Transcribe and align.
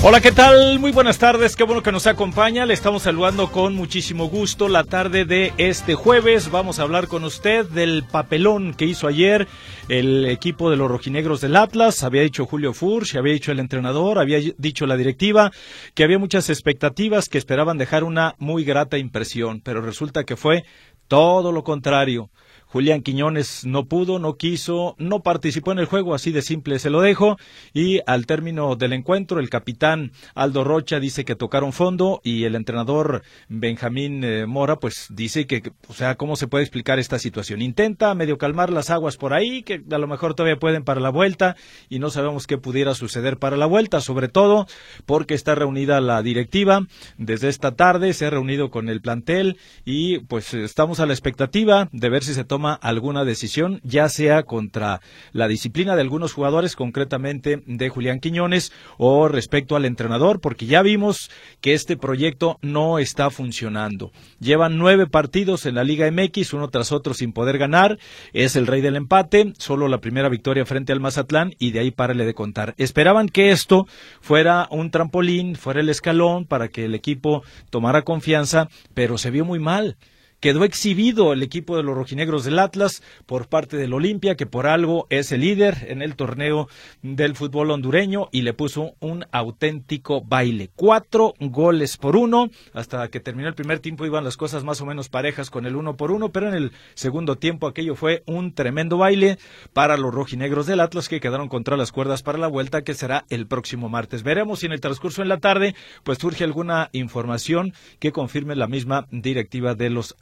Hola, 0.00 0.20
¿qué 0.20 0.30
tal? 0.30 0.78
Muy 0.78 0.92
buenas 0.92 1.18
tardes, 1.18 1.56
qué 1.56 1.64
bueno 1.64 1.82
que 1.82 1.90
nos 1.90 2.06
acompaña. 2.06 2.64
Le 2.64 2.72
estamos 2.72 3.02
saludando 3.02 3.50
con 3.50 3.74
muchísimo 3.74 4.28
gusto 4.28 4.68
la 4.68 4.84
tarde 4.84 5.24
de 5.24 5.52
este 5.58 5.96
jueves. 5.96 6.52
Vamos 6.52 6.78
a 6.78 6.82
hablar 6.82 7.08
con 7.08 7.24
usted 7.24 7.66
del 7.66 8.04
papelón 8.04 8.74
que 8.74 8.84
hizo 8.84 9.08
ayer 9.08 9.48
el 9.88 10.24
equipo 10.26 10.70
de 10.70 10.76
los 10.76 10.88
rojinegros 10.88 11.40
del 11.40 11.56
Atlas. 11.56 12.04
Había 12.04 12.22
dicho 12.22 12.46
Julio 12.46 12.74
Furch, 12.74 13.16
había 13.16 13.32
dicho 13.32 13.50
el 13.50 13.58
entrenador, 13.58 14.20
había 14.20 14.38
dicho 14.56 14.86
la 14.86 14.96
directiva 14.96 15.50
que 15.94 16.04
había 16.04 16.20
muchas 16.20 16.48
expectativas 16.48 17.28
que 17.28 17.38
esperaban 17.38 17.76
dejar 17.76 18.04
una 18.04 18.36
muy 18.38 18.62
grata 18.62 18.98
impresión, 18.98 19.60
pero 19.64 19.80
resulta 19.80 20.22
que 20.22 20.36
fue 20.36 20.62
todo 21.08 21.50
lo 21.50 21.64
contrario. 21.64 22.30
Julián 22.68 23.02
Quiñones 23.02 23.64
no 23.64 23.86
pudo, 23.86 24.18
no 24.18 24.36
quiso, 24.36 24.94
no 24.98 25.20
participó 25.20 25.72
en 25.72 25.78
el 25.78 25.86
juego, 25.86 26.14
así 26.14 26.32
de 26.32 26.42
simple 26.42 26.78
se 26.78 26.90
lo 26.90 27.00
dejo. 27.00 27.38
Y 27.72 28.00
al 28.06 28.26
término 28.26 28.76
del 28.76 28.92
encuentro, 28.92 29.40
el 29.40 29.48
capitán 29.48 30.12
Aldo 30.34 30.64
Rocha 30.64 31.00
dice 31.00 31.24
que 31.24 31.34
tocaron 31.34 31.72
fondo 31.72 32.20
y 32.22 32.44
el 32.44 32.54
entrenador 32.54 33.22
Benjamín 33.48 34.22
eh, 34.22 34.46
Mora, 34.46 34.76
pues 34.76 35.06
dice 35.10 35.46
que, 35.46 35.72
o 35.88 35.94
sea, 35.94 36.16
¿cómo 36.16 36.36
se 36.36 36.46
puede 36.46 36.64
explicar 36.64 36.98
esta 36.98 37.18
situación? 37.18 37.62
Intenta 37.62 38.14
medio 38.14 38.36
calmar 38.36 38.70
las 38.70 38.90
aguas 38.90 39.16
por 39.16 39.32
ahí, 39.32 39.62
que 39.62 39.82
a 39.90 39.98
lo 39.98 40.06
mejor 40.06 40.34
todavía 40.34 40.58
pueden 40.58 40.84
para 40.84 41.00
la 41.00 41.10
vuelta 41.10 41.56
y 41.88 42.00
no 42.00 42.10
sabemos 42.10 42.46
qué 42.46 42.58
pudiera 42.58 42.94
suceder 42.94 43.38
para 43.38 43.56
la 43.56 43.66
vuelta, 43.66 44.02
sobre 44.02 44.28
todo 44.28 44.66
porque 45.06 45.32
está 45.32 45.54
reunida 45.54 46.02
la 46.02 46.22
directiva 46.22 46.86
desde 47.16 47.48
esta 47.48 47.76
tarde, 47.76 48.12
se 48.12 48.26
ha 48.26 48.30
reunido 48.30 48.70
con 48.70 48.90
el 48.90 49.00
plantel 49.00 49.56
y 49.86 50.18
pues 50.18 50.52
estamos 50.52 51.00
a 51.00 51.06
la 51.06 51.14
expectativa 51.14 51.88
de 51.92 52.10
ver 52.10 52.24
si 52.24 52.34
se 52.34 52.44
toma 52.44 52.57
toma 52.58 52.74
alguna 52.74 53.24
decisión, 53.24 53.80
ya 53.84 54.08
sea 54.08 54.42
contra 54.42 55.00
la 55.30 55.46
disciplina 55.46 55.94
de 55.94 56.02
algunos 56.02 56.32
jugadores, 56.32 56.74
concretamente 56.74 57.62
de 57.66 57.88
Julián 57.88 58.18
Quiñones, 58.18 58.72
o 58.96 59.28
respecto 59.28 59.76
al 59.76 59.84
entrenador, 59.84 60.40
porque 60.40 60.66
ya 60.66 60.82
vimos 60.82 61.30
que 61.60 61.72
este 61.72 61.96
proyecto 61.96 62.58
no 62.60 62.98
está 62.98 63.30
funcionando. 63.30 64.10
Llevan 64.40 64.76
nueve 64.76 65.06
partidos 65.06 65.66
en 65.66 65.76
la 65.76 65.84
Liga 65.84 66.10
MX, 66.10 66.52
uno 66.52 66.66
tras 66.66 66.90
otro 66.90 67.14
sin 67.14 67.32
poder 67.32 67.58
ganar, 67.58 68.00
es 68.32 68.56
el 68.56 68.66
rey 68.66 68.80
del 68.80 68.96
empate, 68.96 69.52
solo 69.56 69.86
la 69.86 70.00
primera 70.00 70.28
victoria 70.28 70.66
frente 70.66 70.92
al 70.92 70.98
Mazatlán 70.98 71.54
y 71.60 71.70
de 71.70 71.78
ahí 71.78 71.92
párale 71.92 72.26
de 72.26 72.34
contar. 72.34 72.74
Esperaban 72.76 73.28
que 73.28 73.52
esto 73.52 73.86
fuera 74.20 74.66
un 74.72 74.90
trampolín, 74.90 75.54
fuera 75.54 75.78
el 75.78 75.90
escalón 75.90 76.44
para 76.44 76.66
que 76.66 76.86
el 76.86 76.96
equipo 76.96 77.44
tomara 77.70 78.02
confianza, 78.02 78.66
pero 78.94 79.16
se 79.16 79.30
vio 79.30 79.44
muy 79.44 79.60
mal. 79.60 79.96
Quedó 80.40 80.62
exhibido 80.62 81.32
el 81.32 81.42
equipo 81.42 81.76
de 81.76 81.82
los 81.82 81.96
rojinegros 81.96 82.44
del 82.44 82.60
Atlas 82.60 83.02
por 83.26 83.48
parte 83.48 83.76
del 83.76 83.92
Olimpia, 83.92 84.36
que 84.36 84.46
por 84.46 84.68
algo 84.68 85.08
es 85.10 85.32
el 85.32 85.40
líder 85.40 85.86
en 85.88 86.00
el 86.00 86.14
torneo 86.14 86.68
del 87.02 87.34
fútbol 87.34 87.72
hondureño 87.72 88.28
y 88.30 88.42
le 88.42 88.52
puso 88.52 88.94
un 89.00 89.26
auténtico 89.32 90.22
baile. 90.22 90.70
Cuatro 90.76 91.34
goles 91.40 91.96
por 91.96 92.14
uno. 92.14 92.50
Hasta 92.72 93.08
que 93.08 93.18
terminó 93.18 93.48
el 93.48 93.56
primer 93.56 93.80
tiempo 93.80 94.06
iban 94.06 94.22
las 94.22 94.36
cosas 94.36 94.62
más 94.62 94.80
o 94.80 94.86
menos 94.86 95.08
parejas 95.08 95.50
con 95.50 95.66
el 95.66 95.74
uno 95.74 95.96
por 95.96 96.12
uno, 96.12 96.28
pero 96.28 96.48
en 96.48 96.54
el 96.54 96.72
segundo 96.94 97.34
tiempo 97.34 97.66
aquello 97.66 97.96
fue 97.96 98.22
un 98.26 98.52
tremendo 98.54 98.96
baile 98.96 99.38
para 99.72 99.96
los 99.96 100.14
rojinegros 100.14 100.68
del 100.68 100.78
Atlas 100.78 101.08
que 101.08 101.18
quedaron 101.18 101.48
contra 101.48 101.76
las 101.76 101.90
cuerdas 101.90 102.22
para 102.22 102.38
la 102.38 102.46
vuelta 102.46 102.82
que 102.82 102.94
será 102.94 103.24
el 103.28 103.48
próximo 103.48 103.88
martes. 103.88 104.22
Veremos 104.22 104.60
si 104.60 104.66
en 104.66 104.72
el 104.72 104.80
transcurso 104.80 105.20
en 105.20 105.28
la 105.30 105.38
tarde 105.38 105.74
pues 106.04 106.18
surge 106.18 106.44
alguna 106.44 106.90
información 106.92 107.72
que 107.98 108.12
confirme 108.12 108.54
la 108.54 108.68
misma 108.68 109.08
directiva 109.10 109.74
de 109.74 109.90
los. 109.90 110.14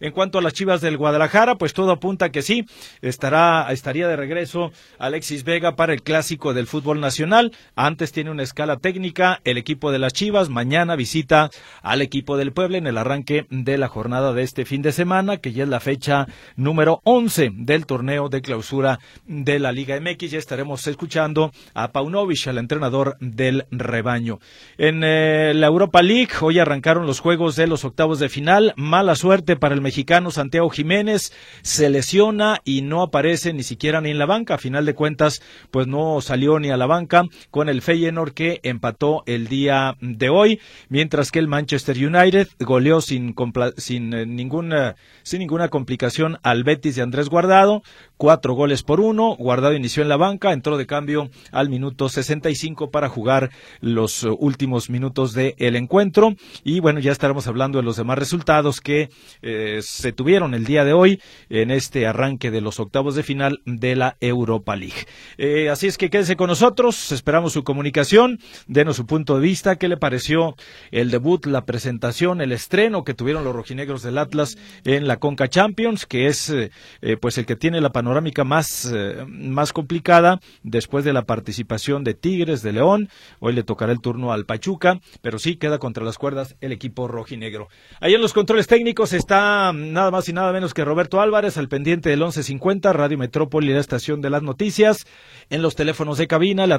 En 0.00 0.12
cuanto 0.12 0.38
a 0.38 0.42
las 0.42 0.52
Chivas 0.52 0.80
del 0.80 0.96
Guadalajara, 0.96 1.56
pues 1.56 1.72
todo 1.72 1.90
apunta 1.92 2.30
que 2.30 2.42
sí, 2.42 2.64
estará, 3.02 3.66
estaría 3.70 4.08
de 4.08 4.16
regreso 4.16 4.72
Alexis 4.98 5.44
Vega 5.44 5.76
para 5.76 5.92
el 5.92 6.02
clásico 6.02 6.54
del 6.54 6.66
fútbol 6.66 7.00
nacional. 7.00 7.52
Antes 7.76 8.12
tiene 8.12 8.30
una 8.30 8.42
escala 8.42 8.76
técnica 8.76 9.40
el 9.44 9.58
equipo 9.58 9.92
de 9.92 9.98
las 9.98 10.12
Chivas, 10.12 10.48
mañana 10.48 10.96
visita 10.96 11.50
al 11.82 12.02
equipo 12.02 12.36
del 12.36 12.52
Puebla 12.52 12.78
en 12.78 12.86
el 12.86 12.98
arranque 12.98 13.46
de 13.50 13.78
la 13.78 13.88
jornada 13.88 14.32
de 14.32 14.42
este 14.42 14.64
fin 14.64 14.82
de 14.82 14.92
semana, 14.92 15.38
que 15.38 15.52
ya 15.52 15.64
es 15.64 15.68
la 15.68 15.80
fecha 15.80 16.26
número 16.56 17.00
11 17.04 17.50
del 17.54 17.86
torneo 17.86 18.28
de 18.28 18.42
clausura 18.42 18.98
de 19.26 19.58
la 19.58 19.72
Liga 19.72 19.98
MX. 20.00 20.30
Ya 20.30 20.38
estaremos 20.38 20.86
escuchando 20.86 21.52
a 21.74 21.92
Paunovic, 21.92 22.46
al 22.48 22.58
entrenador 22.58 23.16
del 23.20 23.66
rebaño. 23.70 24.38
En 24.78 25.02
eh, 25.04 25.52
la 25.54 25.66
Europa 25.66 26.02
League, 26.02 26.32
hoy 26.40 26.58
arrancaron 26.58 27.06
los 27.06 27.20
juegos 27.20 27.56
de 27.56 27.66
los 27.66 27.84
octavos 27.84 28.18
de 28.18 28.28
final 28.28 28.74
mala 28.90 29.14
suerte 29.14 29.56
para 29.56 29.74
el 29.74 29.80
mexicano 29.80 30.30
Santiago 30.30 30.68
Jiménez, 30.68 31.32
se 31.62 31.88
lesiona 31.88 32.60
y 32.64 32.82
no 32.82 33.02
aparece 33.02 33.52
ni 33.52 33.62
siquiera 33.62 34.00
ni 34.00 34.10
en 34.10 34.18
la 34.18 34.26
banca. 34.26 34.54
A 34.54 34.58
final 34.58 34.84
de 34.84 34.94
cuentas, 34.94 35.40
pues 35.70 35.86
no 35.86 36.20
salió 36.20 36.58
ni 36.58 36.70
a 36.70 36.76
la 36.76 36.86
banca 36.86 37.24
con 37.50 37.68
el 37.68 37.80
Feyenoord 37.80 38.32
que 38.32 38.60
empató 38.64 39.22
el 39.26 39.46
día 39.46 39.96
de 40.00 40.28
hoy, 40.28 40.60
mientras 40.88 41.30
que 41.30 41.38
el 41.38 41.48
Manchester 41.48 41.96
United 41.96 42.48
goleó 42.58 43.00
sin, 43.00 43.34
sin, 43.76 44.12
eh, 44.12 44.26
ninguna, 44.26 44.96
sin 45.22 45.38
ninguna 45.38 45.68
complicación 45.68 46.38
al 46.42 46.64
Betis 46.64 46.96
de 46.96 47.02
Andrés 47.02 47.28
Guardado, 47.28 47.82
cuatro 48.20 48.52
goles 48.52 48.82
por 48.82 49.00
uno. 49.00 49.34
Guardado 49.34 49.72
inició 49.72 50.02
en 50.02 50.10
la 50.10 50.18
banca, 50.18 50.52
entró 50.52 50.76
de 50.76 50.86
cambio 50.86 51.30
al 51.52 51.70
minuto 51.70 52.10
65 52.10 52.90
para 52.90 53.08
jugar 53.08 53.50
los 53.80 54.24
últimos 54.24 54.90
minutos 54.90 55.32
del 55.32 55.74
encuentro. 55.74 56.34
Y 56.62 56.80
bueno, 56.80 57.00
ya 57.00 57.12
estaremos 57.12 57.46
hablando 57.46 57.78
de 57.78 57.82
los 57.82 57.96
demás 57.96 58.18
resultados 58.18 58.82
que 58.82 59.08
eh, 59.40 59.80
se 59.80 60.12
tuvieron 60.12 60.52
el 60.52 60.66
día 60.66 60.84
de 60.84 60.92
hoy 60.92 61.22
en 61.48 61.70
este 61.70 62.06
arranque 62.06 62.50
de 62.50 62.60
los 62.60 62.78
octavos 62.78 63.14
de 63.14 63.22
final 63.22 63.62
de 63.64 63.96
la 63.96 64.18
Europa 64.20 64.76
League. 64.76 65.06
Eh, 65.38 65.70
así 65.70 65.86
es 65.86 65.96
que 65.96 66.10
quédese 66.10 66.36
con 66.36 66.48
nosotros, 66.48 67.12
esperamos 67.12 67.54
su 67.54 67.64
comunicación, 67.64 68.38
denos 68.66 68.96
su 68.96 69.06
punto 69.06 69.36
de 69.36 69.40
vista, 69.40 69.76
qué 69.76 69.88
le 69.88 69.96
pareció 69.96 70.56
el 70.90 71.10
debut, 71.10 71.46
la 71.46 71.64
presentación, 71.64 72.42
el 72.42 72.52
estreno 72.52 73.02
que 73.02 73.14
tuvieron 73.14 73.44
los 73.44 73.56
rojinegros 73.56 74.02
del 74.02 74.18
Atlas 74.18 74.58
en 74.84 75.08
la 75.08 75.16
Conca 75.16 75.48
Champions, 75.48 76.04
que 76.04 76.26
es 76.26 76.50
eh, 76.50 76.70
pues 77.18 77.38
el 77.38 77.46
que 77.46 77.56
tiene 77.56 77.80
la 77.80 77.92
panorámica 78.10 78.42
más, 78.42 78.92
más 79.28 79.72
complicada 79.72 80.40
después 80.64 81.04
de 81.04 81.12
la 81.12 81.22
participación 81.22 82.02
de 82.02 82.14
Tigres, 82.14 82.60
de 82.60 82.72
León, 82.72 83.08
hoy 83.38 83.52
le 83.52 83.62
tocará 83.62 83.92
el 83.92 84.00
turno 84.00 84.32
al 84.32 84.46
Pachuca, 84.46 84.98
pero 85.22 85.38
sí 85.38 85.54
queda 85.54 85.78
contra 85.78 86.04
las 86.04 86.18
cuerdas 86.18 86.56
el 86.60 86.72
equipo 86.72 87.06
rojinegro. 87.06 87.68
Ahí 88.00 88.14
en 88.14 88.20
los 88.20 88.32
controles 88.32 88.66
técnicos 88.66 89.12
está 89.12 89.72
nada 89.72 90.10
más 90.10 90.28
y 90.28 90.32
nada 90.32 90.52
menos 90.52 90.74
que 90.74 90.84
Roberto 90.84 91.20
Álvarez, 91.20 91.56
al 91.56 91.68
pendiente 91.68 92.10
del 92.10 92.18
1150, 92.18 92.92
Radio 92.92 93.16
Metrópoli, 93.16 93.72
la 93.72 93.78
estación 93.78 94.20
de 94.20 94.30
las 94.30 94.42
noticias. 94.42 95.06
En 95.48 95.62
los 95.62 95.76
teléfonos 95.76 96.18
de 96.18 96.26
cabina 96.26 96.66
le 96.66 96.74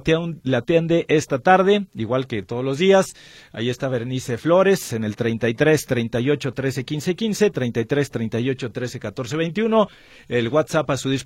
atiende, 0.57 1.05
esta 1.07 1.39
tarde, 1.39 1.85
igual 1.95 2.27
que 2.27 2.43
todos 2.43 2.65
los 2.65 2.77
días. 2.77 3.13
Ahí 3.53 3.69
está 3.69 3.87
Berenice 3.87 4.37
Flores 4.37 4.91
en 4.91 5.05
el 5.05 5.15
33 5.15 5.85
38 5.85 6.53
13 6.53 6.83
15 6.83 7.15
15, 7.15 7.49
33 7.51 8.11
38 8.11 8.71
13 8.71 8.99
14 8.99 9.37
21. 9.37 9.87
El 10.27 10.49
WhatsApp 10.49 10.89
a 10.89 10.97
su 10.97 11.09
disposición 11.09 11.20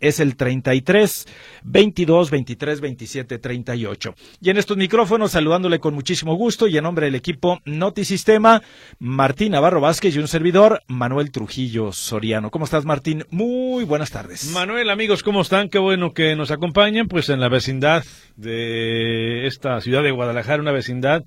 es 0.00 0.20
el 0.20 0.36
33 0.36 1.26
22 1.64 2.30
23 2.30 2.80
27 2.80 3.38
38. 3.38 4.14
Y 4.40 4.50
en 4.50 4.56
estos 4.56 4.76
micrófonos, 4.76 5.32
saludándole 5.32 5.80
con 5.80 5.94
muchísimo 5.94 6.34
gusto 6.34 6.66
y 6.66 6.76
en 6.76 6.84
nombre 6.84 7.06
del 7.06 7.14
equipo 7.14 7.60
Notisistema, 7.64 8.62
Martín 8.98 9.52
Navarro 9.52 9.80
Vázquez 9.80 10.14
y 10.14 10.18
un 10.18 10.28
servidor, 10.28 10.82
Manuel 10.86 11.30
Trujillo 11.30 11.92
Soriano. 11.92 12.50
¿Cómo 12.50 12.64
estás, 12.64 12.84
Martín? 12.84 13.24
Muy 13.30 13.84
buenas 13.84 14.10
tardes. 14.10 14.50
Manuel, 14.52 14.90
amigos, 14.90 15.22
¿cómo 15.22 15.42
están? 15.42 15.68
Qué 15.68 15.78
bueno 15.78 16.12
que 16.12 16.36
nos 16.36 16.50
acompañen, 16.50 17.08
pues 17.08 17.28
en 17.28 17.40
la 17.40 17.48
vecindad 17.48 18.04
de 18.36 19.46
esta 19.46 19.80
ciudad 19.80 20.02
de 20.02 20.10
Guadalajara, 20.10 20.62
una 20.62 20.72
vecindad 20.72 21.24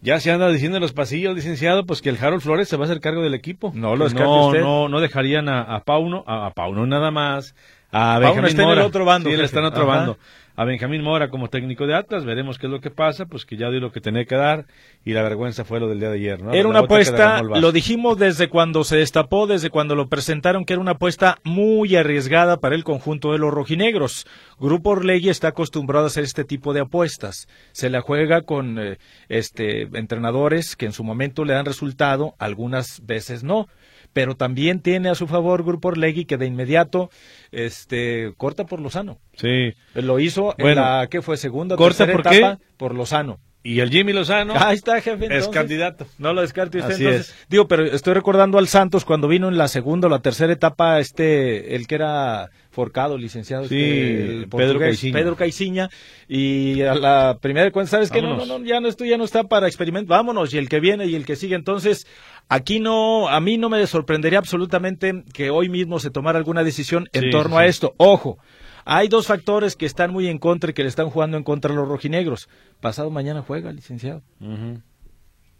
ya 0.00 0.20
se 0.20 0.30
anda 0.30 0.48
diciendo 0.50 0.76
en 0.76 0.82
los 0.82 0.92
pasillos, 0.92 1.34
licenciado, 1.34 1.86
pues 1.86 2.02
que 2.02 2.10
el 2.10 2.18
Harold 2.22 2.42
Flores 2.42 2.68
se 2.68 2.76
va 2.76 2.84
a 2.84 2.86
hacer 2.86 3.00
cargo 3.00 3.22
del 3.22 3.34
equipo. 3.34 3.72
No 3.74 3.96
lo 3.96 4.08
no, 4.10 4.52
no, 4.52 4.88
no 4.88 5.00
dejarían 5.00 5.48
a, 5.48 5.80
Pauno, 5.84 6.24
a, 6.26 6.50
Pauno 6.50 6.86
nada 6.86 7.10
más, 7.10 7.54
a 7.92 8.18
Benjamín 8.18 8.56
Mora. 8.56 8.72
En 8.72 8.78
el 8.78 8.84
otro 8.84 9.04
bando. 9.04 9.28
Sí, 9.28 9.34
él 9.34 9.40
está 9.40 9.60
en 9.60 9.64
otro 9.66 9.86
bando 9.86 10.18
a 10.56 10.64
Benjamín 10.64 11.02
Mora 11.02 11.28
como 11.28 11.48
técnico 11.48 11.86
de 11.86 11.94
Atlas, 11.94 12.24
veremos 12.24 12.58
qué 12.58 12.66
es 12.66 12.72
lo 12.72 12.80
que 12.80 12.90
pasa, 12.90 13.26
pues 13.26 13.44
que 13.44 13.58
ya 13.58 13.70
dio 13.70 13.78
lo 13.78 13.92
que 13.92 14.00
tenía 14.00 14.24
que 14.24 14.36
dar 14.36 14.64
y 15.04 15.12
la 15.12 15.22
vergüenza 15.22 15.66
fue 15.66 15.80
lo 15.80 15.88
del 15.88 16.00
día 16.00 16.08
de 16.08 16.16
ayer, 16.16 16.42
¿no? 16.42 16.52
Era 16.52 16.66
una 16.66 16.80
apuesta, 16.80 17.42
lo 17.42 17.72
dijimos 17.72 18.18
desde 18.18 18.48
cuando 18.48 18.82
se 18.82 18.96
destapó, 18.96 19.46
desde 19.46 19.68
cuando 19.68 19.94
lo 19.94 20.08
presentaron, 20.08 20.64
que 20.64 20.72
era 20.72 20.80
una 20.80 20.92
apuesta 20.92 21.38
muy 21.44 21.94
arriesgada 21.94 22.58
para 22.58 22.74
el 22.74 22.84
conjunto 22.84 23.32
de 23.32 23.38
los 23.38 23.52
rojinegros. 23.52 24.26
Grupo 24.58 24.90
Orlegui 24.90 25.28
está 25.28 25.48
acostumbrado 25.48 26.06
a 26.06 26.08
hacer 26.08 26.24
este 26.24 26.44
tipo 26.44 26.72
de 26.72 26.80
apuestas. 26.80 27.48
Se 27.72 27.90
la 27.90 28.00
juega 28.00 28.40
con 28.40 28.78
eh, 28.78 28.96
este 29.28 29.82
entrenadores 29.92 30.74
que 30.74 30.86
en 30.86 30.92
su 30.92 31.04
momento 31.04 31.44
le 31.44 31.52
dan 31.52 31.66
resultado, 31.66 32.34
algunas 32.38 33.04
veces 33.04 33.44
no 33.44 33.68
pero 34.16 34.34
también 34.34 34.80
tiene 34.80 35.10
a 35.10 35.14
su 35.14 35.26
favor 35.26 35.62
Grupo 35.62 35.88
Orlegui 35.88 36.24
que 36.24 36.38
de 36.38 36.46
inmediato 36.46 37.10
este 37.52 38.32
corta 38.38 38.64
por 38.64 38.80
Lozano. 38.80 39.18
Sí. 39.34 39.74
Lo 39.92 40.18
hizo 40.18 40.54
en 40.56 40.76
la 40.76 41.06
que 41.10 41.20
fue 41.20 41.36
segunda 41.36 41.76
corta 41.76 42.10
por 42.10 42.20
etapa 42.20 42.58
por 42.78 42.94
Lozano. 42.94 43.40
Y 43.66 43.80
el 43.80 43.90
Jimmy 43.90 44.12
Lozano 44.12 44.54
Ahí 44.56 44.76
está, 44.76 45.00
jefe, 45.00 45.26
es 45.28 45.48
candidato. 45.48 46.06
No 46.18 46.32
lo 46.32 46.40
descarte 46.42 46.78
usted. 46.78 47.00
entonces, 47.00 47.34
digo, 47.48 47.66
pero 47.66 47.84
estoy 47.84 48.14
recordando 48.14 48.58
al 48.58 48.68
Santos 48.68 49.04
cuando 49.04 49.26
vino 49.26 49.48
en 49.48 49.58
la 49.58 49.66
segunda 49.66 50.06
o 50.06 50.10
la 50.10 50.20
tercera 50.20 50.52
etapa, 50.52 51.00
este, 51.00 51.74
el 51.74 51.88
que 51.88 51.96
era 51.96 52.50
forcado, 52.70 53.18
licenciado, 53.18 53.66
sí, 53.66 53.76
este, 53.76 54.56
Pedro 54.56 54.78
Caiciña. 54.78 55.18
Pedro 55.18 55.34
Caiciña. 55.34 55.90
Y 56.28 56.82
a 56.82 56.94
la 56.94 57.38
primera 57.40 57.64
de 57.64 57.72
cuentas, 57.72 57.90
¿sabes 57.90 58.12
qué? 58.12 58.22
No, 58.22 58.36
no, 58.36 58.46
no, 58.46 58.64
ya 58.64 58.78
no 58.78 58.86
estoy, 58.86 59.08
ya 59.08 59.18
no 59.18 59.24
está 59.24 59.42
para 59.42 59.66
experimentar. 59.66 60.16
Vámonos, 60.16 60.54
y 60.54 60.58
el 60.58 60.68
que 60.68 60.78
viene 60.78 61.06
y 61.06 61.16
el 61.16 61.26
que 61.26 61.34
sigue. 61.34 61.56
Entonces, 61.56 62.06
aquí 62.48 62.78
no, 62.78 63.28
a 63.28 63.40
mí 63.40 63.58
no 63.58 63.68
me 63.68 63.84
sorprendería 63.88 64.38
absolutamente 64.38 65.24
que 65.32 65.50
hoy 65.50 65.68
mismo 65.68 65.98
se 65.98 66.10
tomara 66.10 66.38
alguna 66.38 66.62
decisión 66.62 67.08
en 67.12 67.30
torno 67.30 67.58
a 67.58 67.66
esto. 67.66 67.94
Ojo. 67.96 68.38
Hay 68.88 69.08
dos 69.08 69.26
factores 69.26 69.74
que 69.74 69.84
están 69.84 70.12
muy 70.12 70.28
en 70.28 70.38
contra 70.38 70.70
y 70.70 70.72
que 70.72 70.84
le 70.84 70.88
están 70.88 71.10
jugando 71.10 71.36
en 71.36 71.42
contra 71.42 71.72
a 71.72 71.74
los 71.74 71.88
rojinegros. 71.88 72.48
Pasado 72.80 73.10
mañana 73.10 73.42
juega, 73.42 73.72
licenciado. 73.72 74.22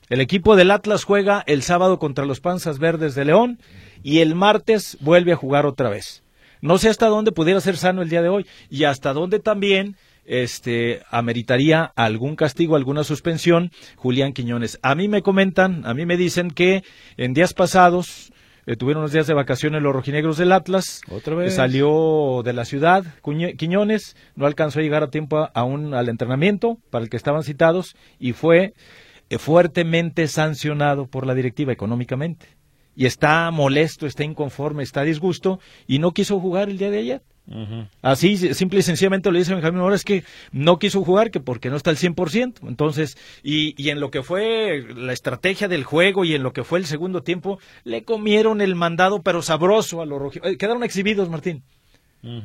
El 0.09 0.21
equipo 0.21 0.55
del 0.55 0.71
Atlas 0.71 1.03
juega 1.03 1.43
el 1.49 1.63
sábado 1.63 1.99
contra 1.99 2.25
los 2.25 2.39
Panzas 2.39 2.79
Verdes 2.79 3.17
de 3.17 3.25
León 3.25 3.59
y 4.05 4.21
el 4.21 4.37
martes 4.37 4.97
vuelve 5.01 5.33
a 5.33 5.37
jugar 5.37 5.67
otra 5.67 5.91
vez. 5.91 6.23
No 6.61 6.79
sé 6.79 6.89
hasta 6.89 7.09
dónde 7.09 7.33
pudiera 7.33 7.61
ser 7.61 7.77
sano 7.77 8.01
el 8.01 8.09
día 8.09 8.23
de 8.23 8.29
hoy 8.29 8.47
y 8.71 8.85
hasta 8.85 9.13
dónde 9.13 9.41
también 9.41 9.97
este 10.25 11.03
ameritaría 11.11 11.93
algún 11.97 12.37
castigo, 12.37 12.77
alguna 12.77 13.03
suspensión, 13.03 13.73
Julián 13.97 14.35
Quiñones. 14.35 14.79
A 14.83 14.95
mí 14.95 15.09
me 15.09 15.23
comentan, 15.23 15.85
a 15.85 15.95
mí 15.95 16.07
me 16.07 16.17
dicen 16.17 16.53
que 16.53 16.85
en 17.17 17.35
días 17.35 17.55
pasados 17.55 18.33
eh, 18.67 18.77
tuvieron 18.77 19.03
unos 19.03 19.13
días 19.13 19.29
de 19.29 19.35
vacaciones 19.35 19.81
los 19.81 19.93
rojinegros 19.93 20.39
del 20.39 20.51
Atlas. 20.51 21.01
Otra 21.09 21.37
vez. 21.37 21.55
Salió 21.55 22.43
de 22.45 22.53
la 22.53 22.65
ciudad, 22.65 23.05
Quiñones, 23.23 24.17
no 24.35 24.47
alcanzó 24.47 24.81
a 24.81 24.83
llegar 24.83 25.05
a 25.05 25.11
tiempo 25.11 25.49
aún 25.55 25.95
al 25.95 26.09
entrenamiento 26.09 26.79
para 26.91 27.05
el 27.05 27.11
que 27.11 27.17
estaban 27.17 27.45
citados 27.45 27.95
y 28.19 28.33
fue 28.33 28.75
eh, 29.31 29.39
fuertemente 29.39 30.27
sancionado 30.27 31.07
por 31.07 31.27
la 31.27 31.35
directiva 31.35 31.73
económicamente. 31.73 32.47
Y 32.97 33.07
está 33.07 33.51
molesto, 33.53 34.07
está 34.07 34.25
inconforme, 34.25 34.83
está 34.83 35.03
disgusto 35.03 35.61
y 35.87 36.01
no 36.01 36.13
quiso 36.13 36.41
jugar 36.41 36.69
el 36.69 36.79
día 36.79 36.91
de 36.91 36.99
ayer. 36.99 37.23
Así, 38.03 38.55
simple 38.55 38.81
y 38.81 38.83
sencillamente 38.83 39.31
le 39.31 39.39
dice 39.39 39.55
Benjamín 39.55 39.81
Mora 39.81 39.95
es 39.95 40.05
que 40.05 40.25
no 40.51 40.79
quiso 40.79 41.05
jugar, 41.05 41.31
que 41.31 41.41
porque 41.41 41.71
no 41.71 41.77
está 41.77 41.91
al 41.91 41.97
100%. 41.97 42.69
Entonces, 42.69 43.17
y, 43.43 43.81
y 43.81 43.91
en 43.91 44.01
lo 44.01 44.11
que 44.11 44.23
fue 44.23 44.85
la 44.95 45.13
estrategia 45.13 45.69
del 45.69 45.85
juego 45.85 46.25
y 46.25 46.35
en 46.35 46.43
lo 46.43 46.53
que 46.53 46.65
fue 46.65 46.79
el 46.79 46.87
segundo 46.87 47.23
tiempo, 47.23 47.59
le 47.85 48.03
comieron 48.03 48.61
el 48.61 48.75
mandado, 48.75 49.23
pero 49.23 49.43
sabroso 49.43 50.01
a 50.01 50.07
los 50.07 50.19
rojos. 50.19 50.41
Eh, 50.43 50.57
quedaron 50.57 50.83
exhibidos, 50.83 51.29
Martín. 51.29 51.63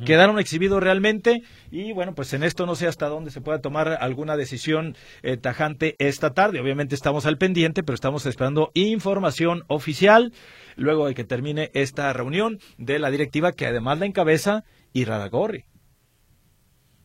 Quedaron 0.06 0.38
exhibidos 0.38 0.84
realmente 0.84 1.42
y 1.72 1.92
bueno, 1.92 2.14
pues 2.14 2.34
en 2.34 2.44
esto 2.44 2.68
no 2.68 2.76
sé 2.76 2.86
hasta 2.86 3.08
dónde 3.08 3.32
se 3.32 3.42
pueda 3.42 3.62
tomar 3.62 3.98
alguna 4.00 4.38
decisión 4.38 4.96
eh, 5.24 5.38
tajante 5.38 5.96
esta 5.98 6.36
tarde. 6.36 6.60
Obviamente 6.60 6.94
estamos 6.94 7.26
al 7.26 7.40
pendiente, 7.40 7.82
pero 7.82 7.96
estamos 7.96 8.28
esperando 8.28 8.70
información 8.76 9.64
oficial 9.68 10.34
luego 10.76 11.08
de 11.08 11.16
que 11.16 11.24
termine 11.24 11.72
esta 11.74 12.14
reunión 12.14 12.60
de 12.78 13.00
la 13.00 13.10
directiva 13.10 13.54
que 13.54 13.66
además 13.66 13.98
la 13.98 14.06
encabeza 14.06 14.66
y 14.94 15.06
Radagorri. 15.06 15.66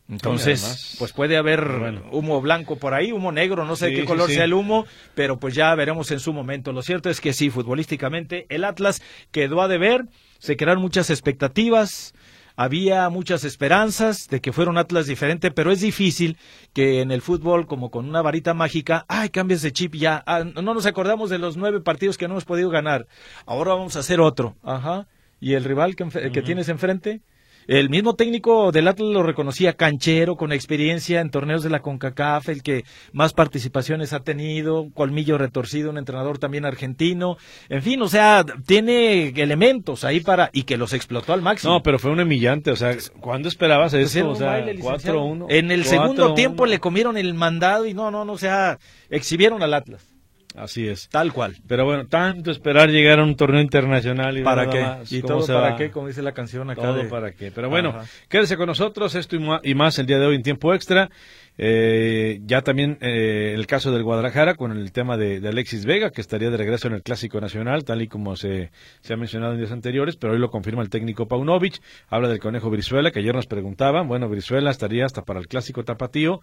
Entonces, 0.08 0.94
pues 1.00 1.12
puede 1.12 1.36
haber 1.36 2.02
humo 2.12 2.40
blanco 2.40 2.76
por 2.76 2.94
ahí, 2.94 3.10
humo 3.10 3.32
negro, 3.32 3.64
no 3.64 3.74
sé 3.74 3.92
qué 3.92 4.04
color 4.04 4.30
sea 4.30 4.44
el 4.44 4.54
humo, 4.54 4.86
pero 5.16 5.38
pues 5.38 5.54
ya 5.54 5.74
veremos 5.74 6.12
en 6.12 6.20
su 6.20 6.32
momento. 6.32 6.72
Lo 6.72 6.82
cierto 6.82 7.10
es 7.10 7.20
que 7.20 7.32
sí, 7.32 7.50
futbolísticamente 7.50 8.46
el 8.48 8.64
Atlas 8.64 9.02
quedó 9.32 9.62
a 9.62 9.68
deber, 9.68 10.04
se 10.38 10.56
crearon 10.56 10.80
muchas 10.80 11.10
expectativas, 11.10 12.14
había 12.54 13.08
muchas 13.10 13.42
esperanzas 13.42 14.28
de 14.28 14.40
que 14.40 14.52
fuera 14.52 14.70
un 14.70 14.78
Atlas 14.78 15.06
diferente, 15.06 15.50
pero 15.50 15.72
es 15.72 15.80
difícil 15.80 16.38
que 16.72 17.00
en 17.00 17.10
el 17.10 17.20
fútbol, 17.20 17.66
como 17.66 17.90
con 17.90 18.08
una 18.08 18.22
varita 18.22 18.54
mágica, 18.54 19.06
ay, 19.08 19.30
cambies 19.30 19.62
de 19.62 19.72
chip 19.72 19.96
ya, 19.96 20.22
ah, 20.26 20.44
no 20.44 20.72
nos 20.72 20.86
acordamos 20.86 21.30
de 21.30 21.38
los 21.38 21.56
nueve 21.56 21.80
partidos 21.80 22.16
que 22.16 22.28
no 22.28 22.34
hemos 22.34 22.44
podido 22.44 22.70
ganar, 22.70 23.08
ahora 23.44 23.74
vamos 23.74 23.96
a 23.96 24.00
hacer 24.00 24.20
otro, 24.20 24.56
ajá, 24.62 25.08
y 25.40 25.54
el 25.54 25.64
rival 25.64 25.96
que, 25.96 26.30
que 26.30 26.42
tienes 26.42 26.68
enfrente, 26.68 27.22
el 27.66 27.90
mismo 27.90 28.14
técnico 28.14 28.70
del 28.70 28.88
Atlas 28.88 29.08
lo 29.08 29.22
reconocía 29.22 29.72
canchero, 29.74 30.36
con 30.36 30.52
experiencia 30.52 31.20
en 31.20 31.30
torneos 31.30 31.62
de 31.62 31.70
la 31.70 31.80
CONCACAF, 31.80 32.48
el 32.48 32.62
que 32.62 32.84
más 33.12 33.32
participaciones 33.32 34.12
ha 34.12 34.20
tenido, 34.20 34.86
colmillo 34.94 35.38
retorcido, 35.38 35.90
un 35.90 35.98
entrenador 35.98 36.38
también 36.38 36.64
argentino. 36.64 37.36
En 37.68 37.82
fin, 37.82 38.00
o 38.02 38.08
sea, 38.08 38.44
tiene 38.66 39.28
elementos 39.28 40.04
ahí 40.04 40.20
para. 40.20 40.50
y 40.52 40.62
que 40.62 40.76
los 40.76 40.92
explotó 40.92 41.32
al 41.32 41.42
máximo. 41.42 41.74
No, 41.74 41.82
pero 41.82 41.98
fue 41.98 42.10
un 42.12 42.20
humillante, 42.20 42.70
o 42.70 42.76
sea, 42.76 42.96
¿cuándo 43.20 43.48
esperabas 43.48 43.92
pues 43.92 44.14
eso? 44.14 44.30
O 44.30 44.34
sea, 44.34 44.64
4-1. 44.64 45.46
En 45.48 45.70
el 45.70 45.84
segundo 45.84 46.34
tiempo 46.34 46.66
le 46.66 46.78
comieron 46.78 47.16
el 47.16 47.34
mandado 47.34 47.86
y 47.86 47.94
no, 47.94 48.10
no, 48.10 48.24
no, 48.24 48.32
o 48.32 48.38
sea, 48.38 48.78
exhibieron 49.10 49.62
al 49.62 49.74
Atlas. 49.74 50.15
Así 50.56 50.88
es. 50.88 51.08
Tal 51.08 51.32
cual. 51.32 51.56
Pero 51.66 51.84
bueno, 51.84 52.06
tanto 52.06 52.50
esperar 52.50 52.88
llegar 52.88 53.20
a 53.20 53.24
un 53.24 53.36
torneo 53.36 53.60
internacional 53.60 54.38
y 54.38 54.42
¿Para 54.42 54.68
qué? 54.68 54.84
¿Y 55.10 55.22
todo 55.22 55.46
para 55.46 55.76
qué? 55.76 55.90
Como 55.90 56.08
dice 56.08 56.22
la 56.22 56.32
canción 56.32 56.70
acá. 56.70 56.82
Todo 56.82 57.08
para 57.08 57.32
qué. 57.32 57.50
Pero 57.50 57.68
bueno, 57.68 57.98
quédese 58.28 58.56
con 58.56 58.66
nosotros, 58.66 59.14
esto 59.14 59.36
y 59.62 59.74
más 59.74 59.98
el 59.98 60.06
día 60.06 60.18
de 60.18 60.26
hoy 60.26 60.36
en 60.36 60.42
tiempo 60.42 60.74
extra. 60.74 61.10
Eh, 61.58 62.40
ya 62.44 62.60
también 62.60 62.98
eh, 63.00 63.54
el 63.54 63.66
caso 63.66 63.90
del 63.90 64.02
Guadalajara 64.02 64.56
con 64.56 64.72
el 64.72 64.92
tema 64.92 65.16
de, 65.16 65.36
Alexis 65.46 65.86
Vega, 65.86 66.10
que 66.10 66.20
estaría 66.20 66.50
de 66.50 66.56
regreso 66.56 66.88
en 66.88 66.94
el 66.94 67.02
Clásico 67.02 67.40
Nacional, 67.40 67.84
tal 67.84 68.02
y 68.02 68.08
como 68.08 68.36
se, 68.36 68.70
se, 69.00 69.14
ha 69.14 69.16
mencionado 69.16 69.54
en 69.54 69.58
días 69.58 69.72
anteriores, 69.72 70.16
pero 70.16 70.34
hoy 70.34 70.38
lo 70.38 70.50
confirma 70.50 70.82
el 70.82 70.90
técnico 70.90 71.26
Paunovic. 71.26 71.80
Habla 72.08 72.28
del 72.28 72.40
conejo 72.40 72.68
Brizuela, 72.70 73.10
que 73.10 73.20
ayer 73.20 73.34
nos 73.34 73.46
preguntaban. 73.46 74.06
Bueno, 74.06 74.28
Brizuela 74.28 74.70
estaría 74.70 75.06
hasta 75.06 75.22
para 75.22 75.40
el 75.40 75.48
Clásico 75.48 75.82
Tapatío. 75.82 76.40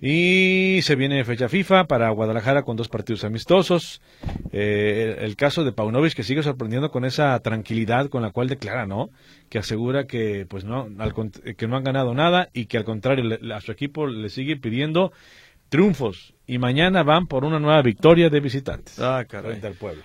Y 0.00 0.80
se 0.82 0.96
viene 0.96 1.24
fecha 1.24 1.50
FIFA 1.50 1.84
para 1.84 2.08
Guadalajara 2.08 2.62
con 2.62 2.76
dos 2.76 2.88
partidos 2.88 3.22
amistosos. 3.24 4.00
Eh, 4.50 5.16
el, 5.20 5.36
caso 5.36 5.62
de 5.62 5.72
Paunovic 5.72 6.14
que 6.14 6.22
sigue 6.22 6.42
sorprendiendo 6.42 6.90
con 6.90 7.04
esa 7.04 7.38
tranquilidad 7.40 8.08
con 8.08 8.22
la 8.22 8.30
cual 8.30 8.48
declara, 8.48 8.86
¿no? 8.86 9.10
Que 9.50 9.58
asegura 9.58 10.06
que 10.06 10.46
pues 10.48 10.64
no, 10.64 10.88
que 11.56 11.68
no 11.68 11.76
han 11.76 11.84
ganado 11.84 12.14
nada 12.14 12.48
y 12.54 12.64
que 12.64 12.78
al 12.78 12.84
contrario 12.84 13.38
a 13.54 13.60
su 13.60 13.72
equipo 13.72 14.06
le 14.06 14.30
sigue 14.30 14.56
pidiendo 14.56 15.12
triunfos 15.68 16.34
y 16.50 16.58
mañana 16.58 17.04
van 17.04 17.28
por 17.28 17.44
una 17.44 17.60
nueva 17.60 17.80
victoria 17.80 18.28
de 18.28 18.40
visitantes. 18.40 18.98
Ah, 18.98 19.24
caray. 19.24 19.60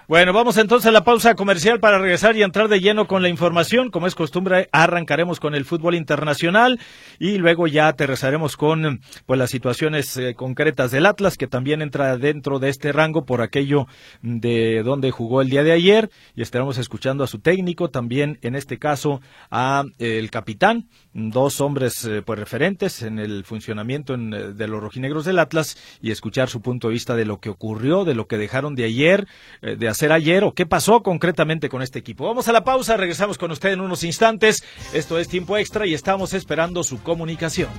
Bueno, 0.08 0.32
vamos 0.32 0.60
entonces 0.60 0.88
a 0.88 0.92
la 0.92 1.04
pausa 1.04 1.34
comercial 1.34 1.80
para 1.80 1.98
regresar 1.98 2.38
y 2.38 2.44
entrar 2.44 2.68
de 2.68 2.80
lleno 2.80 3.08
con 3.08 3.24
la 3.24 3.30
información. 3.30 3.90
Como 3.90 4.06
es 4.06 4.14
costumbre, 4.14 4.70
arrancaremos 4.72 5.40
con 5.40 5.56
el 5.56 5.66
fútbol 5.66 5.96
internacional 5.96 6.80
y 7.18 7.40
luego 7.40 7.66
ya 7.66 7.88
aterrizaremos 7.88 8.58
con 8.58 9.02
pues 9.26 9.40
las 9.40 9.50
situaciones 9.50 10.18
eh, 10.18 10.36
concretas 10.36 10.92
del 10.92 11.08
Atlas, 11.08 11.36
que 11.36 11.48
también 11.48 11.82
entra 11.82 12.16
dentro 12.16 12.60
de 12.60 12.70
este 12.70 12.92
rango 12.92 13.26
por 13.26 13.42
aquello 13.42 13.88
de 14.22 14.84
donde 14.84 15.10
jugó 15.10 15.42
el 15.42 15.50
día 15.50 15.64
de 15.64 15.72
ayer 15.72 16.12
y 16.36 16.44
estaremos 16.44 16.78
escuchando 16.78 17.24
a 17.24 17.28
su 17.28 17.40
técnico, 17.40 17.90
también 17.90 18.38
en 18.44 18.54
este 18.54 18.78
caso 18.78 19.20
a 19.50 19.86
eh, 19.98 20.20
el 20.20 20.30
capitán, 20.30 20.90
dos 21.12 21.60
hombres 21.60 22.06
eh, 22.06 22.22
pues 22.24 22.38
referentes 22.38 23.02
en 23.02 23.18
el 23.18 23.46
funcionamiento 23.46 24.16
de 24.16 24.68
los 24.68 24.80
rojinegros 24.80 25.26
del 25.26 25.40
Atlas 25.40 25.76
y 26.04 26.12
escuchando 26.12 26.35
su 26.48 26.62
punto 26.62 26.88
de 26.88 26.94
vista 26.94 27.16
de 27.16 27.26
lo 27.26 27.40
que 27.40 27.50
ocurrió, 27.50 28.06
de 28.06 28.14
lo 28.14 28.28
que 28.28 28.38
dejaron 28.38 28.76
de 28.76 28.86
ayer, 28.86 29.28
eh, 29.62 29.76
de 29.76 29.88
hacer 29.88 30.12
ayer 30.12 30.44
o 30.44 30.54
qué 30.54 30.66
pasó 30.66 31.02
concretamente 31.02 31.70
con 31.70 31.82
este 31.82 32.00
equipo. 32.00 32.26
Vamos 32.26 32.48
a 32.48 32.52
la 32.52 32.64
pausa, 32.64 32.98
regresamos 32.98 33.38
con 33.38 33.52
usted 33.52 33.72
en 33.72 33.82
unos 33.82 34.04
instantes. 34.04 34.64
Esto 34.94 35.18
es 35.20 35.28
tiempo 35.28 35.58
extra 35.58 35.88
y 35.88 35.94
estamos 35.94 36.34
esperando 36.34 36.84
su 36.84 37.02
comunicación. 37.02 37.70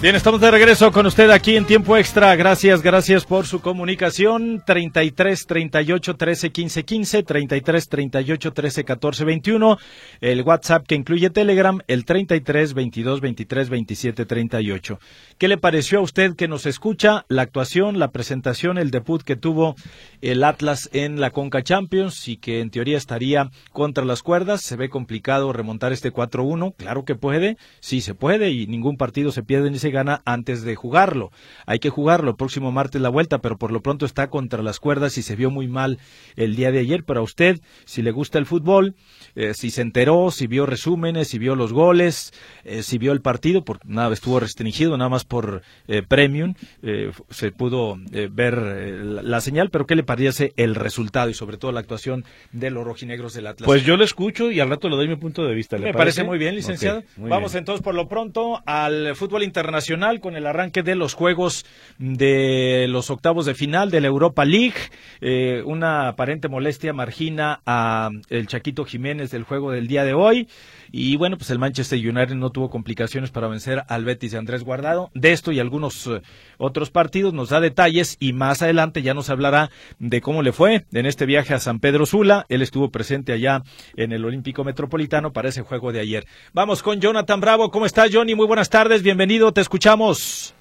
Bien, 0.00 0.14
estamos 0.14 0.40
de 0.40 0.48
regreso 0.52 0.92
con 0.92 1.06
usted 1.06 1.28
aquí 1.30 1.56
en 1.56 1.64
tiempo 1.64 1.96
extra. 1.96 2.36
Gracias, 2.36 2.82
gracias 2.82 3.24
por 3.24 3.46
su 3.46 3.60
comunicación. 3.60 4.62
33 4.64 5.44
38 5.44 6.14
13 6.14 6.50
15 6.50 6.84
15, 6.84 7.22
33 7.24 7.88
38 7.88 8.52
13 8.52 8.84
14 8.84 9.24
21. 9.24 9.78
El 10.20 10.42
WhatsApp 10.42 10.86
que 10.86 10.94
incluye 10.94 11.30
Telegram, 11.30 11.80
el 11.88 12.04
33 12.04 12.74
22 12.74 13.20
23 13.20 13.68
27 13.70 14.24
38. 14.24 15.00
¿Qué 15.38 15.46
le 15.46 15.56
pareció 15.56 16.00
a 16.00 16.02
usted 16.02 16.34
que 16.34 16.48
nos 16.48 16.66
escucha 16.66 17.24
la 17.28 17.42
actuación, 17.42 18.00
la 18.00 18.10
presentación, 18.10 18.76
el 18.76 18.90
debut 18.90 19.22
que 19.22 19.36
tuvo 19.36 19.76
el 20.20 20.42
Atlas 20.42 20.90
en 20.92 21.20
la 21.20 21.30
Conca 21.30 21.62
Champions 21.62 22.26
y 22.26 22.38
que 22.38 22.58
en 22.58 22.70
teoría 22.70 22.96
estaría 22.96 23.48
contra 23.70 24.04
las 24.04 24.24
cuerdas? 24.24 24.62
Se 24.62 24.74
ve 24.74 24.88
complicado 24.88 25.52
remontar 25.52 25.92
este 25.92 26.12
4-1. 26.12 26.74
Claro 26.76 27.04
que 27.04 27.14
puede, 27.14 27.56
sí 27.78 28.00
se 28.00 28.14
puede 28.14 28.50
y 28.50 28.66
ningún 28.66 28.96
partido 28.96 29.30
se 29.30 29.44
pierde 29.44 29.70
ni 29.70 29.78
se 29.78 29.92
gana 29.92 30.22
antes 30.24 30.62
de 30.62 30.74
jugarlo. 30.74 31.30
Hay 31.66 31.78
que 31.78 31.88
jugarlo, 31.88 32.30
el 32.30 32.36
próximo 32.36 32.72
martes 32.72 33.00
la 33.00 33.08
vuelta, 33.08 33.38
pero 33.38 33.58
por 33.58 33.70
lo 33.70 33.80
pronto 33.80 34.06
está 34.06 34.30
contra 34.30 34.64
las 34.64 34.80
cuerdas 34.80 35.18
y 35.18 35.22
se 35.22 35.36
vio 35.36 35.52
muy 35.52 35.68
mal 35.68 36.00
el 36.34 36.56
día 36.56 36.72
de 36.72 36.80
ayer. 36.80 37.04
Pero 37.04 37.20
a 37.20 37.22
usted, 37.22 37.60
si 37.84 38.02
le 38.02 38.10
gusta 38.10 38.40
el 38.40 38.46
fútbol, 38.46 38.96
eh, 39.36 39.54
si 39.54 39.70
se 39.70 39.82
enteró, 39.82 40.32
si 40.32 40.48
vio 40.48 40.66
resúmenes, 40.66 41.28
si 41.28 41.38
vio 41.38 41.54
los 41.54 41.72
goles, 41.72 42.32
eh, 42.64 42.82
si 42.82 42.98
vio 42.98 43.12
el 43.12 43.20
partido, 43.20 43.64
porque 43.64 43.86
nada 43.86 44.12
estuvo 44.12 44.40
restringido, 44.40 44.96
nada 44.96 45.10
más 45.10 45.27
por 45.28 45.62
eh, 45.86 46.02
premium, 46.06 46.54
se 47.30 47.52
pudo 47.52 47.96
ver 48.30 48.56
la, 48.56 49.40
señal, 49.40 49.70
pero 49.70 49.86
¿qué 49.86 49.94
le 49.94 50.02
parece 50.02 50.52
el 50.56 50.74
resultado 50.74 51.30
y 51.30 51.34
sobre 51.34 51.56
todo 51.56 51.72
la 51.72 51.80
actuación 51.80 52.24
de 52.52 52.70
los 52.70 52.84
rojinegros 52.84 53.34
del 53.34 53.46
Atlas? 53.46 53.66
Pues 53.66 53.84
yo 53.84 53.96
lo 53.96 54.04
escucho 54.04 54.50
y 54.50 54.60
al 54.60 54.68
rato 54.68 54.88
le 54.88 54.96
doy 54.96 55.08
mi 55.08 55.16
punto 55.16 55.44
de 55.44 55.54
vista. 55.54 55.78
Me 55.78 55.92
parece? 55.92 56.24
muy 56.24 56.38
bien, 56.38 56.54
licenciado. 56.54 57.02
Vamos 57.16 57.54
entonces 57.54 57.82
por 57.82 57.94
lo 57.94 58.08
pronto 58.08 58.60
al 58.66 59.14
fútbol 59.14 59.42
internacional 59.42 60.20
con 60.20 60.36
el 60.36 60.46
arranque 60.46 60.82
de 60.82 60.94
los 60.94 61.14
juegos 61.14 61.64
de 61.98 62.86
los 62.88 63.10
octavos 63.10 63.46
de 63.46 63.54
final 63.54 63.90
de 63.90 64.00
la 64.00 64.08
Europa 64.08 64.44
League. 64.44 65.62
una 65.64 66.08
aparente 66.08 66.48
molestia 66.48 66.92
margina 66.92 67.60
a 67.66 68.10
el 68.28 68.46
Chaquito 68.46 68.84
Jiménez 68.84 69.30
del 69.30 69.44
juego 69.44 69.70
del 69.70 69.86
día 69.86 70.04
de 70.04 70.14
hoy. 70.14 70.48
Y 70.90 71.16
bueno, 71.16 71.36
pues 71.36 71.50
el 71.50 71.58
Manchester 71.58 71.98
United 71.98 72.34
no 72.34 72.50
tuvo 72.50 72.70
complicaciones 72.70 73.30
para 73.30 73.48
vencer 73.48 73.82
al 73.88 74.04
Betis 74.04 74.32
de 74.32 74.38
Andrés 74.38 74.64
Guardado. 74.64 75.10
De 75.18 75.32
esto 75.32 75.50
y 75.50 75.58
algunos 75.58 76.06
eh, 76.06 76.22
otros 76.58 76.90
partidos 76.90 77.34
nos 77.34 77.48
da 77.48 77.60
detalles 77.60 78.16
y 78.20 78.32
más 78.32 78.62
adelante 78.62 79.02
ya 79.02 79.14
nos 79.14 79.30
hablará 79.30 79.68
de 79.98 80.20
cómo 80.20 80.42
le 80.42 80.52
fue 80.52 80.84
en 80.92 81.06
este 81.06 81.26
viaje 81.26 81.54
a 81.54 81.58
San 81.58 81.80
Pedro 81.80 82.06
Sula. 82.06 82.46
Él 82.48 82.62
estuvo 82.62 82.90
presente 82.90 83.32
allá 83.32 83.62
en 83.96 84.12
el 84.12 84.24
Olímpico 84.24 84.62
Metropolitano 84.62 85.32
para 85.32 85.48
ese 85.48 85.62
juego 85.62 85.90
de 85.90 85.98
ayer. 86.00 86.26
Vamos 86.52 86.84
con 86.84 87.00
Jonathan 87.00 87.40
Bravo. 87.40 87.70
¿Cómo 87.72 87.84
estás, 87.84 88.10
Johnny? 88.12 88.36
Muy 88.36 88.46
buenas 88.46 88.70
tardes. 88.70 89.02
Bienvenido. 89.02 89.52
Te 89.52 89.60
escuchamos. 89.60 90.54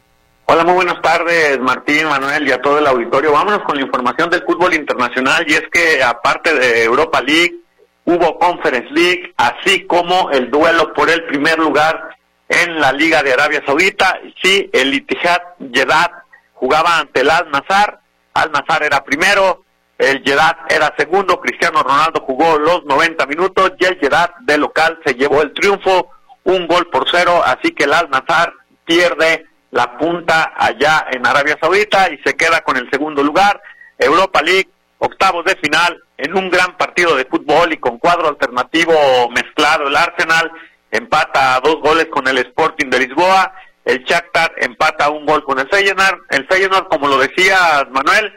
Hola, 0.48 0.64
muy 0.64 0.76
buenas 0.76 1.02
tardes, 1.02 1.60
Martín, 1.60 2.08
Manuel 2.08 2.48
y 2.48 2.52
a 2.52 2.62
todo 2.62 2.80
el 2.80 2.88
auditorio. 2.88 3.34
Vámonos 3.34 3.64
con 3.64 3.76
la 3.76 3.84
información 3.84 4.30
del 4.30 4.44
fútbol 4.44 4.74
internacional 4.74 5.46
y 5.48 5.54
es 5.54 5.64
que 5.72 6.02
aparte 6.02 6.58
de 6.58 6.84
Europa 6.84 7.22
League, 7.22 7.58
hubo 8.06 8.40
Conference 8.40 8.88
League, 8.92 9.34
así 9.36 9.86
como 9.86 10.32
el 10.32 10.50
duelo 10.50 10.94
por 10.94 11.10
el 11.10 11.26
primer 11.26 11.60
lugar 11.60 12.17
en 12.50 12.80
la 12.80 12.92
Liga 12.92 13.24
de 13.24 13.34
Arabia 13.34 13.64
Saudita. 13.66 14.20
Sí, 14.42 14.70
el 14.74 14.94
Itihad 14.94 15.42
Jeddah 15.72 16.24
jugaba 16.54 17.00
ante 17.00 17.22
el 17.22 17.30
Al-Nazar, 17.30 18.00
Al-Nazar 18.34 18.84
era 18.84 19.04
primero, 19.04 19.64
el 19.98 20.24
Jeddah 20.24 20.66
era 20.70 20.94
segundo, 20.98 21.40
Cristiano 21.40 21.84
Ronaldo 21.84 22.22
jugó 22.22 22.58
los 22.58 22.86
90 22.86 23.26
minutos 23.26 23.74
y 23.80 23.86
el 23.86 24.00
Jeddah 24.00 24.36
de 24.42 24.58
local 24.58 25.00
se 25.06 25.14
llevó 25.14 25.42
el 25.42 25.54
triunfo, 25.54 26.12
un 26.44 26.68
gol 26.68 26.88
por 26.90 27.06
cero, 27.12 27.42
así 27.46 27.72
que 27.72 27.86
el 27.86 27.94
Al-Nazar 27.94 28.54
pierde 28.86 29.46
la 29.72 29.98
punta 29.98 30.54
allá 30.56 31.08
en 31.12 31.26
Arabia 31.26 31.58
Saudita 31.60 32.10
y 32.10 32.18
se 32.20 32.36
queda 32.36 32.62
con 32.62 32.78
el 32.78 32.90
segundo 32.90 33.22
lugar. 33.22 33.62
Europa 33.98 34.42
League, 34.42 34.70
octavos 35.00 35.44
de 35.46 35.56
final, 35.58 36.02
en 36.18 36.36
un 36.36 36.50
gran 36.50 36.78
partido 36.78 37.16
de 37.16 37.26
fútbol 37.26 37.74
y 37.74 37.78
con 37.78 37.98
cuadro 37.98 38.30
alternativo 38.30 38.94
mezclado. 39.30 39.88
El 39.88 39.96
Arsenal 39.96 40.52
empata 40.92 41.56
a 41.56 41.60
dos 41.62 41.78
goles 41.82 42.08
con 42.08 42.28
el 42.28 42.38
Sporting 42.40 42.90
de 42.90 43.00
Lisboa, 43.00 43.54
el 43.86 44.04
Shakhtar 44.04 44.54
empata 44.58 45.10
un 45.10 45.26
gol 45.26 45.44
con 45.46 45.60
el 45.60 45.70
Feyenoord. 45.70 46.24
El 46.30 46.46
Feyenoord, 46.48 46.90
como 46.90 47.08
lo 47.08 47.18
decía 47.18 47.88
Manuel, 47.90 48.34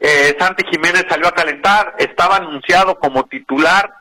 eh, 0.00 0.34
Santi 0.38 0.64
Jiménez 0.70 1.04
salió 1.08 1.28
a 1.28 1.34
calentar, 1.34 1.94
estaba 1.98 2.36
anunciado 2.36 2.98
como 2.98 3.26
titular 3.26 3.92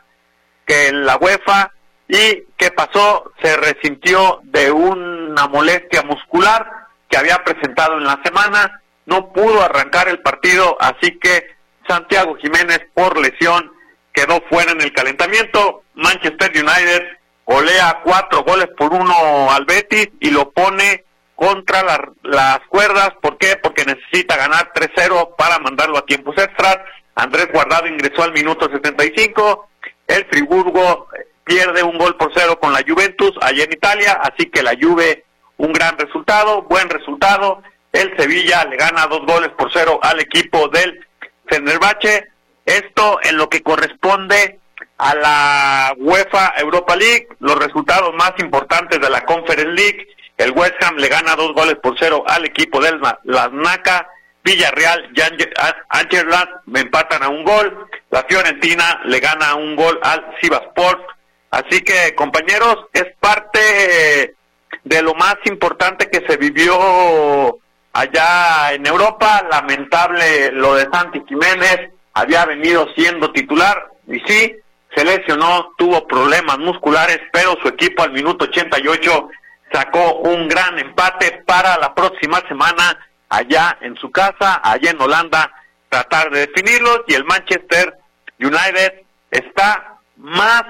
que 0.66 0.88
en 0.88 1.06
la 1.06 1.18
UEFA 1.18 1.74
y 2.08 2.46
¿qué 2.58 2.72
pasó? 2.72 3.34
Se 3.44 3.58
resintió 3.58 4.40
de 4.44 4.72
una 4.72 5.48
molestia 5.48 6.02
muscular 6.04 6.66
que 7.10 7.18
había 7.18 7.44
presentado 7.44 7.98
en 7.98 8.06
la 8.06 8.20
semana, 8.24 8.82
no 9.06 9.34
pudo 9.34 9.62
arrancar 9.62 10.08
el 10.08 10.20
partido, 10.20 10.78
así 10.80 11.20
que 11.20 11.46
Santiago 11.88 12.36
Jiménez 12.36 12.80
por 12.94 13.20
lesión 13.20 13.72
quedó 14.14 14.42
fuera 14.50 14.72
en 14.72 14.82
el 14.82 14.94
calentamiento. 14.94 15.84
Manchester 15.96 16.52
United 16.52 17.19
golea 17.50 18.02
cuatro 18.04 18.44
goles 18.44 18.68
por 18.78 18.94
uno 18.94 19.52
al 19.52 19.66
Betis 19.66 20.10
y 20.20 20.30
lo 20.30 20.52
pone 20.52 21.04
contra 21.36 21.82
las 22.22 22.60
cuerdas. 22.70 23.12
¿Por 23.22 23.40
qué? 23.40 23.58
Porque 23.58 23.86
necesita 23.86 24.38
ganar 24.38 24.72
3-0 24.72 25.36
para 25.36 25.58
mandarlo 25.58 25.98
a 25.98 26.06
tiempos 26.06 26.38
extras. 26.38 26.78
Andrés 27.16 27.48
Guardado 27.52 27.88
ingresó 27.88 28.22
al 28.22 28.34
minuto 28.34 28.70
75. 28.72 29.68
El 30.06 30.26
Friburgo 30.26 31.08
pierde 31.44 31.82
un 31.82 31.98
gol 31.98 32.16
por 32.18 32.32
cero 32.36 32.60
con 32.60 32.72
la 32.72 32.84
Juventus 32.88 33.32
allá 33.42 33.64
en 33.64 33.74
Italia, 33.74 34.20
así 34.22 34.46
que 34.46 34.62
la 34.62 34.78
Juve 34.80 35.26
un 35.58 35.74
gran 35.74 35.98
resultado, 35.98 36.62
buen 36.64 36.88
resultado. 36.88 37.64
El 37.92 38.16
Sevilla 38.16 38.64
le 38.66 38.78
gana 38.78 39.08
dos 39.08 39.26
goles 39.26 39.50
por 39.58 39.74
cero 39.74 40.00
al 40.04 40.20
equipo 40.20 40.68
del 40.68 41.04
Fenerbahce, 41.48 42.28
esto 42.66 43.20
en 43.24 43.38
lo 43.38 43.50
que 43.50 43.64
corresponde 43.64 44.60
a 44.98 45.16
la 45.16 45.94
UEFA 45.98 46.54
Europa 46.58 46.96
League, 46.96 47.28
los 47.40 47.58
resultados 47.58 48.14
más 48.16 48.34
importantes 48.40 49.00
de 49.00 49.10
la 49.10 49.22
Conference 49.22 49.72
League, 49.72 50.08
el 50.38 50.52
West 50.52 50.82
Ham 50.84 50.96
le 50.98 51.08
gana 51.08 51.36
dos 51.36 51.54
goles 51.54 51.76
por 51.76 51.98
cero 52.00 52.24
al 52.28 52.46
equipo 52.46 52.82
del 52.82 53.00
Las 53.24 53.52
Naca, 53.52 54.08
Villarreal 54.44 55.12
y 55.12 56.72
me 56.72 56.80
empatan 56.80 57.24
a 57.24 57.30
un 57.30 57.44
gol, 57.44 57.88
la 58.10 58.24
Fiorentina 58.24 59.02
le 59.06 59.20
gana 59.20 59.56
un 59.56 59.76
gol 59.76 60.00
al 60.02 60.26
Sivasport, 60.42 61.06
así 61.52 61.82
que 61.82 62.16
compañeros, 62.16 62.88
es 62.94 63.06
parte 63.20 64.36
de 64.84 65.02
lo 65.02 65.14
más 65.16 65.36
importante 65.46 66.10
que 66.10 66.26
se 66.28 66.38
vivió 66.38 67.60
allá 67.94 68.74
en 68.74 68.86
Europa. 68.86 69.46
Lamentable 69.50 70.52
lo 70.52 70.76
de 70.76 70.88
Santi 70.92 71.22
Jiménez, 71.28 71.92
había 72.14 72.46
venido 72.46 72.88
siendo 72.96 73.32
titular 73.32 73.90
y 74.08 74.20
sí, 74.22 74.56
se 74.96 75.06
lesionó, 75.06 75.74
tuvo 75.78 76.08
problemas 76.08 76.58
musculares, 76.58 77.20
pero 77.32 77.56
su 77.62 77.68
equipo 77.68 78.04
al 78.04 78.12
minuto 78.12 78.46
88 78.46 79.30
sacó 79.72 80.16
un 80.16 80.48
gran 80.48 80.80
empate 80.80 81.44
para 81.46 81.78
la 81.78 81.94
próxima 81.94 82.42
semana 82.48 82.98
allá 83.30 83.78
en 83.82 83.96
su 83.98 84.12
casa, 84.12 84.60
allá 84.64 84.92
en 84.92 85.02
Holanda, 85.02 85.52
tratar 85.90 86.32
de 86.32 86.48
definirlos 86.48 87.02
y 87.08 87.14
el 87.14 87.24
Manchester 87.26 87.96
United 88.40 89.02
está 89.30 90.00
más 90.18 90.64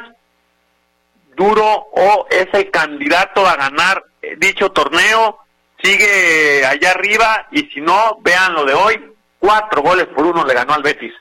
duro 1.35 1.87
o 1.93 2.27
es 2.29 2.47
el 2.53 2.69
candidato 2.71 3.47
a 3.47 3.55
ganar 3.55 4.03
dicho 4.37 4.71
torneo 4.71 5.39
sigue 5.81 6.65
allá 6.65 6.91
arriba 6.91 7.47
y 7.51 7.61
si 7.67 7.81
no, 7.81 8.17
vean 8.21 8.53
lo 8.53 8.65
de 8.65 8.73
hoy, 8.73 9.13
cuatro 9.39 9.81
goles 9.81 10.07
por 10.07 10.25
uno 10.25 10.43
le 10.43 10.53
ganó 10.53 10.73
al 10.73 10.83
Betis. 10.83 11.13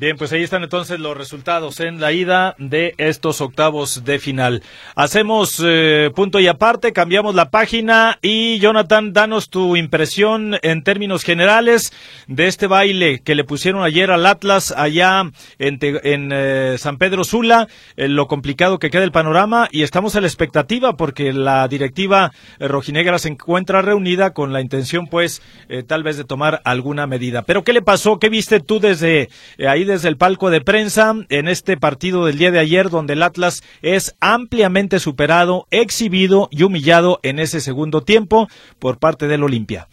Bien, 0.00 0.16
pues 0.16 0.32
ahí 0.32 0.44
están 0.44 0.62
entonces 0.62 1.00
los 1.00 1.16
resultados 1.16 1.80
en 1.80 2.00
la 2.00 2.12
ida 2.12 2.54
de 2.58 2.94
estos 2.98 3.40
octavos 3.40 4.04
de 4.04 4.20
final. 4.20 4.62
Hacemos 4.94 5.60
eh, 5.66 6.12
punto 6.14 6.38
y 6.38 6.46
aparte, 6.46 6.92
cambiamos 6.92 7.34
la 7.34 7.50
página 7.50 8.16
y 8.22 8.60
Jonathan, 8.60 9.12
danos 9.12 9.50
tu 9.50 9.74
impresión 9.74 10.56
en 10.62 10.84
términos 10.84 11.24
generales 11.24 11.92
de 12.28 12.46
este 12.46 12.68
baile 12.68 13.22
que 13.24 13.34
le 13.34 13.42
pusieron 13.42 13.82
ayer 13.82 14.12
al 14.12 14.24
Atlas 14.26 14.72
allá 14.76 15.24
en, 15.58 15.80
en 15.82 16.30
eh, 16.32 16.76
San 16.78 16.98
Pedro 16.98 17.24
Sula, 17.24 17.66
lo 17.96 18.28
complicado 18.28 18.78
que 18.78 18.90
queda 18.90 19.02
el 19.02 19.10
panorama 19.10 19.68
y 19.72 19.82
estamos 19.82 20.14
a 20.14 20.20
la 20.20 20.28
expectativa 20.28 20.96
porque 20.96 21.32
la 21.32 21.66
directiva 21.66 22.30
eh, 22.60 22.68
rojinegra 22.68 23.18
se 23.18 23.30
encuentra 23.30 23.82
reunida 23.82 24.32
con 24.32 24.52
la 24.52 24.60
intención 24.60 25.08
pues 25.08 25.42
tal 25.88 26.04
vez 26.04 26.16
de 26.16 26.22
tomar 26.22 26.62
alguna 26.64 27.08
medida. 27.08 27.42
Pero 27.42 27.64
¿qué 27.64 27.72
le 27.72 27.82
pasó? 27.82 28.20
¿Qué 28.20 28.28
viste 28.28 28.60
tú 28.60 28.78
desde 28.78 29.28
ahí? 29.66 29.87
Desde 29.88 30.08
el 30.08 30.16
palco 30.16 30.50
de 30.50 30.60
prensa 30.60 31.12
en 31.28 31.48
este 31.48 31.76
partido 31.76 32.26
del 32.26 32.38
día 32.38 32.52
de 32.52 32.60
ayer 32.60 32.90
donde 32.90 33.14
el 33.14 33.22
Atlas 33.24 33.64
es 33.82 34.14
ampliamente 34.20 35.00
superado, 35.00 35.66
exhibido 35.72 36.48
y 36.52 36.62
humillado 36.62 37.18
en 37.24 37.40
ese 37.40 37.60
segundo 37.60 38.02
tiempo 38.02 38.46
por 38.78 38.98
parte 38.98 39.26
del 39.26 39.42
Olimpia. 39.42 39.88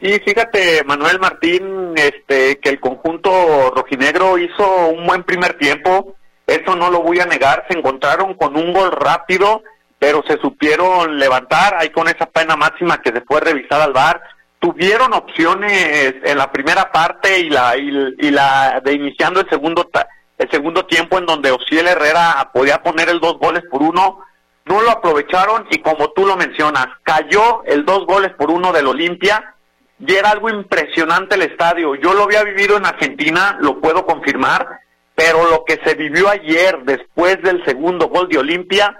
Y 0.00 0.12
fíjate, 0.20 0.84
Manuel 0.84 1.18
Martín, 1.18 1.94
este, 1.96 2.58
que 2.58 2.70
el 2.70 2.78
conjunto 2.78 3.72
rojinegro 3.74 4.38
hizo 4.38 4.88
un 4.88 5.06
buen 5.06 5.24
primer 5.24 5.58
tiempo, 5.58 6.14
eso 6.46 6.76
no 6.76 6.90
lo 6.90 7.02
voy 7.02 7.18
a 7.18 7.26
negar, 7.26 7.64
se 7.68 7.76
encontraron 7.76 8.34
con 8.34 8.56
un 8.56 8.72
gol 8.72 8.92
rápido 8.92 9.62
pero 10.02 10.20
se 10.26 10.36
supieron 10.38 11.16
levantar 11.16 11.76
ahí 11.78 11.90
con 11.90 12.08
esa 12.08 12.26
pena 12.26 12.56
máxima 12.56 13.00
que 13.00 13.12
se 13.12 13.20
fue 13.20 13.40
revisar 13.40 13.80
al 13.80 13.92
bar. 13.92 14.20
Tuvieron 14.62 15.12
opciones 15.12 16.14
en 16.22 16.38
la 16.38 16.52
primera 16.52 16.92
parte 16.92 17.40
y 17.40 17.50
la 17.50 17.76
y, 17.76 18.30
la 18.30 18.80
de 18.80 18.92
iniciando 18.92 19.40
el 19.40 19.50
segundo 19.50 19.90
el 20.38 20.50
segundo 20.52 20.86
tiempo 20.86 21.18
en 21.18 21.26
donde 21.26 21.50
Ociel 21.50 21.88
Herrera 21.88 22.48
podía 22.54 22.80
poner 22.80 23.08
el 23.08 23.18
dos 23.18 23.40
goles 23.40 23.64
por 23.68 23.82
uno, 23.82 24.20
no 24.66 24.80
lo 24.80 24.90
aprovecharon 24.92 25.66
y 25.68 25.78
como 25.78 26.12
tú 26.12 26.24
lo 26.24 26.36
mencionas, 26.36 26.86
cayó 27.02 27.64
el 27.64 27.84
dos 27.84 28.06
goles 28.06 28.30
por 28.34 28.52
uno 28.52 28.72
del 28.72 28.86
Olimpia 28.86 29.56
y 29.98 30.14
era 30.14 30.30
algo 30.30 30.48
impresionante 30.48 31.34
el 31.34 31.42
estadio. 31.42 31.96
Yo 31.96 32.14
lo 32.14 32.22
había 32.22 32.44
vivido 32.44 32.76
en 32.76 32.86
Argentina, 32.86 33.58
lo 33.60 33.80
puedo 33.80 34.06
confirmar, 34.06 34.80
pero 35.16 35.50
lo 35.50 35.64
que 35.64 35.80
se 35.84 35.96
vivió 35.96 36.28
ayer 36.28 36.78
después 36.84 37.42
del 37.42 37.64
segundo 37.64 38.06
gol 38.06 38.28
de 38.28 38.38
Olimpia 38.38 38.96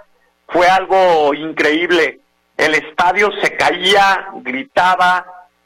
fue 0.49 0.67
algo 0.67 1.33
increíble. 1.33 2.19
El 2.57 2.75
estadio 2.75 3.29
se 3.41 3.55
caía, 3.55 4.27
gritaba, 4.41 5.25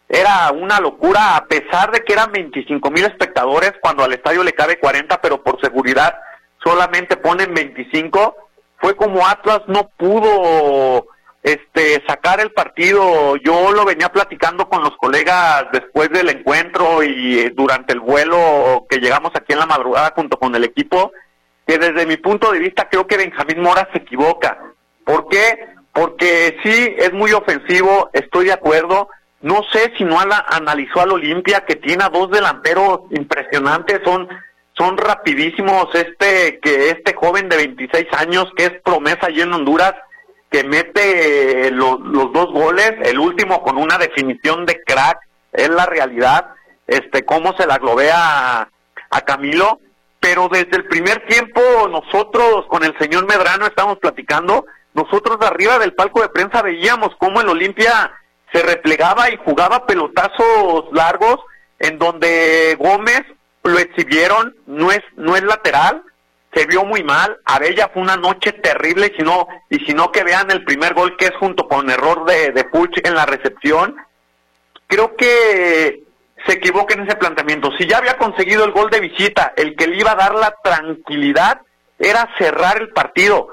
era 0.09 0.51
una 0.51 0.79
locura, 0.79 1.35
a 1.35 1.45
pesar 1.45 1.91
de 1.91 2.01
que 2.01 2.13
eran 2.13 2.31
25 2.31 2.91
mil 2.91 3.03
espectadores, 3.03 3.73
cuando 3.81 4.03
al 4.03 4.13
estadio 4.13 4.43
le 4.43 4.53
cabe 4.53 4.79
40, 4.79 5.19
pero 5.21 5.43
por 5.43 5.59
seguridad 5.59 6.17
solamente 6.63 7.17
ponen 7.17 7.53
25, 7.53 8.35
fue 8.79 8.95
como 8.95 9.27
Atlas 9.27 9.61
no 9.67 9.89
pudo 9.97 11.07
este 11.43 12.03
sacar 12.07 12.39
el 12.39 12.51
partido. 12.51 13.35
Yo 13.37 13.71
lo 13.71 13.85
venía 13.85 14.09
platicando 14.09 14.67
con 14.69 14.81
los 14.83 14.95
colegas 14.97 15.65
después 15.71 16.09
del 16.09 16.29
encuentro 16.29 17.03
y 17.03 17.39
eh, 17.39 17.53
durante 17.55 17.93
el 17.93 17.99
vuelo 17.99 18.85
que 18.89 18.99
llegamos 18.99 19.31
aquí 19.33 19.53
en 19.53 19.59
la 19.59 19.65
madrugada 19.65 20.13
junto 20.15 20.37
con 20.37 20.53
el 20.55 20.63
equipo, 20.63 21.11
que 21.65 21.77
desde 21.77 22.05
mi 22.05 22.17
punto 22.17 22.51
de 22.51 22.59
vista 22.59 22.89
creo 22.89 23.07
que 23.07 23.17
Benjamín 23.17 23.61
Mora 23.61 23.87
se 23.91 23.99
equivoca. 23.99 24.57
¿Por 25.05 25.27
qué? 25.29 25.67
Porque 25.93 26.57
sí, 26.63 26.95
es 26.97 27.13
muy 27.13 27.31
ofensivo, 27.31 28.09
estoy 28.13 28.45
de 28.45 28.53
acuerdo. 28.53 29.09
No 29.41 29.61
sé 29.71 29.93
si 29.97 30.03
no 30.03 30.17
analizó 30.19 31.01
al 31.01 31.11
Olimpia, 31.11 31.65
que 31.65 31.75
tiene 31.75 32.03
a 32.03 32.09
dos 32.09 32.31
delanteros 32.31 33.01
impresionantes, 33.11 34.01
son, 34.03 34.27
son 34.75 34.97
rapidísimos. 34.97 35.93
Este, 35.93 36.59
que 36.59 36.89
este 36.89 37.13
joven 37.13 37.47
de 37.49 37.57
26 37.57 38.07
años, 38.17 38.47
que 38.55 38.65
es 38.65 38.81
promesa 38.83 39.27
allí 39.27 39.41
en 39.41 39.53
Honduras, 39.53 39.93
que 40.49 40.63
mete 40.63 41.69
los 41.71 41.99
dos 42.33 42.51
goles, 42.51 42.93
el 43.03 43.19
último 43.19 43.61
con 43.61 43.77
una 43.77 43.97
definición 43.97 44.65
de 44.65 44.81
crack, 44.83 45.19
es 45.51 45.69
la 45.69 45.85
realidad, 45.85 46.51
este, 46.87 47.25
cómo 47.25 47.55
se 47.57 47.67
la 47.67 47.77
globea 47.77 48.69
a 49.09 49.21
Camilo, 49.21 49.79
pero 50.19 50.49
desde 50.49 50.77
el 50.77 50.85
primer 50.85 51.25
tiempo 51.27 51.61
nosotros 51.89 52.65
con 52.67 52.83
el 52.83 52.97
señor 52.97 53.27
Medrano 53.27 53.65
estamos 53.65 53.97
platicando, 53.97 54.65
nosotros 54.93 55.37
arriba 55.41 55.79
del 55.79 55.93
palco 55.93 56.21
de 56.21 56.29
prensa 56.29 56.61
veíamos 56.61 57.15
cómo 57.17 57.41
el 57.41 57.49
Olimpia 57.49 58.11
se 58.51 58.61
replegaba 58.61 59.29
y 59.29 59.37
jugaba 59.37 59.85
pelotazos 59.85 60.85
largos 60.91 61.39
en 61.79 61.97
donde 61.97 62.75
Gómez 62.79 63.21
lo 63.63 63.77
exhibieron, 63.79 64.55
no 64.65 64.91
es, 64.91 65.01
no 65.15 65.35
es 65.35 65.43
lateral, 65.43 66.03
se 66.53 66.65
vio 66.65 66.85
muy 66.85 67.03
mal, 67.03 67.37
Abella 67.45 67.89
fue 67.93 68.01
una 68.01 68.15
noche 68.15 68.53
terrible, 68.53 69.11
y 69.13 69.17
si 69.17 69.23
no, 69.23 69.47
y 69.69 69.79
si 69.85 69.93
no 69.93 70.11
que 70.11 70.23
vean 70.23 70.49
el 70.49 70.63
primer 70.63 70.93
gol 70.93 71.17
que 71.17 71.25
es 71.25 71.35
junto 71.39 71.67
con 71.67 71.89
error 71.89 72.25
de, 72.25 72.51
de 72.51 72.63
Puch 72.63 72.97
en 73.03 73.13
la 73.13 73.25
recepción, 73.25 73.95
creo 74.87 75.15
que 75.15 76.03
se 76.45 76.53
equivoca 76.53 76.93
en 76.93 77.01
ese 77.01 77.17
planteamiento. 77.17 77.71
Si 77.77 77.87
ya 77.87 77.97
había 77.97 78.17
conseguido 78.17 78.63
el 78.63 78.71
gol 78.71 78.89
de 78.89 79.01
visita, 79.01 79.53
el 79.55 79.75
que 79.75 79.87
le 79.87 79.97
iba 79.97 80.11
a 80.11 80.15
dar 80.15 80.35
la 80.35 80.55
tranquilidad 80.63 81.61
era 81.99 82.29
cerrar 82.37 82.81
el 82.81 82.89
partido. 82.89 83.49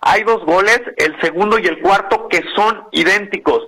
Hay 0.00 0.24
dos 0.24 0.44
goles, 0.44 0.80
el 0.96 1.18
segundo 1.20 1.58
y 1.58 1.66
el 1.66 1.80
cuarto, 1.80 2.28
que 2.28 2.42
son 2.56 2.84
idénticos. 2.90 3.66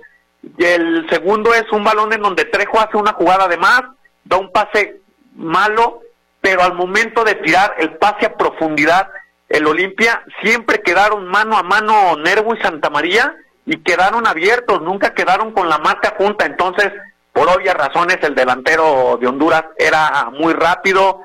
El 0.57 1.07
segundo 1.09 1.53
es 1.53 1.65
un 1.71 1.83
balón 1.83 2.13
en 2.13 2.21
donde 2.21 2.45
Trejo 2.45 2.79
hace 2.79 2.97
una 2.97 3.13
jugada 3.13 3.47
de 3.47 3.57
más, 3.57 3.81
da 4.23 4.37
un 4.37 4.51
pase 4.51 5.01
malo, 5.35 6.01
pero 6.41 6.63
al 6.63 6.73
momento 6.73 7.23
de 7.23 7.35
tirar 7.35 7.75
el 7.79 7.97
pase 7.97 8.27
a 8.27 8.37
profundidad, 8.37 9.09
el 9.49 9.67
Olimpia 9.67 10.23
siempre 10.41 10.81
quedaron 10.81 11.27
mano 11.27 11.57
a 11.57 11.63
mano 11.63 12.15
Nervo 12.17 12.55
y 12.55 12.61
Santa 12.61 12.89
María 12.89 13.35
y 13.65 13.77
quedaron 13.77 14.27
abiertos, 14.27 14.81
nunca 14.81 15.13
quedaron 15.13 15.51
con 15.51 15.69
la 15.69 15.77
marca 15.79 16.13
junta. 16.17 16.45
Entonces, 16.45 16.91
por 17.33 17.49
obvias 17.49 17.75
razones, 17.75 18.17
el 18.21 18.35
delantero 18.35 19.17
de 19.19 19.27
Honduras 19.27 19.65
era 19.77 20.29
muy 20.31 20.53
rápido. 20.53 21.21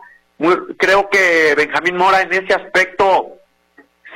creo 0.78 1.08
que 1.10 1.54
Benjamín 1.56 1.96
Mora 1.96 2.22
en 2.22 2.32
ese 2.32 2.54
aspecto 2.54 3.36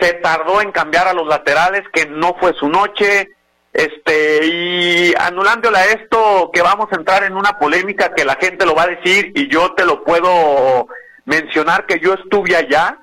se 0.00 0.14
tardó 0.14 0.60
en 0.60 0.72
cambiar 0.72 1.06
a 1.06 1.12
los 1.12 1.26
laterales, 1.26 1.82
que 1.92 2.06
no 2.06 2.34
fue 2.40 2.52
su 2.54 2.68
noche. 2.68 3.28
Este, 3.74 4.46
y 4.46 5.14
anulándole 5.18 5.76
a 5.78 5.86
esto, 5.86 6.50
que 6.54 6.62
vamos 6.62 6.86
a 6.92 6.96
entrar 6.96 7.24
en 7.24 7.36
una 7.36 7.58
polémica 7.58 8.14
que 8.14 8.24
la 8.24 8.36
gente 8.36 8.64
lo 8.64 8.76
va 8.76 8.84
a 8.84 8.94
decir 8.94 9.32
y 9.34 9.48
yo 9.48 9.72
te 9.72 9.84
lo 9.84 10.04
puedo 10.04 10.86
mencionar 11.24 11.84
que 11.84 11.98
yo 11.98 12.14
estuve 12.14 12.54
allá, 12.54 12.98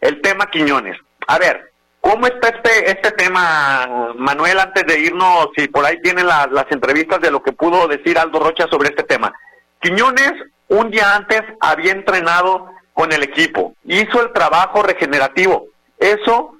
el 0.00 0.22
tema 0.22 0.50
Quiñones. 0.50 0.96
A 1.26 1.38
ver, 1.38 1.70
¿cómo 2.00 2.26
está 2.26 2.48
este, 2.48 2.90
este 2.90 3.10
tema, 3.10 4.14
Manuel, 4.16 4.60
antes 4.60 4.86
de 4.86 4.98
irnos, 4.98 5.50
si 5.56 5.68
por 5.68 5.84
ahí 5.84 6.00
tienen 6.00 6.26
las 6.26 6.70
entrevistas 6.70 7.20
de 7.20 7.30
lo 7.30 7.42
que 7.42 7.52
pudo 7.52 7.86
decir 7.86 8.18
Aldo 8.18 8.40
Rocha 8.40 8.66
sobre 8.70 8.88
este 8.88 9.02
tema? 9.02 9.30
Quiñones 9.78 10.32
un 10.68 10.90
día 10.90 11.14
antes 11.14 11.42
había 11.60 11.92
entrenado 11.92 12.70
con 12.94 13.12
el 13.12 13.22
equipo, 13.22 13.74
hizo 13.84 14.22
el 14.22 14.32
trabajo 14.32 14.82
regenerativo, 14.82 15.66
eso 15.98 16.53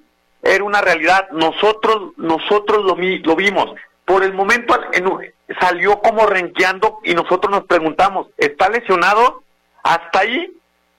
era 0.44 0.64
una 0.64 0.80
realidad. 0.80 1.28
Nosotros, 1.32 2.12
nosotros 2.16 2.84
lo, 2.84 2.96
lo 2.96 3.36
vimos. 3.36 3.74
Por 4.04 4.22
el 4.22 4.34
momento 4.34 4.78
salió 5.60 6.00
como 6.00 6.26
renqueando 6.26 6.98
y 7.04 7.14
nosotros 7.14 7.50
nos 7.50 7.64
preguntamos, 7.64 8.28
¿está 8.36 8.68
lesionado? 8.68 9.42
Hasta 9.82 10.20
ahí 10.20 10.52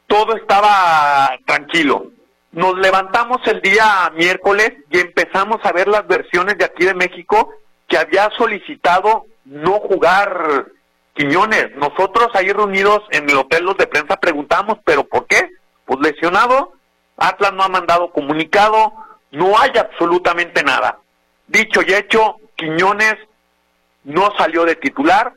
todo 0.08 0.36
estaba 0.36 1.38
tranquilo. 1.46 2.08
Nos 2.52 2.78
levantamos 2.78 3.46
el 3.46 3.62
día 3.62 4.12
miércoles 4.16 4.72
y 4.90 5.00
empezamos 5.00 5.58
a 5.64 5.72
ver 5.72 5.88
las 5.88 6.08
versiones 6.08 6.58
de 6.58 6.66
aquí 6.66 6.86
de 6.86 6.94
México 6.94 7.50
que 7.88 7.98
había 7.98 8.30
solicitado 8.38 9.26
no 9.46 9.74
jugar 9.80 10.66
Quiñones. 11.14 11.76
Nosotros 11.76 12.30
ahí 12.34 12.52
reunidos 12.52 13.02
en 13.12 13.30
el 13.30 13.38
hotel 13.38 13.66
los 13.66 13.78
de 13.78 13.88
prensa 13.88 14.18
preguntamos, 14.18 14.80
¿pero 14.84 15.04
por 15.04 15.28
qué? 15.28 15.50
Pues 15.86 16.00
lesionado, 16.00 16.74
Atlas 17.18 17.54
no 17.54 17.64
ha 17.64 17.70
mandado 17.70 18.12
comunicado, 18.12 18.94
no 19.36 19.58
hay 19.60 19.72
absolutamente 19.78 20.64
nada. 20.64 20.98
Dicho 21.48 21.82
y 21.86 21.94
hecho, 21.94 22.38
Quiñones 22.56 23.16
no 24.06 24.32
salió 24.38 24.66
de 24.66 24.76
titular, 24.76 25.34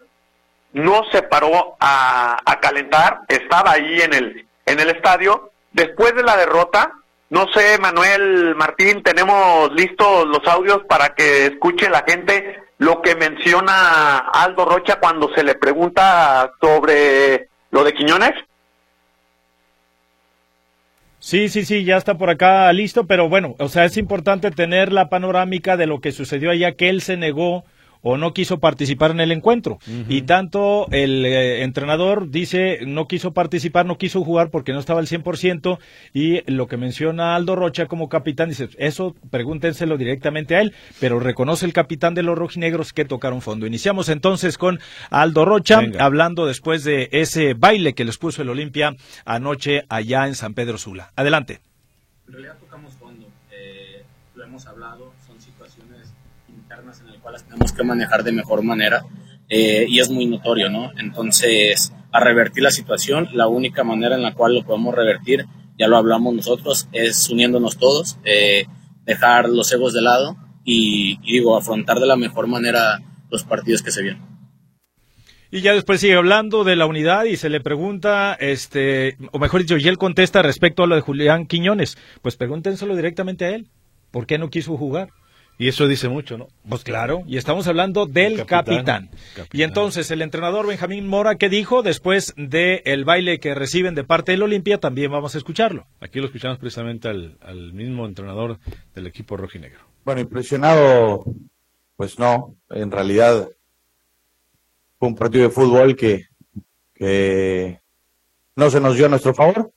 no 0.73 1.03
se 1.11 1.23
paró 1.23 1.77
a, 1.81 2.59
calentar, 2.61 3.21
estaba 3.29 3.73
ahí 3.73 4.01
en 4.01 4.15
el, 4.15 4.47
en 4.67 4.81
el 4.81 4.91
estadio. 4.91 5.51
Después 5.73 6.15
de 6.15 6.23
la 6.23 6.37
derrota, 6.37 6.93
no 7.31 7.47
sé, 7.53 7.79
Manuel 7.79 8.55
Martín, 8.55 9.03
tenemos 9.03 9.73
listos 9.73 10.27
los 10.27 10.47
audios 10.47 10.83
para 10.89 11.15
que 11.15 11.47
escuche 11.47 11.91
la 11.91 12.05
gente 12.07 12.63
lo 12.79 13.03
que 13.03 13.17
menciona 13.17 14.19
Aldo 14.19 14.65
Rocha 14.65 15.01
cuando 15.01 15.33
se 15.35 15.43
le 15.43 15.57
pregunta 15.57 16.53
sobre 16.61 17.49
lo 17.71 17.85
de 17.85 17.93
Quiñones. 17.95 18.33
Sí, 21.21 21.49
sí, 21.49 21.65
sí, 21.65 21.85
ya 21.85 21.97
está 21.97 22.17
por 22.17 22.31
acá 22.31 22.73
listo, 22.73 23.07
pero 23.07 23.29
bueno, 23.29 23.57
o 23.59 23.69
sea, 23.69 23.85
es 23.85 23.97
importante 23.97 24.51
tener 24.53 24.93
la 24.93 25.09
panorámica 25.09 25.77
de 25.77 25.87
lo 25.87 26.01
que 26.01 26.13
sucedió 26.13 26.51
allá, 26.51 26.73
que 26.73 26.89
él 26.89 27.03
se 27.03 27.17
negó 27.17 27.65
o 28.03 28.17
no 28.17 28.33
quiso 28.33 28.59
participar 28.59 29.11
en 29.11 29.21
el 29.21 29.33
encuentro. 29.33 29.79
Y 30.09 30.23
tanto 30.23 30.87
el 30.91 31.25
eh, 31.25 31.63
entrenador 31.63 32.31
dice 32.31 32.81
no 32.87 33.07
quiso 33.07 33.33
participar, 33.33 33.87
no 33.87 33.99
quiso 33.99 34.23
jugar 34.25 34.51
porque 34.51 34.73
no 34.73 34.79
estaba 34.79 35.01
al 35.01 35.07
100% 35.07 35.79
y 36.13 36.51
lo 36.51 36.67
que 36.67 36.77
menciona 36.77 37.35
Aldo 37.35 37.57
Rocha 37.57 37.87
como 37.87 38.09
capitán 38.09 38.49
dice, 38.49 38.69
eso 38.79 39.15
pregúntenselo 39.31 39.97
directamente 39.97 40.57
a 40.57 40.61
él, 40.61 40.75
pero 41.01 41.21
reconoce 41.21 41.67
el 41.67 41.73
capitán 41.73 42.15
de 42.15 42.23
los 42.23 42.39
rojinegros 42.39 42.93
que 42.93 43.05
tocaron 43.05 43.43
fondo. 43.43 43.67
Iniciamos 43.67 44.09
entonces 44.09 44.59
con 44.59 44.79
Aldo 45.11 45.45
Rocha 45.45 45.81
hablando 45.99 46.47
después 46.47 46.85
de 46.85 47.09
ese 47.13 47.55
baile 47.55 47.95
que 47.95 48.05
les 48.05 48.19
puso 48.19 48.43
el 48.43 48.51
Olimpia 48.51 48.97
anoche 49.25 49.85
allá 49.89 50.27
en 50.27 50.35
San 50.35 50.55
Pedro 50.55 50.79
Sula. 50.79 51.13
Adelante. 51.17 51.61
En 52.27 52.35
realidad 52.35 52.59
tocamos 52.59 52.88
tenemos 57.59 57.73
que 57.73 57.85
manejar 57.85 58.23
de 58.23 58.33
mejor 58.33 58.63
manera 58.63 59.05
eh, 59.49 59.87
y 59.89 59.99
es 59.99 60.11
muy 60.11 60.27
notorio, 60.27 60.71
¿no? 60.71 60.93
Entonces, 60.99 61.93
a 62.13 62.21
revertir 62.21 62.63
la 62.63 62.71
situación, 62.71 63.29
la 63.33 63.49
única 63.49 63.83
manera 63.83 64.15
en 64.15 64.23
la 64.23 64.35
cual 64.35 64.55
lo 64.55 64.65
podemos 64.65 64.95
revertir, 64.95 65.47
ya 65.79 65.89
lo 65.89 65.97
hablamos 65.97 66.35
nosotros, 66.35 66.89
es 66.93 67.29
uniéndonos 67.29 67.79
todos, 67.79 68.19
eh, 68.25 68.67
dejar 69.05 69.49
los 69.49 69.73
egos 69.73 69.93
de 69.93 70.03
lado 70.03 70.37
y, 70.65 71.19
digo, 71.21 71.57
afrontar 71.57 71.99
de 71.99 72.07
la 72.07 72.17
mejor 72.17 72.47
manera 72.47 73.01
los 73.31 73.45
partidos 73.45 73.83
que 73.83 73.91
se 73.91 74.03
vienen. 74.03 74.23
Y 75.51 75.63
ya 75.63 75.73
después 75.73 76.01
sigue 76.01 76.15
hablando 76.15 76.63
de 76.63 76.77
la 76.77 76.85
unidad 76.85 77.25
y 77.25 77.37
se 77.37 77.49
le 77.49 77.61
pregunta, 77.61 78.35
este, 78.39 79.17
o 79.33 79.39
mejor 79.39 79.63
dicho, 79.63 79.79
y 79.79 79.89
él 79.89 79.97
contesta 79.97 80.43
respecto 80.43 80.83
a 80.83 80.87
lo 80.87 80.95
de 80.95 81.01
Julián 81.01 81.47
Quiñones. 81.47 81.97
Pues 82.21 82.37
pregúntenselo 82.37 82.95
directamente 82.95 83.47
a 83.47 83.55
él. 83.55 83.67
¿Por 84.11 84.27
qué 84.27 84.37
no 84.37 84.51
quiso 84.51 84.77
jugar? 84.77 85.09
Y 85.61 85.67
eso 85.67 85.89
dice 85.89 86.09
mucho, 86.09 86.39
¿no? 86.39 86.47
Pues 86.69 86.85
claro, 86.85 87.25
y 87.27 87.37
estamos 87.37 87.67
hablando 87.67 88.07
del 88.07 88.47
capitán. 88.47 89.11
Y 89.53 89.63
entonces 89.63 90.09
el 90.13 90.23
entrenador 90.23 90.69
Benjamín 90.69 91.09
Mora, 91.09 91.35
¿qué 91.35 91.49
dijo 91.49 91.83
después 91.83 92.33
del 92.37 92.81
el 92.85 93.05
baile 93.05 93.41
que 93.41 93.57
reciben 93.57 93.97
de 93.97 94.05
parte 94.05 94.31
del 94.33 94.43
Olimpia? 94.43 94.79
También 94.79 95.11
vamos 95.11 95.35
a 95.35 95.39
escucharlo. 95.39 95.87
Aquí 96.01 96.21
lo 96.21 96.27
escuchamos 96.27 96.59
precisamente 96.59 97.09
al, 97.09 97.39
al 97.41 97.73
mismo 97.73 98.07
entrenador 98.07 98.61
del 98.95 99.09
equipo 99.09 99.37
rojinegro. 99.37 99.81
Bueno, 100.05 100.21
impresionado, 100.21 101.25
pues 101.97 102.21
no, 102.21 102.55
en 102.71 102.93
realidad 102.93 103.49
fue 105.01 105.09
un 105.09 105.17
partido 105.17 105.43
de 105.43 105.51
fútbol 105.51 105.97
que, 105.97 106.27
que 106.95 107.81
no 108.55 108.71
se 108.71 108.81
nos 108.81 108.97
dio 108.97 109.07
a 109.07 109.09
nuestro 109.09 109.35
favor, 109.35 109.73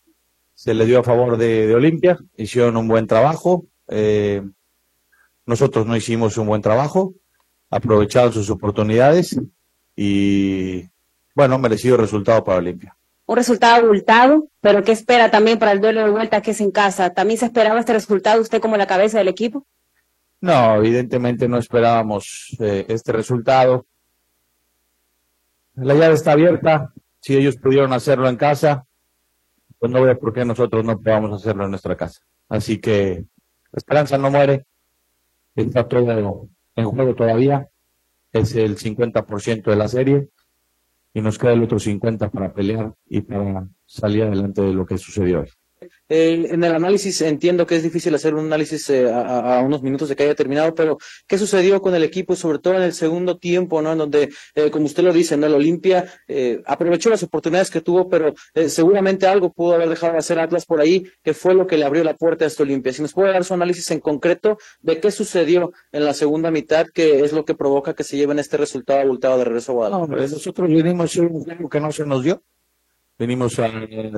se 0.54 0.76
le 0.76 0.86
dio 0.86 1.00
a 1.00 1.04
favor 1.04 1.38
de, 1.38 1.66
de 1.66 1.74
Olimpia, 1.74 2.20
hicieron 2.38 2.78
un 2.78 2.88
buen 2.88 3.08
trabajo. 3.08 3.66
Eh, 3.88 4.44
nosotros 5.46 5.86
no 5.86 5.96
hicimos 5.96 6.38
un 6.38 6.48
buen 6.48 6.62
trabajo, 6.62 7.14
aprovecharon 7.70 8.34
sus 8.34 8.50
oportunidades 8.50 9.40
y, 9.96 10.90
bueno, 11.36 11.58
merecido 11.58 11.98
resultado 11.98 12.44
para 12.44 12.60
Olimpia. 12.60 12.96
Un 13.26 13.38
resultado 13.38 13.86
abultado, 13.86 14.48
pero 14.60 14.84
¿qué 14.84 14.92
espera 14.92 15.32
también 15.32 15.58
para 15.58 15.72
el 15.72 15.80
duelo 15.80 16.04
de 16.04 16.10
vuelta 16.10 16.42
que 16.42 16.52
es 16.52 16.62
en 16.62 16.72
casa? 16.72 17.14
¿También 17.14 17.40
se 17.40 17.46
esperaba 17.46 17.80
este 17.80 17.94
resultado 17.94 18.42
usted 18.42 18.62
como 18.62 18.78
la 18.78 18.88
cabeza 18.88 19.20
del 19.20 19.30
equipo? 19.30 19.66
No, 20.42 20.76
evidentemente 20.76 21.48
no 21.48 21.58
esperábamos 21.58 22.56
eh, 22.60 22.86
este 22.90 23.12
resultado. 23.12 23.86
La 25.76 25.94
llave 25.94 26.16
está 26.16 26.34
abierta. 26.34 26.92
Si 27.20 27.38
ellos 27.38 27.56
pudieron 27.58 27.94
hacerlo 27.94 28.28
en 28.28 28.36
casa, 28.36 28.86
pues 29.80 29.92
no 29.92 30.02
veo 30.02 30.18
por 30.20 30.34
qué 30.34 30.44
nosotros 30.44 30.84
no 30.84 31.00
podamos 31.00 31.32
hacerlo 31.32 31.66
en 31.66 31.72
nuestra 31.72 31.96
casa. 31.96 32.22
Así 32.50 32.80
que 32.80 33.24
la 33.72 33.78
esperanza 33.78 34.18
no 34.18 34.30
muere 34.30 34.66
está 35.56 35.88
todo 35.88 36.50
en 36.76 36.86
juego 36.86 37.16
todavía, 37.16 37.70
es 38.32 38.56
el 38.56 38.78
50% 38.78 39.64
de 39.64 39.76
la 39.76 39.88
serie 39.88 40.30
y 41.14 41.22
nos 41.22 41.38
queda 41.38 41.54
el 41.54 41.64
otro 41.64 41.78
50% 41.78 42.32
para 42.32 42.54
pelear 42.54 42.94
y 43.06 43.22
para 43.22 43.68
salir 43.86 44.24
adelante 44.24 44.62
de 44.62 44.74
lo 44.74 44.86
que 44.86 44.98
sucedió 44.98 45.42
hoy. 45.42 45.50
Eh, 46.14 46.50
en 46.52 46.62
el 46.62 46.76
análisis 46.76 47.22
entiendo 47.22 47.66
que 47.66 47.78
es 47.78 47.84
difícil 47.84 48.14
hacer 48.14 48.34
un 48.34 48.48
análisis 48.48 48.90
eh, 48.90 49.10
a, 49.10 49.62
unos 49.62 49.82
minutos 49.82 50.10
de 50.10 50.18
que 50.18 50.24
haya 50.24 50.36
terminado, 50.36 50.76
pero 50.76 50.98
¿qué 51.26 51.38
sucedió 51.38 51.82
con 51.82 51.96
el 51.96 52.04
equipo, 52.04 52.36
sobre 52.36 52.60
todo 52.60 52.74
en 52.74 52.82
el 52.82 52.92
segundo 52.92 53.38
tiempo, 53.38 53.82
¿no? 53.82 53.94
En 53.94 53.98
donde, 53.98 54.30
eh, 54.56 54.70
como 54.72 54.88
usted 54.88 55.04
lo 55.04 55.14
dice, 55.14 55.38
¿no? 55.38 55.48
el 55.48 55.54
Olimpia 55.54 56.04
aprovechó 56.66 57.10
las 57.10 57.24
oportunidades 57.24 57.72
que 57.72 57.80
tuvo, 57.80 58.10
pero 58.10 58.34
seguramente 58.68 59.26
algo 59.26 59.54
pudo 59.54 59.76
haber 59.76 59.88
dejado 59.88 60.12
de 60.14 60.20
hacer 60.20 60.38
Atlas 60.40 60.66
por 60.66 60.82
ahí, 60.82 61.10
que 61.24 61.34
fue 61.34 61.54
lo 61.54 61.66
que 61.66 61.78
le 61.78 61.86
abrió 61.86 62.04
la 62.04 62.16
puerta 62.16 62.44
a 62.44 62.50
este 62.50 62.64
Olimpia. 62.64 62.92
Si 62.92 63.02
nos 63.02 63.14
puede 63.14 63.32
dar 63.32 63.46
su 63.46 63.54
análisis 63.54 63.90
en 63.92 64.02
concreto 64.02 64.58
de 64.82 65.00
qué 65.00 65.12
sucedió 65.12 65.72
en 65.94 66.04
la 66.04 66.14
segunda 66.14 66.52
mitad, 66.52 66.88
que 66.94 67.22
es 67.22 67.32
lo 67.32 67.46
que 67.46 67.56
provoca 67.56 67.94
que 67.94 68.04
se 68.04 68.18
lleven 68.18 68.38
este 68.38 68.58
resultado 68.58 69.00
abultado 69.00 69.38
de 69.38 69.46
regreso 69.46 69.72
a 69.72 69.76
Guadalajara. 69.76 70.22
No, 70.22 70.28
nosotros 70.28 70.68
vinimos 70.68 71.18
a 71.18 71.22
un 71.22 71.44
juego 71.44 71.70
que 71.70 71.80
no 71.80 71.92
se 71.94 72.06
nos 72.06 72.22
dio 72.22 72.44
venimos 73.22 73.60
a 73.60 73.70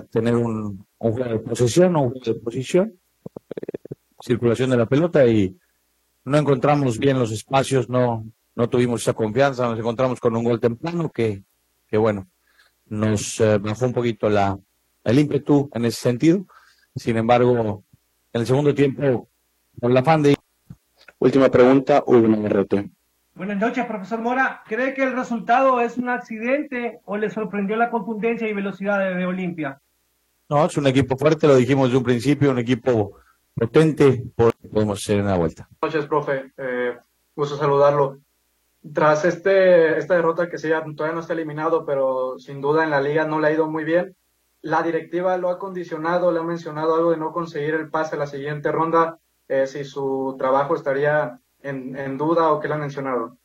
tener 0.09 0.33
un, 0.33 0.87
juego 0.97 1.25
de 1.25 1.39
posesión, 1.39 1.93
un 1.97 2.11
juego 2.11 2.25
de 2.25 2.35
posición, 2.35 2.93
eh, 3.53 3.95
circulación 4.21 4.69
de 4.69 4.77
la 4.77 4.85
pelota 4.85 5.27
y 5.27 5.57
no 6.23 6.37
encontramos 6.37 6.97
bien 6.97 7.19
los 7.19 7.33
espacios, 7.33 7.89
no, 7.89 8.25
no 8.55 8.69
tuvimos 8.69 9.01
esa 9.01 9.11
confianza, 9.11 9.67
nos 9.67 9.77
encontramos 9.77 10.21
con 10.21 10.37
un 10.37 10.45
gol 10.45 10.61
temprano 10.61 11.11
que, 11.11 11.43
que 11.85 11.97
bueno, 11.97 12.29
nos 12.85 13.41
eh, 13.41 13.57
bajó 13.57 13.87
un 13.87 13.93
poquito 13.93 14.29
la, 14.29 14.57
el 15.03 15.19
ímpetu 15.19 15.69
en 15.73 15.83
ese 15.83 15.99
sentido. 15.99 16.45
Sin 16.95 17.17
embargo, 17.17 17.83
en 18.31 18.39
el 18.39 18.47
segundo 18.47 18.73
tiempo, 18.73 19.27
por 19.81 19.91
la 19.91 20.01
fan 20.01 20.23
de... 20.23 20.33
Última 21.19 21.49
pregunta, 21.49 22.05
Hugo 22.07 22.47
RT. 22.47 22.89
Buenas 23.35 23.57
noches, 23.57 23.85
profesor 23.87 24.21
Mora. 24.21 24.61
¿Cree 24.67 24.93
que 24.93 25.03
el 25.03 25.15
resultado 25.15 25.81
es 25.81 25.97
un 25.97 26.07
accidente 26.07 26.99
o 27.05 27.17
le 27.17 27.31
sorprendió 27.31 27.75
la 27.75 27.89
contundencia 27.89 28.47
y 28.47 28.53
velocidad 28.53 28.99
de, 28.99 29.25
Olimpia? 29.25 29.81
No, 30.49 30.63
es 30.65 30.77
un 30.77 30.85
equipo 30.85 31.17
fuerte, 31.17 31.47
lo 31.47 31.55
dijimos 31.55 31.87
desde 31.87 31.97
un 31.97 32.03
principio, 32.03 32.51
un 32.51 32.59
equipo 32.59 33.17
potente, 33.55 34.23
podemos 34.35 35.01
hacer 35.01 35.21
una 35.21 35.35
vuelta. 35.35 35.67
Buenas 35.81 35.95
noches, 35.95 36.07
profe. 36.07 36.51
Eh, 36.57 36.95
gusto 37.35 37.57
saludarlo. 37.57 38.19
Tras 38.93 39.25
este, 39.25 39.97
esta 39.97 40.13
derrota 40.13 40.47
que 40.47 40.59
sí, 40.59 40.67
todavía 40.67 41.15
no 41.15 41.21
está 41.21 41.33
eliminado, 41.33 41.85
pero 41.85 42.37
sin 42.37 42.61
duda 42.61 42.83
en 42.83 42.91
la 42.91 43.01
liga 43.01 43.25
no 43.25 43.39
le 43.39 43.47
ha 43.47 43.53
ido 43.53 43.67
muy 43.67 43.83
bien, 43.83 44.15
la 44.61 44.83
directiva 44.83 45.37
lo 45.37 45.49
ha 45.49 45.57
condicionado, 45.57 46.31
le 46.31 46.39
ha 46.39 46.43
mencionado 46.43 46.95
algo 46.95 47.11
de 47.11 47.17
no 47.17 47.31
conseguir 47.31 47.73
el 47.73 47.89
pase 47.89 48.15
a 48.15 48.19
la 48.19 48.27
siguiente 48.27 48.71
ronda, 48.71 49.17
eh, 49.47 49.65
si 49.65 49.85
su 49.85 50.35
trabajo 50.37 50.75
estaría 50.75 51.39
en, 51.63 52.17
duda 52.17 52.51
o 52.51 52.59
que 52.59 52.67
le 52.67 52.73
han 52.75 52.81
mencionado? 52.81 53.37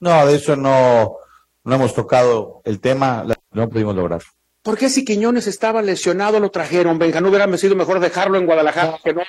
No, 0.00 0.26
de 0.26 0.36
eso 0.36 0.56
no, 0.56 1.16
no 1.64 1.74
hemos 1.74 1.94
tocado 1.94 2.62
el 2.64 2.80
tema, 2.80 3.24
no 3.52 3.68
pudimos 3.68 3.94
lograr. 3.94 4.22
¿Por 4.62 4.76
qué 4.76 4.90
si 4.90 5.04
Quiñones 5.04 5.46
estaba 5.46 5.80
lesionado 5.80 6.38
lo 6.38 6.50
trajeron? 6.50 6.98
Venga, 6.98 7.20
¿no 7.20 7.30
hubiera 7.30 7.56
sido 7.56 7.76
mejor 7.76 7.98
dejarlo 7.98 8.36
en 8.36 8.44
Guadalajara 8.44 8.98
que, 9.02 9.14
no, 9.14 9.22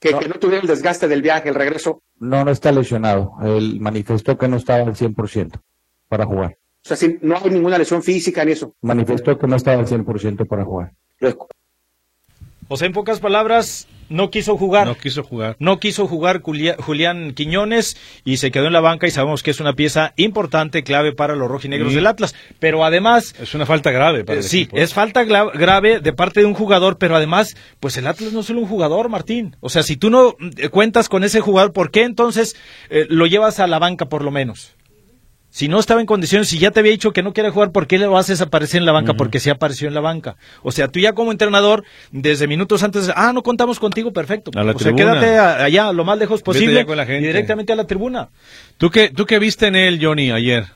que, 0.00 0.12
no. 0.12 0.38
tuviera 0.38 0.62
el 0.62 0.68
desgaste 0.68 1.08
del 1.08 1.20
viaje, 1.20 1.50
el 1.50 1.54
regreso? 1.54 2.02
No, 2.18 2.42
no 2.42 2.50
está 2.50 2.72
lesionado. 2.72 3.34
Él 3.42 3.78
manifestó 3.80 4.38
que 4.38 4.48
no 4.48 4.56
estaba 4.56 4.84
al 4.84 4.96
100% 4.96 5.60
para 6.08 6.24
jugar. 6.24 6.56
O 6.84 6.88
sea, 6.88 6.96
si 6.96 7.18
no 7.20 7.36
hay 7.36 7.50
ninguna 7.50 7.76
lesión 7.76 8.02
física 8.02 8.42
en 8.42 8.48
eso. 8.48 8.74
Manifestó 8.80 9.38
que 9.38 9.46
no 9.46 9.56
estaba 9.56 9.78
al 9.78 9.86
100% 9.86 10.48
para 10.48 10.64
jugar. 10.64 10.92
O 12.68 12.76
sea, 12.76 12.86
en 12.86 12.92
pocas 12.92 13.20
palabras, 13.20 13.88
no 14.10 14.30
quiso 14.30 14.56
jugar. 14.56 14.86
No 14.86 14.94
quiso 14.96 15.22
jugar. 15.22 15.56
No 15.58 15.80
quiso 15.80 16.06
jugar 16.06 16.40
Julián 16.42 17.32
Quiñones 17.34 17.96
y 18.24 18.38
se 18.38 18.50
quedó 18.50 18.66
en 18.66 18.72
la 18.72 18.80
banca 18.80 19.06
y 19.06 19.10
sabemos 19.10 19.42
que 19.42 19.50
es 19.50 19.60
una 19.60 19.72
pieza 19.74 20.12
importante, 20.16 20.82
clave 20.82 21.12
para 21.12 21.34
los 21.34 21.48
rojinegros 21.50 21.94
del 21.94 22.06
Atlas. 22.06 22.34
Pero 22.58 22.84
además... 22.84 23.34
Es 23.40 23.54
una 23.54 23.66
falta 23.66 23.90
grave 23.90 24.24
para 24.24 24.38
el 24.38 24.44
Sí, 24.44 24.62
equipo. 24.62 24.76
es 24.78 24.94
falta 24.94 25.24
grave 25.24 26.00
de 26.00 26.12
parte 26.12 26.40
de 26.40 26.46
un 26.46 26.54
jugador, 26.54 26.98
pero 26.98 27.16
además, 27.16 27.56
pues 27.80 27.96
el 27.96 28.06
Atlas 28.06 28.32
no 28.32 28.40
es 28.40 28.46
solo 28.46 28.60
un 28.60 28.68
jugador, 28.68 29.08
Martín. 29.08 29.56
O 29.60 29.68
sea, 29.68 29.82
si 29.82 29.96
tú 29.96 30.10
no 30.10 30.36
eh, 30.56 30.68
cuentas 30.68 31.08
con 31.08 31.24
ese 31.24 31.40
jugador, 31.40 31.72
¿por 31.72 31.90
qué 31.90 32.02
entonces 32.04 32.56
eh, 32.90 33.06
lo 33.08 33.26
llevas 33.26 33.60
a 33.60 33.66
la 33.66 33.78
banca 33.78 34.06
por 34.08 34.22
lo 34.22 34.30
menos? 34.30 34.74
Si 35.50 35.66
no 35.66 35.78
estaba 35.78 36.00
en 36.00 36.06
condiciones, 36.06 36.48
si 36.48 36.58
ya 36.58 36.70
te 36.70 36.80
había 36.80 36.92
dicho 36.92 37.12
que 37.12 37.22
no 37.22 37.32
quiere 37.32 37.50
jugar, 37.50 37.72
¿por 37.72 37.86
qué 37.86 37.98
le 37.98 38.06
lo 38.06 38.18
haces 38.18 38.40
aparecer 38.42 38.80
en 38.80 38.86
la 38.86 38.92
banca? 38.92 39.14
Porque 39.14 39.40
sí 39.40 39.48
apareció 39.48 39.88
en 39.88 39.94
la 39.94 40.00
banca. 40.00 40.36
O 40.62 40.72
sea, 40.72 40.88
tú 40.88 41.00
ya 41.00 41.14
como 41.14 41.32
entrenador, 41.32 41.84
desde 42.10 42.46
minutos 42.46 42.82
antes, 42.82 43.10
ah, 43.16 43.32
no 43.32 43.42
contamos 43.42 43.80
contigo, 43.80 44.12
perfecto. 44.12 44.50
o 44.54 44.78
sea, 44.78 44.92
quédate 44.92 45.38
allá 45.38 45.92
lo 45.92 46.04
más 46.04 46.18
lejos 46.18 46.42
posible 46.42 46.86
y 46.86 47.20
directamente 47.20 47.72
a 47.72 47.76
la 47.76 47.86
tribuna. 47.86 48.28
¿Tú 48.76 48.90
qué, 48.90 49.08
¿Tú 49.08 49.24
qué 49.24 49.38
viste 49.38 49.66
en 49.66 49.76
él, 49.76 49.98
Johnny, 50.00 50.30
ayer? 50.30 50.66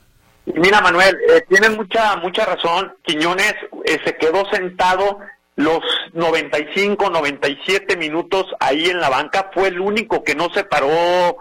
Mira, 0.45 0.81
Manuel, 0.81 1.17
eh, 1.29 1.43
tienes 1.47 1.75
mucha, 1.77 2.17
mucha 2.17 2.45
razón. 2.45 2.93
Quiñones 3.03 3.53
eh, 3.85 3.99
se 4.03 4.15
quedó 4.17 4.43
sentado 4.51 5.19
los 5.55 5.79
95, 6.13 7.09
97 7.09 7.95
minutos 7.95 8.47
ahí 8.59 8.85
en 8.85 8.99
la 8.99 9.09
banca. 9.09 9.51
Fue 9.53 9.69
el 9.69 9.79
único 9.79 10.23
que 10.23 10.35
no 10.35 10.49
se 10.53 10.63
paró 10.63 11.37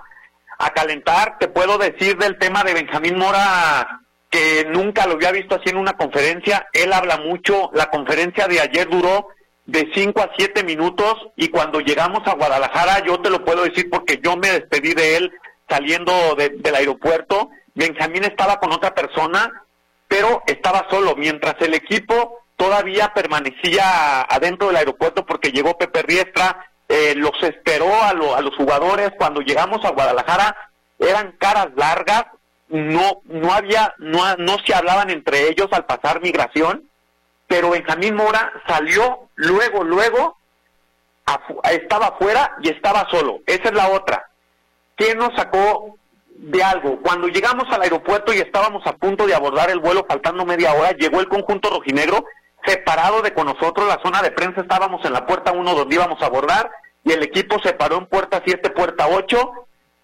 a 0.62 0.70
calentar. 0.70 1.38
Te 1.38 1.48
puedo 1.48 1.77
decir 1.77 2.16
del 2.16 2.38
tema 2.38 2.62
de 2.62 2.75
Benjamín 2.75 3.18
Mora 3.18 4.01
que 4.31 4.64
nunca 4.70 5.07
lo 5.07 5.14
había 5.14 5.33
visto 5.33 5.57
así 5.57 5.68
en 5.68 5.77
una 5.77 5.94
conferencia. 5.94 6.68
Él 6.72 6.92
habla 6.92 7.18
mucho. 7.18 7.70
La 7.75 7.87
conferencia 7.90 8.46
de 8.46 8.61
ayer 8.61 8.88
duró 8.88 9.29
de 9.66 9.90
5 9.92 10.20
a 10.20 10.31
7 10.37 10.62
minutos 10.62 11.14
y 11.37 11.48
cuando 11.48 11.81
llegamos 11.81 12.27
a 12.27 12.35
Guadalajara, 12.35 13.05
yo 13.05 13.20
te 13.20 13.31
lo 13.31 13.44
puedo 13.44 13.64
decir 13.64 13.90
porque 13.90 14.20
yo 14.22 14.37
me 14.37 14.51
despedí 14.53 14.94
de 14.94 15.16
él 15.16 15.33
saliendo 15.68 16.37
del 16.37 16.75
aeropuerto. 16.75 17.51
Benjamín 17.75 18.25
estaba 18.25 18.61
con 18.61 18.72
otra 18.72 18.94
persona, 18.94 19.64
pero 20.07 20.42
estaba 20.46 20.87
solo, 20.90 21.16
mientras 21.16 21.57
el 21.61 21.75
equipo 21.75 22.38
todavía 22.57 23.12
permanecía 23.12 24.22
adentro 24.22 24.68
del 24.68 24.77
aeropuerto 24.77 25.27
porque 25.27 25.51
llegó 25.51 25.77
Pepe 25.77 26.03
Riestra, 26.03 26.71
eh, 26.92 27.14
los 27.16 27.33
esperó 27.42 27.90
a, 27.90 28.11
a 28.11 28.40
los 28.42 28.55
jugadores 28.55 29.12
cuando 29.16 29.40
llegamos 29.40 29.83
a 29.83 29.92
Guadalajara, 29.92 30.55
eran 30.98 31.33
caras 31.38 31.68
largas, 31.74 32.26
no, 32.68 33.22
no 33.24 33.50
había, 33.50 33.94
no, 33.96 34.37
no 34.37 34.59
se 34.59 34.74
hablaban 34.74 35.09
entre 35.09 35.48
ellos 35.48 35.68
al 35.72 35.87
pasar 35.87 36.20
migración, 36.20 36.87
pero 37.46 37.70
Benjamín 37.70 38.14
Mora 38.14 38.52
salió 38.66 39.31
luego, 39.37 39.85
luego, 39.85 40.37
estaba 41.70 42.09
afuera 42.09 42.59
y 42.62 42.68
estaba 42.68 43.09
solo. 43.11 43.40
Esa 43.46 43.70
es 43.70 43.74
la 43.74 43.88
otra. 43.88 44.28
¿Qué 44.94 45.14
nos 45.14 45.35
sacó 45.35 45.96
de 46.26 46.62
algo? 46.62 47.00
Cuando 47.00 47.28
llegamos 47.28 47.72
al 47.72 47.81
aeropuerto 47.81 48.35
y 48.35 48.38
estábamos 48.38 48.87
a 48.87 48.92
punto 48.96 49.26
de 49.26 49.35
abordar 49.35 49.70
el 49.70 49.81
vuelo, 49.81 50.05
faltando 50.07 50.44
media 50.44 50.74
hora, 50.74 50.92
llegó 50.92 51.20
el 51.20 51.28
conjunto 51.28 51.70
rojinegro, 51.70 52.26
separado 52.66 53.22
de 53.22 53.33
con 53.33 53.46
nosotros, 53.46 53.88
la 53.88 54.00
zona 54.02 54.20
de 54.20 54.31
prensa 54.31 54.61
estábamos 54.61 55.02
en 55.07 55.14
la 55.14 55.26
puerta 55.26 55.52
1 55.52 55.74
donde 55.74 55.94
íbamos 55.94 56.22
a 56.22 56.26
abordar, 56.26 56.70
y 57.05 57.12
el 57.12 57.23
equipo 57.23 57.61
se 57.62 57.73
paró 57.73 57.99
en 57.99 58.07
puerta 58.07 58.43
7, 58.45 58.71
puerta 58.71 59.09
8 59.09 59.53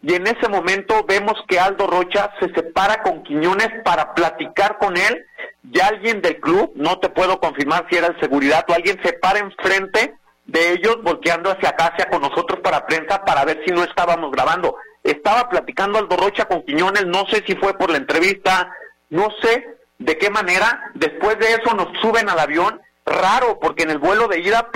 y 0.03 0.15
en 0.15 0.27
ese 0.27 0.49
momento 0.49 1.05
vemos 1.05 1.35
que 1.49 1.59
Aldo 1.59 1.87
Rocha 1.87 2.31
se 2.39 2.53
separa 2.55 3.03
con 3.03 3.23
Quiñones 3.25 3.69
para 3.85 4.15
platicar 4.15 4.79
con 4.79 4.97
él 4.97 5.25
y 5.71 5.81
alguien 5.81 6.23
del 6.23 6.39
club, 6.41 6.73
no 6.77 6.99
te 7.01 7.09
puedo 7.09 7.41
confirmar 7.41 7.87
si 7.91 7.97
era 7.97 8.07
el 8.07 8.21
seguridad 8.21 8.65
o 8.69 8.75
alguien 8.75 9.01
se 9.03 9.13
para 9.15 9.41
enfrente 9.41 10.15
de 10.47 10.73
ellos 10.73 11.03
volteando 11.03 11.51
hacia 11.51 11.71
acá, 11.71 11.95
con 12.11 12.23
nosotros 12.23 12.61
para 12.61 12.87
prensa 12.87 13.25
para 13.25 13.45
ver 13.45 13.63
si 13.67 13.73
no 13.73 13.83
estábamos 13.83 14.31
grabando. 14.31 14.77
estaba 15.03 15.49
platicando 15.49 15.99
Aldo 15.99 16.17
Rocha 16.17 16.47
con 16.47 16.63
Quiñones, 16.63 17.07
no 17.07 17.27
sé 17.27 17.43
si 17.47 17.55
fue 17.57 17.77
por 17.77 17.91
la 17.91 17.99
entrevista, 17.99 18.73
no 19.11 19.29
sé 19.43 19.79
de 19.99 20.17
qué 20.17 20.31
manera, 20.31 20.91
después 20.95 21.39
de 21.39 21.55
eso 21.55 21.75
nos 21.75 21.89
suben 22.01 22.29
al 22.29 22.39
avión, 22.39 22.81
raro, 23.05 23.59
porque 23.61 23.83
en 23.83 23.91
el 23.91 23.99
vuelo 23.99 24.29
de 24.29 24.41
ida 24.41 24.71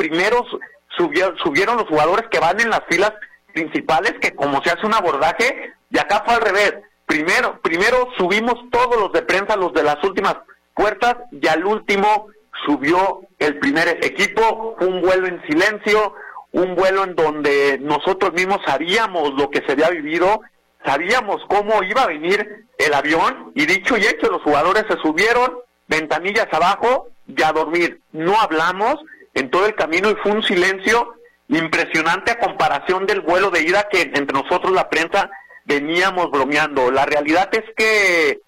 subieron 0.96 1.76
los 1.76 1.88
jugadores 1.88 2.26
que 2.30 2.38
van 2.38 2.60
en 2.60 2.70
las 2.70 2.82
filas 2.88 3.12
principales, 3.52 4.14
que 4.20 4.34
como 4.34 4.62
se 4.62 4.70
hace 4.70 4.86
un 4.86 4.94
abordaje, 4.94 5.72
y 5.90 5.98
acá 5.98 6.22
fue 6.24 6.34
al 6.34 6.40
revés, 6.40 6.74
primero, 7.06 7.60
primero 7.62 8.08
subimos 8.16 8.54
todos 8.70 8.96
los 8.96 9.12
de 9.12 9.22
prensa, 9.22 9.56
los 9.56 9.72
de 9.72 9.82
las 9.82 10.02
últimas 10.02 10.36
puertas, 10.74 11.16
y 11.30 11.46
al 11.48 11.64
último 11.64 12.28
subió 12.66 13.20
el 13.38 13.58
primer 13.58 13.88
equipo, 14.04 14.76
un 14.80 15.00
vuelo 15.00 15.26
en 15.26 15.42
silencio, 15.46 16.14
un 16.52 16.74
vuelo 16.74 17.04
en 17.04 17.14
donde 17.14 17.78
nosotros 17.80 18.32
mismos 18.32 18.58
sabíamos 18.66 19.34
lo 19.34 19.50
que 19.50 19.62
se 19.66 19.72
había 19.72 19.90
vivido, 19.90 20.42
sabíamos 20.84 21.42
cómo 21.48 21.82
iba 21.82 22.02
a 22.02 22.08
venir 22.08 22.66
el 22.78 22.94
avión 22.94 23.52
y 23.54 23.66
dicho 23.66 23.96
y 23.96 24.06
hecho, 24.06 24.30
los 24.30 24.42
jugadores 24.42 24.84
se 24.88 24.98
subieron, 24.98 25.58
ventanillas 25.88 26.48
abajo 26.52 27.08
y 27.26 27.42
a 27.42 27.52
dormir. 27.52 28.00
No 28.12 28.38
hablamos 28.40 28.96
en 29.34 29.50
todo 29.50 29.66
el 29.66 29.74
camino 29.74 30.10
y 30.10 30.16
fue 30.16 30.32
un 30.32 30.42
silencio 30.42 31.14
impresionante 31.48 32.32
a 32.32 32.38
comparación 32.38 33.06
del 33.06 33.20
vuelo 33.20 33.50
de 33.50 33.62
ida 33.62 33.88
que 33.90 34.02
entre 34.02 34.32
nosotros 34.32 34.72
la 34.72 34.88
prensa 34.88 35.30
veníamos 35.64 36.30
bromeando. 36.30 36.90
La 36.90 37.04
realidad 37.04 37.48
es 37.52 37.64
que 37.76 38.40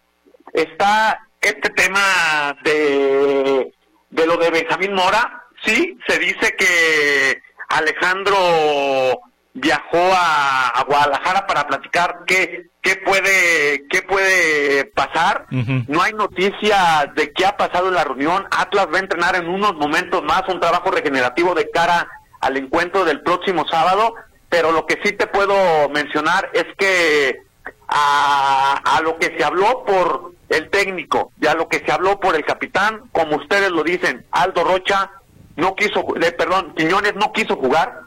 está 0.53 1.21
este 1.41 1.71
tema 1.71 2.57
de, 2.65 3.73
lo 4.11 4.37
de 4.37 4.51
Benjamín 4.51 4.95
Mora, 4.95 5.45
sí, 5.63 5.99
se 6.07 6.19
dice 6.19 6.55
que 6.57 7.43
Alejandro 7.69 9.21
viajó 9.53 10.11
a, 10.15 10.85
Guadalajara 10.87 11.47
para 11.47 11.67
platicar 11.67 12.21
qué, 12.27 12.67
qué 12.85 12.97
puede 12.97 13.87
qué 13.89 14.03
puede 14.03 14.85
pasar. 14.85 15.47
No 15.89 16.03
hay 16.03 16.13
noticia 16.13 17.11
de 17.17 17.33
qué 17.33 17.47
ha 17.47 17.57
pasado 17.57 17.89
en 17.89 17.95
la 17.95 18.05
reunión. 18.05 18.47
Atlas 18.51 18.87
va 18.93 18.99
a 18.99 19.01
entrenar 19.01 19.35
en 19.35 19.49
unos 19.49 19.75
momentos 19.75 20.23
más 20.23 20.43
un 20.49 20.61
trabajo 20.61 20.91
regenerativo 20.91 21.55
de 21.55 21.71
cara 21.71 22.07
al 22.41 22.57
encuentro 22.59 23.05
del 23.05 23.23
próximo 23.23 23.67
sábado. 23.69 24.15
Pero 24.51 24.71
lo 24.71 24.87
que 24.87 25.01
sí 25.03 25.13
te 25.13 25.27
puedo 25.27 25.89
mencionar 25.89 26.51
es 26.53 26.67
que 26.79 27.39
a, 27.89 28.81
a 28.85 29.01
lo 29.01 29.19
que 29.19 29.35
se 29.37 29.43
habló 29.43 29.85
por 29.85 30.35
el 30.51 30.69
técnico 30.69 31.33
y 31.41 31.47
a 31.47 31.55
lo 31.55 31.69
que 31.69 31.79
se 31.79 31.91
habló 31.91 32.21
por 32.21 32.37
el 32.37 32.45
capitán, 32.45 33.05
como 33.13 33.37
ustedes 33.37 33.71
lo 33.71 33.83
dicen, 33.83 34.27
Aldo 34.31 34.63
Rocha 34.63 35.11
no 35.57 35.75
quiso, 35.75 36.05
eh, 36.21 36.33
perdón, 36.33 36.75
Quiñones 36.77 37.15
no 37.17 37.33
quiso 37.33 37.57
jugar, 37.57 38.03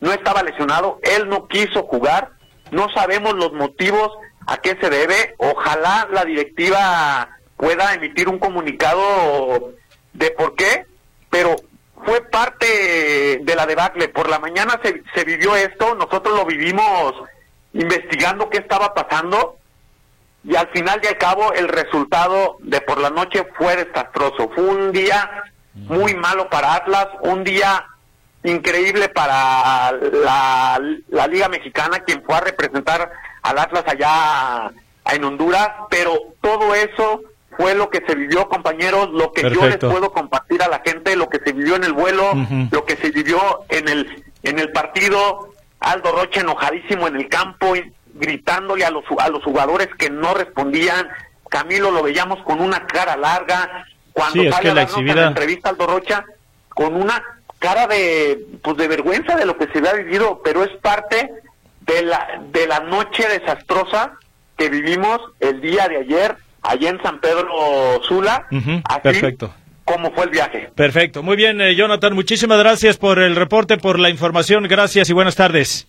no 0.00 0.12
estaba 0.12 0.42
lesionado, 0.42 0.98
él 1.02 1.28
no 1.28 1.46
quiso 1.46 1.84
jugar, 1.84 2.32
no 2.70 2.88
sabemos 2.90 3.34
los 3.34 3.52
motivos 3.52 4.10
a 4.46 4.58
qué 4.58 4.76
se 4.80 4.90
debe, 4.90 5.34
ojalá 5.38 6.08
la 6.10 6.24
directiva 6.24 7.28
pueda 7.56 7.94
emitir 7.94 8.28
un 8.28 8.38
comunicado 8.38 9.74
de 10.12 10.30
por 10.30 10.54
qué, 10.54 10.86
pero 11.28 11.56
fue 12.04 12.22
parte 12.22 13.40
de 13.42 13.54
la 13.54 13.66
debacle, 13.66 14.08
por 14.08 14.28
la 14.28 14.38
mañana 14.38 14.80
se, 14.82 15.02
se 15.14 15.24
vivió 15.24 15.54
esto, 15.56 15.94
nosotros 15.94 16.36
lo 16.36 16.46
vivimos 16.46 17.14
investigando 17.72 18.48
qué 18.48 18.58
estaba 18.58 18.94
pasando 18.94 19.58
y 20.44 20.56
al 20.56 20.68
final 20.68 21.00
y 21.02 21.08
al 21.08 21.18
cabo 21.18 21.52
el 21.52 21.68
resultado 21.68 22.56
de 22.60 22.80
por 22.80 22.98
la 23.00 23.10
noche 23.10 23.46
fue 23.56 23.76
desastroso, 23.76 24.50
fue 24.54 24.64
un 24.64 24.92
día 24.92 25.44
muy 25.74 26.14
malo 26.14 26.48
para 26.48 26.74
Atlas, 26.74 27.08
un 27.20 27.44
día 27.44 27.84
increíble 28.44 29.08
para 29.08 29.92
la, 29.92 31.26
Liga 31.28 31.48
Mexicana, 31.48 32.00
quien 32.00 32.22
fue 32.22 32.36
a 32.36 32.40
representar 32.40 33.10
al 33.42 33.58
Atlas 33.58 33.84
allá 33.86 34.70
en 35.12 35.24
Honduras, 35.24 35.68
pero 35.90 36.34
todo 36.40 36.74
eso 36.74 37.22
fue 37.56 37.74
lo 37.74 37.90
que 37.90 38.02
se 38.06 38.14
vivió, 38.14 38.48
compañeros, 38.48 39.10
lo 39.10 39.32
que 39.32 39.42
yo 39.50 39.66
les 39.66 39.78
puedo 39.78 40.12
compartir 40.12 40.62
a 40.62 40.68
la 40.68 40.80
gente, 40.84 41.16
lo 41.16 41.28
que 41.28 41.40
se 41.40 41.52
vivió 41.52 41.76
en 41.76 41.84
el 41.84 41.92
vuelo, 41.92 42.32
lo 42.70 42.84
que 42.84 42.96
se 42.96 43.10
vivió 43.10 43.40
en 43.68 43.88
el 43.88 44.24
en 44.44 44.60
el 44.60 44.70
partido, 44.70 45.52
Aldo 45.80 46.12
Rocha 46.12 46.40
enojadísimo 46.40 47.08
en 47.08 47.16
el 47.16 47.28
campo, 47.28 47.74
gritándole 48.14 48.84
a 48.84 48.90
los 48.90 49.04
a 49.18 49.28
los 49.28 49.42
jugadores 49.42 49.88
que 49.98 50.08
no 50.08 50.34
respondían, 50.34 51.08
Camilo 51.50 51.90
lo 51.90 52.02
veíamos 52.04 52.40
con 52.44 52.60
una 52.60 52.86
cara 52.86 53.16
larga, 53.16 53.86
cuando 54.12 54.42
sí, 54.42 54.50
sale 54.50 54.74
la, 54.74 54.86
la 55.14 55.26
entrevista 55.26 55.70
Aldo 55.70 55.86
Rocha 55.86 56.24
con 56.68 56.94
una 56.94 57.22
cara 57.58 57.86
de 57.86 58.46
pues 58.62 58.76
de 58.76 58.88
vergüenza 58.88 59.36
de 59.36 59.46
lo 59.46 59.56
que 59.56 59.66
se 59.72 59.78
había 59.78 59.94
vivido, 59.94 60.40
pero 60.44 60.64
es 60.64 60.70
parte 60.80 61.30
de 61.80 62.02
la 62.02 62.42
de 62.52 62.66
la 62.66 62.80
noche 62.80 63.26
desastrosa 63.28 64.12
que 64.56 64.68
vivimos 64.68 65.20
el 65.40 65.60
día 65.60 65.88
de 65.88 65.98
ayer 65.98 66.36
allá 66.62 66.90
en 66.90 67.02
San 67.02 67.20
Pedro 67.20 68.02
Sula. 68.02 68.46
perfecto. 69.02 69.54
¿Cómo 69.84 70.12
fue 70.12 70.24
el 70.24 70.30
viaje? 70.30 70.70
Perfecto. 70.74 71.22
Muy 71.22 71.36
bien, 71.36 71.62
eh, 71.62 71.74
Jonathan, 71.74 72.12
muchísimas 72.14 72.58
gracias 72.58 72.98
por 72.98 73.18
el 73.18 73.34
reporte, 73.34 73.78
por 73.78 73.98
la 73.98 74.10
información. 74.10 74.64
Gracias 74.64 75.08
y 75.08 75.14
buenas 75.14 75.34
tardes. 75.34 75.88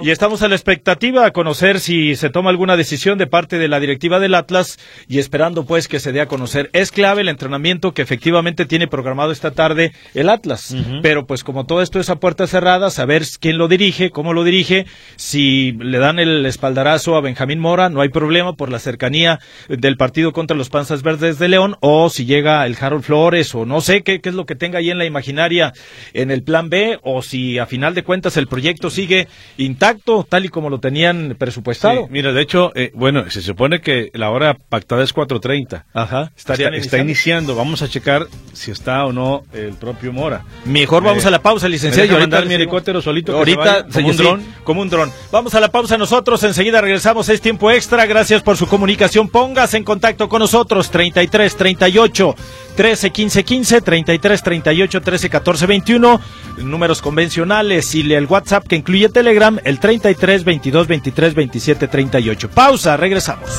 Y 0.00 0.10
estamos 0.10 0.42
a 0.42 0.48
la 0.48 0.54
expectativa 0.54 1.26
a 1.26 1.30
conocer 1.32 1.80
si 1.80 2.16
se 2.16 2.30
toma 2.30 2.50
alguna 2.50 2.76
decisión 2.76 3.18
de 3.18 3.26
parte 3.26 3.58
de 3.58 3.68
la 3.68 3.80
directiva 3.80 4.18
del 4.18 4.34
Atlas 4.34 4.78
y 5.08 5.18
esperando 5.18 5.64
pues 5.64 5.88
que 5.88 6.00
se 6.00 6.12
dé 6.12 6.20
a 6.20 6.26
conocer. 6.26 6.70
Es 6.72 6.92
clave 6.92 7.22
el 7.22 7.28
entrenamiento 7.28 7.92
que 7.92 8.02
efectivamente 8.02 8.66
tiene 8.66 8.88
programado 8.88 9.32
esta 9.32 9.50
tarde 9.50 9.92
el 10.14 10.28
Atlas, 10.28 10.74
pero 11.02 11.26
pues 11.26 11.44
como 11.44 11.66
todo 11.66 11.82
esto 11.82 12.00
es 12.00 12.10
a 12.10 12.16
puerta 12.16 12.46
cerrada, 12.46 12.90
saber 12.90 13.24
quién 13.40 13.58
lo 13.58 13.68
dirige, 13.68 14.10
cómo 14.10 14.32
lo 14.32 14.44
dirige, 14.44 14.86
si 15.16 15.72
le 15.72 15.98
dan 15.98 16.18
el 16.18 16.46
espaldarazo 16.46 17.16
a 17.16 17.20
Benjamín 17.20 17.58
Mora, 17.58 17.88
no 17.88 18.00
hay 18.00 18.08
problema 18.08 18.54
por 18.54 18.70
la 18.70 18.78
cercanía 18.78 19.40
del 19.68 19.96
partido 19.96 20.32
contra 20.32 20.56
los 20.56 20.70
Panzas 20.70 21.02
Verdes 21.02 21.38
de 21.38 21.48
León, 21.48 21.76
o 21.80 22.10
si 22.10 22.24
llega 22.24 22.64
el 22.66 22.76
Harold 22.80 23.04
Flores, 23.04 23.54
o 23.54 23.66
no 23.66 23.80
sé 23.80 24.02
qué, 24.02 24.20
qué 24.20 24.28
es 24.28 24.34
lo 24.34 24.46
que 24.46 24.54
tenga 24.54 24.78
ahí 24.78 24.90
en 24.90 24.98
la 24.98 25.04
imaginaria 25.04 25.72
en 26.12 26.30
el 26.30 26.42
plan 26.42 26.70
B, 26.70 26.98
o 27.02 27.22
si 27.22 27.58
a 27.58 27.66
final 27.66 27.94
de 27.94 28.04
cuentas 28.04 28.36
el 28.36 28.46
proyecto 28.46 28.90
sigue 28.90 29.28
intacto, 29.56 30.26
tal 30.28 30.44
y 30.44 30.48
como 30.48 30.70
lo 30.70 30.80
tenían 30.80 31.36
presupuestado. 31.38 32.08
mira, 32.10 32.32
de 32.32 32.42
hecho, 32.42 32.72
eh, 32.74 32.92
bueno, 32.94 33.28
se 33.30 33.42
supone 33.42 33.80
que 33.80 34.10
la 34.14 34.30
hora 34.30 34.54
pactada 34.54 35.02
es 35.02 35.14
4.30. 35.14 35.84
Ajá. 35.92 36.32
Estaría 36.36 36.68
está, 36.68 36.98
iniciando. 36.98 37.54
Vamos 37.54 37.82
a 37.82 37.88
checar 37.88 38.26
si 38.52 38.70
está 38.70 39.04
o 39.04 39.12
no 39.12 39.42
el 39.52 39.74
propio 39.74 40.12
Mora. 40.12 40.44
Mejor 40.64 41.02
vamos 41.02 41.26
a 41.26 41.30
la 41.30 41.40
pausa, 41.40 41.68
licenciado. 41.68 42.08
Yo 42.08 42.18
mandar 42.18 42.46
mi 42.46 42.54
helicóptero 42.54 43.02
solito. 43.02 43.36
Ahorita, 43.36 43.86
como 43.92 44.08
un 44.08 44.16
dron. 44.16 44.42
como 44.64 44.82
un 44.82 44.88
dron. 44.88 45.12
Vamos 45.30 45.54
a 45.54 45.60
la 45.60 45.70
pausa 45.70 45.98
nosotros. 45.98 46.42
Enseguida 46.44 46.80
regresamos. 46.80 47.28
Es 47.28 47.40
tiempo 47.40 47.70
extra. 47.70 48.06
Gracias 48.06 48.42
por 48.42 48.56
su 48.56 48.66
comunicación. 48.66 49.28
Póngase 49.28 49.76
en 49.76 49.84
contacto 49.84 50.28
con 50.28 50.40
nosotros. 50.40 50.90
33 50.90 51.56
38 51.56 52.34
13 52.78 53.10
15 53.10 53.44
15, 53.44 53.80
33 53.80 54.40
38 54.40 55.00
13 55.00 55.30
14 55.30 55.66
21. 55.66 56.20
Números 56.58 57.02
convencionales 57.02 57.92
y 57.96 58.14
el 58.14 58.26
WhatsApp 58.26 58.68
que 58.68 58.76
incluye 58.76 59.08
Telegram, 59.08 59.58
el 59.64 59.80
33 59.80 60.44
22 60.44 60.86
23 60.86 61.34
27 61.34 61.88
38. 61.88 62.50
Pausa, 62.50 62.96
regresamos. 62.96 63.50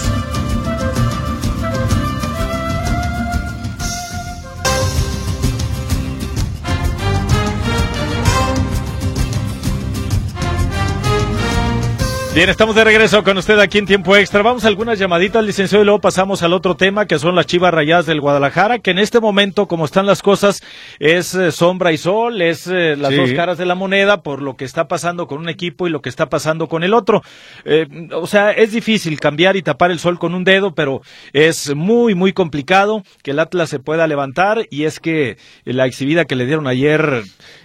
Bien, 12.39 12.49
estamos 12.49 12.73
de 12.73 12.85
regreso 12.85 13.21
con 13.21 13.37
usted 13.37 13.59
aquí 13.59 13.79
en 13.79 13.85
tiempo 13.85 14.15
extra. 14.15 14.41
Vamos 14.41 14.63
a 14.63 14.69
algunas 14.69 14.97
llamaditas, 14.97 15.43
licenciado, 15.43 15.81
y 15.81 15.85
luego 15.85 15.99
pasamos 15.99 16.41
al 16.41 16.53
otro 16.53 16.77
tema, 16.77 17.05
que 17.05 17.19
son 17.19 17.35
las 17.35 17.45
chivas 17.47 17.73
rayadas 17.73 18.05
del 18.05 18.21
Guadalajara, 18.21 18.79
que 18.79 18.91
en 18.91 18.99
este 18.99 19.19
momento, 19.19 19.67
como 19.67 19.83
están 19.83 20.05
las 20.05 20.21
cosas, 20.21 20.63
es 20.99 21.35
eh, 21.35 21.51
sombra 21.51 21.91
y 21.91 21.97
sol, 21.97 22.41
es 22.41 22.65
eh, 22.67 22.95
las 22.95 23.13
dos 23.13 23.33
caras 23.33 23.57
de 23.57 23.65
la 23.65 23.75
moneda 23.75 24.23
por 24.23 24.41
lo 24.41 24.55
que 24.55 24.63
está 24.63 24.87
pasando 24.87 25.27
con 25.27 25.39
un 25.39 25.49
equipo 25.49 25.85
y 25.85 25.89
lo 25.89 26.01
que 26.01 26.07
está 26.07 26.29
pasando 26.29 26.69
con 26.69 26.83
el 26.83 26.93
otro. 26.93 27.23
Eh, 27.65 27.87
o 28.13 28.25
sea, 28.25 28.51
es 28.51 28.71
difícil 28.71 29.19
cambiar 29.19 29.57
y 29.57 29.61
tapar 29.61 29.91
el 29.91 29.99
sol 29.99 30.17
con 30.17 30.33
un 30.33 30.45
dedo, 30.45 30.73
pero 30.73 31.01
es 31.33 31.75
muy, 31.75 32.15
muy 32.15 32.31
complicado 32.31 33.03
que 33.21 33.31
el 33.31 33.39
Atlas 33.39 33.69
se 33.69 33.79
pueda 33.79 34.07
levantar 34.07 34.65
y 34.69 34.85
es 34.85 35.01
que 35.01 35.35
la 35.65 35.87
exhibida 35.87 36.23
que 36.23 36.37
le 36.37 36.45
dieron 36.45 36.67
ayer 36.67 37.21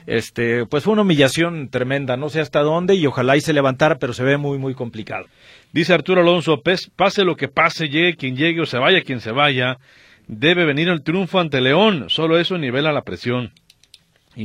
este, 0.07 0.67
pues 0.67 0.85
fue 0.85 0.93
una 0.93 1.03
humillación 1.03 1.69
tremenda, 1.71 2.17
no 2.17 2.29
sé 2.29 2.41
hasta 2.41 2.61
dónde 2.61 2.95
y 2.95 3.07
ojalá 3.07 3.37
y 3.37 3.41
se 3.41 3.53
levantara, 3.53 3.99
pero 3.99 4.13
se 4.13 4.23
ve 4.23 4.37
muy, 4.37 4.59
muy 4.65 4.75
complicado. 4.75 5.27
Dice 5.73 5.93
Arturo 5.93 6.23
Alonso, 6.23 6.63
pase 6.97 7.25
lo 7.25 7.37
que 7.37 7.49
pase, 7.49 7.89
llegue 7.89 8.17
quien 8.17 8.35
llegue 8.37 8.63
o 8.63 8.67
se 8.67 8.79
vaya 8.79 9.03
quien 9.03 9.21
se 9.21 9.31
vaya, 9.31 9.79
debe 10.27 10.65
venir 10.65 10.89
el 10.89 11.03
triunfo 11.03 11.39
ante 11.39 11.61
León, 11.61 12.07
solo 12.09 12.39
eso 12.39 12.57
nivela 12.57 12.93
la 12.93 13.03
presión. 13.03 13.53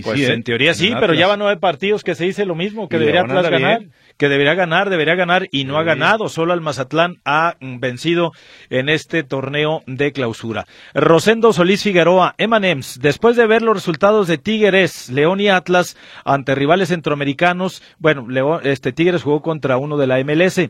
Pues 0.03 0.19
¿eh? 0.19 0.33
en 0.33 0.43
teoría 0.43 0.73
sí, 0.73 0.93
pero 0.99 1.13
ya 1.13 1.27
van 1.27 1.39
nueve 1.39 1.59
partidos 1.59 2.03
que 2.03 2.15
se 2.15 2.25
dice 2.25 2.45
lo 2.45 2.55
mismo, 2.55 2.87
que 2.87 2.97
Y 2.97 2.99
debería 2.99 3.21
Atlas 3.21 3.49
ganar, 3.49 3.79
bien. 3.79 3.91
que 4.17 4.29
debería 4.29 4.53
ganar, 4.53 4.89
debería 4.89 5.15
ganar 5.15 5.47
y 5.51 5.63
no 5.63 5.77
ha 5.77 5.83
ganado. 5.83 6.29
Solo 6.29 6.53
el 6.53 6.61
Mazatlán 6.61 7.17
ha 7.25 7.55
mm, 7.59 7.79
vencido 7.79 8.31
en 8.69 8.89
este 8.89 9.23
torneo 9.23 9.81
de 9.87 10.11
clausura. 10.11 10.65
Rosendo 10.93 11.53
Solís 11.53 11.83
Figueroa, 11.83 12.35
Emanems, 12.37 12.99
después 13.01 13.35
de 13.35 13.47
ver 13.47 13.61
los 13.61 13.75
resultados 13.75 14.27
de 14.27 14.37
Tigres, 14.37 15.09
León 15.09 15.39
y 15.39 15.49
Atlas 15.49 15.97
ante 16.25 16.55
rivales 16.55 16.89
centroamericanos, 16.89 17.81
bueno, 17.97 18.27
León, 18.29 18.61
este 18.63 18.91
Tigres 18.91 19.23
jugó 19.23 19.41
contra 19.41 19.77
uno 19.77 19.97
de 19.97 20.07
la 20.07 20.23
MLS. 20.23 20.61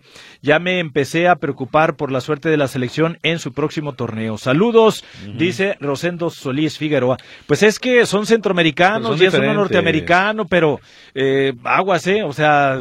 Ya 0.41 0.59
me 0.59 0.79
empecé 0.79 1.27
a 1.27 1.35
preocupar 1.35 1.95
por 1.95 2.11
la 2.11 2.21
suerte 2.21 2.49
de 2.49 2.57
la 2.57 2.67
selección 2.67 3.17
en 3.23 3.39
su 3.39 3.51
próximo 3.51 3.93
torneo. 3.93 4.37
Saludos, 4.37 5.03
dice 5.35 5.75
Rosendo 5.79 6.29
Solís 6.29 6.77
Figueroa. 6.77 7.17
Pues 7.47 7.63
es 7.63 7.79
que 7.79 8.05
son 8.05 8.25
centroamericanos 8.25 9.08
Son 9.17 9.21
y 9.21 9.25
es 9.27 9.33
uno 9.33 9.53
norteamericano, 9.61 10.45
pero 10.45 10.79
eh, 11.13 11.53
aguas, 11.63 12.05
¿eh? 12.07 12.23
O 12.23 12.33
sea, 12.33 12.79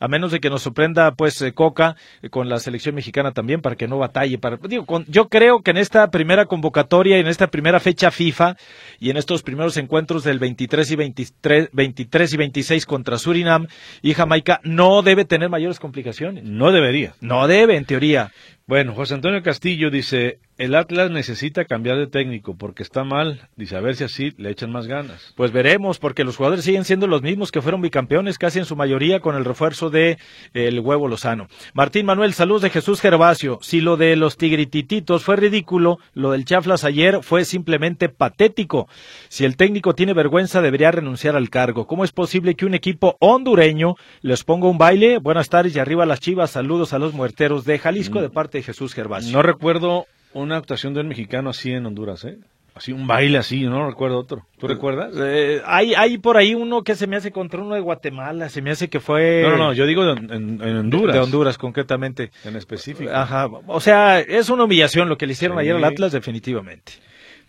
a 0.00 0.08
menos 0.08 0.32
de 0.32 0.40
que 0.40 0.50
nos 0.50 0.62
sorprenda, 0.62 1.12
pues, 1.12 1.40
eh, 1.42 1.52
Coca 1.52 1.94
eh, 2.22 2.28
con 2.28 2.48
la 2.48 2.58
selección 2.58 2.94
mexicana 2.94 3.30
también, 3.32 3.60
para 3.60 3.76
que 3.76 3.86
no 3.86 3.98
batalle. 3.98 4.36
Para, 4.38 4.56
digo, 4.56 4.84
con- 4.84 5.04
yo 5.06 5.28
creo 5.28 5.62
que 5.62 5.70
en 5.70 5.76
esta 5.76 6.10
primera 6.10 6.46
convocatoria 6.46 7.16
y 7.18 7.20
en 7.20 7.28
esta 7.28 7.46
primera 7.46 7.78
fecha 7.78 8.10
FIFA 8.10 8.56
y 8.98 9.10
en 9.10 9.16
estos 9.16 9.42
primeros 9.44 9.76
encuentros 9.76 10.24
del 10.24 10.40
23 10.40 10.90
y 10.90 10.96
23, 10.96 11.68
23 11.72 12.32
y 12.32 12.36
26 12.36 12.86
contra 12.86 13.16
Surinam 13.18 13.68
y 14.02 14.14
Jamaica, 14.14 14.60
no 14.64 15.02
debe 15.02 15.24
tener 15.24 15.48
mayores 15.50 15.78
complicaciones. 15.78 16.42
No 16.44 16.72
debería. 16.72 17.14
No 17.20 17.46
debe, 17.46 17.76
en 17.76 17.84
teoría. 17.84 18.32
Bueno, 18.66 18.94
José 18.94 19.14
Antonio 19.14 19.42
Castillo 19.42 19.90
dice, 19.90 20.38
el 20.56 20.76
Atlas 20.76 21.10
necesita 21.10 21.64
cambiar 21.64 21.98
de 21.98 22.06
técnico 22.06 22.56
porque 22.56 22.84
está 22.84 23.02
mal. 23.02 23.48
Dice, 23.56 23.76
a 23.76 23.80
ver 23.80 23.96
si 23.96 24.04
así 24.04 24.32
le 24.36 24.50
echan 24.50 24.70
más 24.70 24.86
ganas. 24.86 25.34
Pues 25.36 25.50
veremos, 25.50 25.98
porque 25.98 26.22
los 26.22 26.36
jugadores 26.36 26.64
siguen 26.64 26.84
siendo 26.84 27.08
los 27.08 27.22
mismos 27.22 27.50
que 27.50 27.60
fueron 27.60 27.82
bicampeones, 27.82 28.38
casi 28.38 28.60
en 28.60 28.64
su 28.64 28.76
mayoría 28.76 29.18
con 29.18 29.34
el 29.34 29.44
refuerzo 29.44 29.90
de 29.90 30.18
el 30.54 30.78
huevo 30.78 31.08
Lozano. 31.08 31.48
Martín 31.74 32.06
Manuel, 32.06 32.34
saludos 32.34 32.62
de 32.62 32.70
Jesús 32.70 33.00
Gervasio. 33.00 33.58
Si 33.62 33.80
lo 33.80 33.96
de 33.96 34.14
los 34.14 34.36
tigritititos 34.36 35.24
fue 35.24 35.34
ridículo, 35.34 35.98
lo 36.14 36.30
del 36.30 36.44
Chaflas 36.44 36.84
ayer 36.84 37.18
fue 37.22 37.44
simplemente 37.44 38.08
patético. 38.08 38.88
Si 39.28 39.44
el 39.44 39.56
técnico 39.56 39.96
tiene 39.96 40.14
vergüenza, 40.14 40.62
debería 40.62 40.92
renunciar 40.92 41.34
al 41.34 41.50
cargo. 41.50 41.88
¿Cómo 41.88 42.04
es 42.04 42.12
posible 42.12 42.54
que 42.54 42.66
un 42.66 42.74
equipo 42.74 43.16
hondureño 43.18 43.96
les 44.20 44.44
ponga 44.44 44.68
un 44.68 44.78
baile? 44.78 45.18
Buenas 45.18 45.48
tardes 45.48 45.74
y 45.74 45.80
arriba 45.80 46.06
las 46.06 46.20
chivas. 46.20 46.52
Saludos 46.52 46.92
a 46.92 47.00
los 47.00 47.12
muerteros 47.12 47.64
de 47.64 47.80
Jalisco 47.80 48.20
de 48.20 48.30
parte 48.30 48.51
de 48.58 48.64
Jesús 48.64 48.94
Gervasio. 48.94 49.32
No 49.32 49.42
recuerdo 49.42 50.06
una 50.34 50.56
actuación 50.56 50.94
de 50.94 51.00
un 51.00 51.08
mexicano 51.08 51.50
así 51.50 51.70
en 51.72 51.86
Honduras, 51.86 52.24
¿eh? 52.24 52.38
Así, 52.74 52.90
un 52.90 53.06
baile 53.06 53.36
así, 53.36 53.64
no 53.64 53.86
recuerdo 53.86 54.18
otro. 54.18 54.46
¿Tú 54.58 54.66
recuerdas? 54.66 55.12
Eh, 55.18 55.60
hay, 55.66 55.92
hay 55.94 56.16
por 56.16 56.38
ahí 56.38 56.54
uno 56.54 56.82
que 56.82 56.94
se 56.94 57.06
me 57.06 57.16
hace 57.16 57.30
contra 57.30 57.60
uno 57.60 57.74
de 57.74 57.82
Guatemala, 57.82 58.48
se 58.48 58.62
me 58.62 58.70
hace 58.70 58.88
que 58.88 58.98
fue... 58.98 59.42
No, 59.42 59.50
no, 59.50 59.56
no, 59.58 59.72
yo 59.74 59.84
digo 59.84 60.06
de- 60.06 60.12
en, 60.34 60.58
en 60.62 60.76
Honduras. 60.78 61.14
De 61.14 61.20
Honduras, 61.20 61.58
concretamente. 61.58 62.30
En 62.46 62.56
específico. 62.56 63.10
Ajá, 63.12 63.46
o 63.66 63.78
sea, 63.80 64.20
es 64.20 64.48
una 64.48 64.64
humillación 64.64 65.10
lo 65.10 65.18
que 65.18 65.26
le 65.26 65.32
hicieron 65.34 65.58
Sí. 65.58 65.62
ayer 65.62 65.76
al 65.76 65.84
Atlas, 65.84 66.12
definitivamente. 66.12 66.92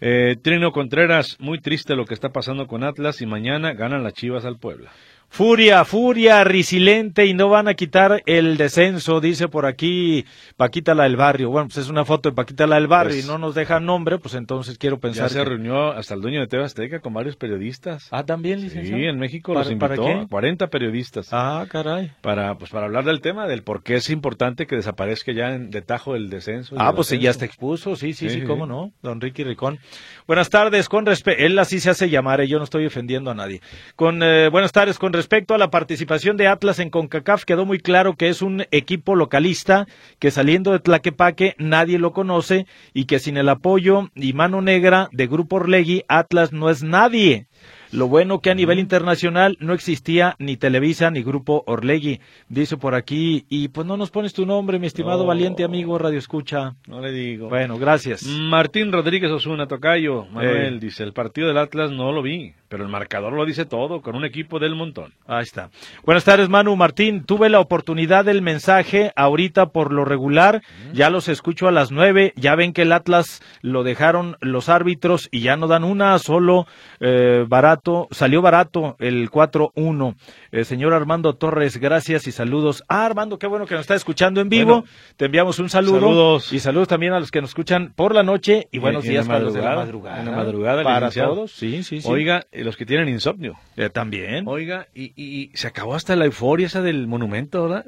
Eh, 0.02 0.36
Trino 0.42 0.74
Contreras, 0.74 1.38
muy 1.40 1.62
triste 1.62 1.96
lo 1.96 2.04
que 2.04 2.14
está 2.14 2.28
pasando 2.34 2.68
con 2.68 2.84
Atlas 2.84 3.22
y 3.22 3.26
mañana 3.26 3.72
ganan 3.74 4.04
las 4.04 4.12
Chivas 4.16 4.44
al 4.44 4.58
Puebla. 4.58 4.92
Furia, 5.38 5.84
furia, 5.84 6.44
risilente 6.44 7.26
y 7.26 7.34
no 7.34 7.50
van 7.50 7.68
a 7.68 7.74
quitar 7.74 8.22
el 8.28 8.56
descenso, 8.56 9.20
dice 9.20 9.48
por 9.48 9.66
aquí 9.66 10.26
Paquita 10.58 10.94
la 10.94 11.06
del 11.06 11.16
Barrio. 11.16 11.50
Bueno, 11.50 11.70
pues 11.70 11.78
es 11.80 11.90
una 11.90 12.06
foto 12.06 12.30
de 12.30 12.36
Paquita 12.36 12.68
la 12.68 12.76
del 12.76 12.86
Barrio 12.86 13.16
Pues- 13.16 13.26
y 13.26 13.28
no 13.28 13.40
nos 13.40 13.56
deja 13.56 13.80
nombre, 13.80 14.20
pues 14.20 14.36
entonces 14.36 14.78
quiero 14.78 15.00
pensar 15.00 15.26
Ya 15.26 15.30
se 15.30 15.40
que- 15.40 15.46
reunió 15.46 15.90
hasta 15.92 16.14
el 16.14 16.22
dueño 16.22 16.40
de 16.40 16.46
TV 16.46 16.64
Azteca 16.64 17.00
con 17.00 17.16
varios 17.16 17.36
periodistas. 17.36 18.10
Ah, 18.12 18.24
también, 18.28 18.60
Sí, 18.60 18.66
licenciado. 18.66 19.02
en 19.02 19.18
México 19.18 19.56
¿Para- 19.56 19.68
los 19.68 19.80
para 19.80 19.96
invitó, 19.96 20.20
qué? 20.22 20.28
40 20.30 20.68
periodistas. 20.68 21.30
Ah, 21.32 21.66
caray. 21.68 22.12
Para, 22.22 22.56
pues, 22.60 22.70
para 22.70 22.86
hablar 22.86 23.04
del 23.04 23.20
tema, 23.22 23.48
del 23.48 23.64
por 23.64 23.82
qué 23.82 23.96
es 23.96 24.12
importante 24.12 24.68
que 24.68 24.76
desaparezca 24.76 25.32
ya 25.32 25.56
en, 25.56 25.72
de 25.72 25.82
tajo 25.82 26.16
el 26.16 26.30
descenso. 26.30 26.76
Ah, 26.78 26.90
el 26.90 26.96
pues 26.96 27.08
sí, 27.08 27.18
ya 27.18 27.32
está 27.32 27.46
expuso, 27.46 27.96
sí, 27.96 28.14
sí, 28.14 28.30
sí, 28.30 28.36
Sí, 28.36 28.42
sí, 28.42 28.46
cómo 28.46 28.66
sí. 28.66 28.70
no, 28.70 28.92
don 29.02 29.20
Ricky 29.20 29.44
Ricón. 29.44 29.80
Buenas 30.28 30.52
tardes, 30.52 30.88
con 30.90 31.08
respeto, 31.08 31.42
él 31.44 31.58
así 31.58 31.80
se 31.80 31.90
hace 31.90 32.08
llamar, 32.12 32.40
eh, 32.42 32.48
yo 32.48 32.60
no 32.60 32.66
estoy 32.66 32.86
ofendiendo 32.86 33.32
a 33.32 33.34
nadie. 33.34 33.62
Con 33.96 34.22
eh, 34.22 34.50
buenas 34.50 34.72
tardes, 34.72 35.00
con 35.00 35.12
respecto 35.24 35.54
a 35.54 35.58
la 35.58 35.72
participación 35.72 36.36
de 36.36 36.48
Atlas 36.50 36.80
en 36.80 36.90
CONCACAF, 36.90 37.46
quedó 37.46 37.66
muy 37.66 37.80
claro 37.80 38.18
que 38.18 38.28
es 38.28 38.42
un 38.42 38.66
equipo 38.72 39.16
localista, 39.16 39.88
que 40.20 40.32
saliendo 40.32 40.74
de 40.74 40.80
Tlaquepaque 40.80 41.56
nadie 41.58 41.98
lo 41.98 42.12
conoce 42.12 42.68
y 42.94 43.06
que 43.06 43.20
sin 43.20 43.38
el 43.38 43.48
apoyo 43.48 44.10
y 44.16 44.34
mano 44.34 44.62
negra 44.62 45.08
de 45.14 45.28
Grupo 45.28 45.56
Orlegui, 45.56 46.04
Atlas 46.10 46.52
no 46.52 46.70
es 46.70 46.84
nadie. 46.84 47.48
Lo 47.94 48.08
bueno 48.08 48.40
que 48.40 48.50
a 48.50 48.56
nivel 48.56 48.80
internacional 48.80 49.56
no 49.60 49.74
existía 49.74 50.36
ni 50.40 50.58
Televisa 50.58 51.12
ni 51.12 51.22
Grupo 51.22 51.64
Orlegui, 51.68 52.20
dice 52.50 52.76
por 52.76 52.96
aquí, 52.96 53.46
y 53.50 53.68
pues 53.68 53.86
no 53.86 53.98
nos 53.98 54.10
pones 54.10 54.34
tu 54.34 54.48
nombre, 54.48 54.80
mi 54.80 54.88
estimado 54.88 55.20
No. 55.20 55.28
valiente 55.28 55.64
amigo 55.64 56.00
Radio 56.00 56.18
Escucha. 56.18 56.74
No 56.88 57.02
le 57.02 57.12
digo. 57.12 57.50
Bueno, 57.50 57.78
gracias. 57.78 58.24
Martín 58.24 58.92
Rodríguez 58.92 59.30
Osuna, 59.32 59.68
Tocayo. 59.68 60.26
Manuel 60.26 60.76
Eh. 60.76 60.80
dice, 60.80 61.04
el 61.04 61.14
partido 61.14 61.48
del 61.48 61.60
Atlas 61.60 61.92
no 61.92 62.12
lo 62.12 62.24
vi, 62.24 62.54
pero 62.68 62.84
el 62.84 62.90
marcador 62.90 63.32
lo 63.34 63.46
dice 63.46 63.66
todo, 63.66 64.02
con 64.02 64.16
un 64.16 64.26
equipo 64.26 64.58
del 64.58 64.74
montón. 64.74 65.14
Ahí 65.28 65.44
está. 65.44 65.70
Buenas 66.04 66.24
tardes, 66.26 66.50
Manu 66.50 66.76
Martín. 66.76 67.24
Tuve 67.26 67.50
la 67.50 67.60
oportunidad 67.60 68.26
del 68.26 68.42
mensaje 68.42 69.12
ahorita 69.16 69.68
por 69.68 69.94
lo 69.94 70.04
regular. 70.04 70.64
Ya 70.94 71.12
los 71.12 71.28
escucho 71.30 71.68
a 71.68 71.72
las 71.72 71.92
nueve. 71.92 72.34
Ya 72.38 72.56
ven 72.56 72.74
que 72.74 72.82
el 72.82 72.92
Atlas 72.92 73.42
lo 73.62 73.84
dejaron 73.84 74.36
los 74.42 74.68
árbitros 74.68 75.30
y 75.32 75.42
ya 75.42 75.58
no 75.58 75.68
dan 75.68 75.84
una, 75.84 76.18
solo 76.18 76.66
eh, 77.00 77.46
barato. 77.48 77.83
Salió 78.12 78.42
barato 78.42 78.96
el 79.00 79.30
4-1. 79.30 80.16
Eh, 80.52 80.64
señor 80.64 80.94
Armando 80.94 81.36
Torres, 81.36 81.78
gracias 81.78 82.28
y 82.28 82.32
saludos. 82.32 82.84
Ah, 82.88 83.06
Armando, 83.06 83.38
qué 83.40 83.48
bueno 83.48 83.66
que 83.66 83.74
nos 83.76 83.82
está 83.82 83.96
escuchando 83.96 84.42
en 84.42 84.50
vivo. 84.50 84.82
Bueno. 84.82 84.88
Te 85.18 85.26
enviamos 85.26 85.60
un 85.60 85.70
saludo. 85.70 86.00
Saludos. 86.00 86.54
Y 86.54 86.60
saludos 86.60 86.88
también 86.88 87.14
a 87.14 87.20
los 87.20 87.32
que 87.32 87.42
nos 87.42 87.50
escuchan 87.52 87.94
por 87.96 88.16
la 88.16 88.24
noche 88.24 88.68
y 88.72 88.80
buenos 88.80 89.04
en 89.06 89.12
días 89.12 89.28
para 89.28 89.40
los 89.40 89.54
de 89.54 89.62
la 89.62 89.76
madrugada, 89.76 90.20
en 90.20 90.26
la 90.26 90.32
madrugada, 90.38 90.84
para 90.84 91.00
licenciado. 91.08 91.36
todos. 91.36 91.52
Sí, 91.52 91.84
sí, 91.84 92.02
sí. 92.02 92.08
Oiga, 92.10 92.46
los 92.52 92.78
que 92.78 92.86
tienen 92.86 93.10
insomnio. 93.10 93.56
Eh, 93.76 93.90
también. 93.90 94.48
Oiga, 94.48 94.88
y, 94.94 95.14
y- 95.16 95.52
y 95.52 95.52
se 95.58 95.68
acabó 95.68 95.96
hasta 95.96 96.16
la 96.16 96.26
euforia 96.26 96.68
esa 96.68 96.82
del 96.82 97.08
monumento, 97.08 97.64
¿verdad? 97.64 97.86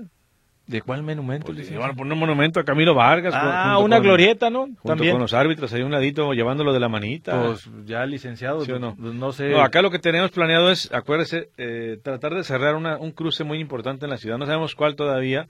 ¿De 0.68 0.82
cuál 0.82 1.04
monumento? 1.04 1.54
Pues 1.54 1.70
le 1.70 1.84
a 1.84 1.94
poner 1.94 2.14
un 2.14 2.20
monumento 2.20 2.60
a 2.60 2.64
Camilo 2.64 2.96
Vargas. 2.96 3.34
Ah, 3.36 3.78
una 3.80 3.98
con- 3.98 4.04
glorieta, 4.06 4.50
¿no? 4.50 4.62
Junto 4.62 4.82
También. 4.84 5.12
con 5.14 5.22
los 5.22 5.34
árbitros, 5.34 5.72
ahí 5.74 5.82
a 5.82 5.86
un 5.86 5.92
ladito, 5.92 6.34
llevándolo 6.34 6.74
de 6.74 6.80
la 6.80 6.90
manita. 6.90 7.40
Pues 7.40 7.70
ya 7.86 8.04
licenciado, 8.06 8.62
¿Sí 8.66 8.72
o 8.72 8.80
no? 8.80 8.96
no 8.98 9.32
sé. 9.32 9.50
No, 9.50 9.62
acá 9.62 9.84
lo 9.84 9.92
que 9.92 10.00
tenemos 10.00 10.32
planeado 10.32 10.72
es, 10.72 10.92
acuérdese, 10.92 11.50
eh, 11.58 12.00
tratar 12.04 12.34
de 12.34 12.44
cerrar 12.44 12.76
una- 12.76 12.98
un 12.98 13.12
cruce 13.12 13.44
muy 13.44 13.60
importante 13.60 14.06
en 14.06 14.10
la 14.10 14.18
ciudad. 14.18 14.38
No 14.40 14.46
sabemos 14.48 14.74
cuál 14.74 14.96
todavía, 14.96 15.48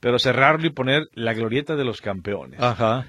pero 0.00 0.18
cerrarlo 0.18 0.66
y 0.66 0.70
poner 0.70 1.08
la 1.14 1.32
glorieta 1.32 1.74
de 1.74 1.84
los 1.84 2.02
campeones. 2.02 2.60
Ajá. 2.60 3.06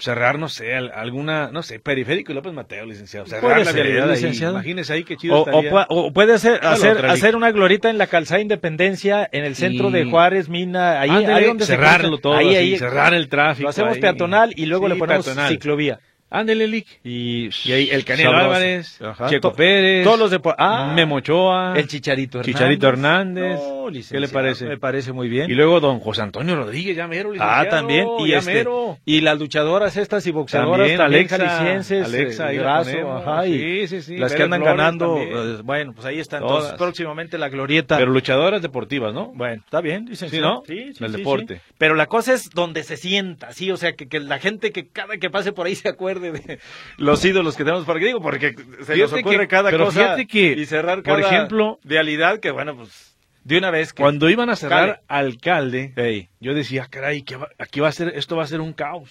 Cerrar, 0.00 0.38
no 0.38 0.48
sé, 0.48 0.76
al- 0.76 0.92
alguna, 0.94 1.50
no 1.50 1.64
sé, 1.64 1.80
periférico 1.80 2.30
y 2.30 2.34
López 2.36 2.52
Mateo, 2.52 2.86
licenciado. 2.86 3.26
Cerrar 3.26 3.42
Puede 3.42 3.64
la 3.64 3.72
ser, 3.72 3.74
vialidad 3.82 4.04
ahí. 4.08 4.14
licenciado. 4.14 4.54
Imagínese 4.54 4.92
ahí 4.92 5.02
qué 5.02 5.16
chido 5.16 5.34
O, 5.34 5.42
o 5.42 5.48
estaría. 5.60 5.86
o 5.88 6.12
puede 6.12 6.34
hacer, 6.34 6.60
otra 6.64 7.10
hacer 7.10 7.34
una 7.34 7.50
glorieta 7.50 7.90
en 7.90 7.98
la 7.98 8.06
calzada 8.06 8.40
Independencia, 8.40 9.28
en 9.32 9.44
el 9.44 9.56
centro 9.56 9.88
Y- 9.88 9.92
de 9.92 10.04
Juárez, 10.04 10.48
Mina, 10.48 11.00
ahí, 11.00 11.10
Ándele, 11.10 11.32
ahí 11.34 11.44
donde 11.46 11.64
cerrarlo 11.66 12.18
todo, 12.18 12.34
ahí, 12.34 12.46
así, 12.50 12.56
ahí, 12.56 12.78
cerrar 12.78 13.12
el 13.12 13.28
tráfico 13.28 13.64
Lo 13.64 13.70
hacemos 13.70 13.94
ahí. 13.94 14.00
peatonal 14.00 14.52
y 14.56 14.66
luego 14.66 14.86
Sí, 14.86 14.92
le 14.92 14.98
ponemos 15.00 15.24
peatonal. 15.26 15.50
ciclovía. 15.50 15.98
Ándele, 16.30 16.66
Lick. 16.66 16.86
Y, 17.04 17.48
Y 17.64 17.72
ahí 17.72 17.88
el 17.90 18.04
Canelo 18.04 18.30
Sabroso. 18.32 18.46
Álvarez, 18.52 19.00
Ajá. 19.02 19.28
Checo 19.28 19.50
To- 19.50 19.56
Pérez, 19.56 20.04
Todos 20.04 20.18
los 20.18 20.30
de 20.30 20.40
ah, 20.58 20.92
Memo 20.94 21.16
Ochoa, 21.16 21.74
el 21.76 21.88
Chicharito 21.88 22.38
Hernández. 22.40 22.54
Chicharito 22.54 22.88
Hernández. 22.88 23.58
No, 23.58 23.88
¿Qué 24.10 24.20
le 24.20 24.28
parece? 24.28 24.66
Me 24.66 24.76
parece 24.76 25.12
muy 25.12 25.28
bien. 25.30 25.50
Y 25.50 25.54
luego 25.54 25.80
don 25.80 25.98
José 26.00 26.20
Antonio 26.20 26.54
Rodríguez, 26.56 26.94
ya 26.96 27.06
mero. 27.08 27.32
Ah, 27.38 27.64
también. 27.70 28.06
Y, 28.18 28.28
ya 28.28 28.38
este, 28.38 28.52
mero. 28.52 28.98
y 29.06 29.22
las 29.22 29.38
luchadoras 29.38 29.96
estas 29.96 30.26
y 30.26 30.30
boxeadoras 30.30 30.88
También, 30.88 31.00
Alexa, 31.00 31.38
jaliscienses, 31.38 32.04
Alexa, 32.04 32.44
eh, 32.44 32.48
ahí 32.48 32.56
la 32.58 32.62
Grasso, 32.62 32.90
ponemos. 32.90 33.22
ajá, 33.26 33.46
y 33.46 33.58
Sí, 33.58 33.86
sí, 33.88 34.02
sí, 34.02 34.16
las 34.18 34.34
que 34.34 34.42
andan 34.42 34.60
Flores 34.60 34.76
ganando, 34.76 35.16
eh, 35.18 35.62
bueno, 35.64 35.92
pues 35.94 36.06
ahí 36.06 36.18
están. 36.18 36.40
Todas. 36.40 36.56
Entonces, 36.56 36.78
próximamente 36.78 37.38
la 37.38 37.48
glorieta. 37.48 37.96
Pero 37.96 38.12
luchadoras 38.12 38.60
deportivas, 38.60 39.14
¿no? 39.14 39.32
Bueno, 39.34 39.62
está 39.64 39.80
bien, 39.80 40.04
licenciado. 40.04 40.62
Sí, 40.66 40.74
¿no? 40.74 40.84
Sí, 40.88 40.94
sí, 40.94 41.16
deporte. 41.16 41.62
Pero 41.78 41.94
la 41.94 42.06
cosa 42.06 42.34
es 42.34 42.50
donde 42.50 42.82
se 42.84 42.98
sienta, 42.98 43.52
sí, 43.52 43.70
o 43.70 43.78
sea, 43.78 43.94
que, 43.94 44.06
que 44.08 44.20
la 44.20 44.38
gente 44.38 44.70
que 44.72 44.86
cada 44.88 45.16
que 45.16 45.30
pase 45.30 45.52
por 45.52 45.66
ahí 45.66 45.74
se 45.74 45.88
de 46.18 46.58
los 46.96 47.24
ídolos 47.24 47.56
que 47.56 47.64
tenemos. 47.64 47.84
Porque 47.84 48.06
digo, 48.06 48.20
porque 48.20 48.54
se 48.84 48.96
nos 48.96 49.12
ocurre 49.12 49.40
que- 49.40 49.48
cada 49.48 49.70
pero 49.70 49.86
cosa 49.86 50.00
fíjate 50.00 50.26
que, 50.26 50.52
y 50.52 50.66
cerrar 50.66 51.02
por 51.02 51.20
cada 51.20 51.34
ejemplo, 51.34 51.78
vialidad 51.84 52.40
que, 52.40 52.50
bueno, 52.50 52.76
pues 52.76 53.16
de 53.44 53.58
una 53.58 53.70
vez 53.70 53.92
que... 53.92 54.02
Cuando 54.02 54.28
iban 54.28 54.50
a 54.50 54.56
cerrar 54.56 55.02
Cale. 55.08 55.26
alcalde, 55.28 56.28
yo 56.40 56.54
decía, 56.54 56.86
caray, 56.90 57.22
¿qué 57.22 57.36
va- 57.36 57.48
aquí 57.58 57.80
va 57.80 57.88
a 57.88 57.92
ser, 57.92 58.12
esto 58.14 58.36
va 58.36 58.42
a 58.44 58.46
ser 58.46 58.60
un 58.60 58.72
caos. 58.74 59.10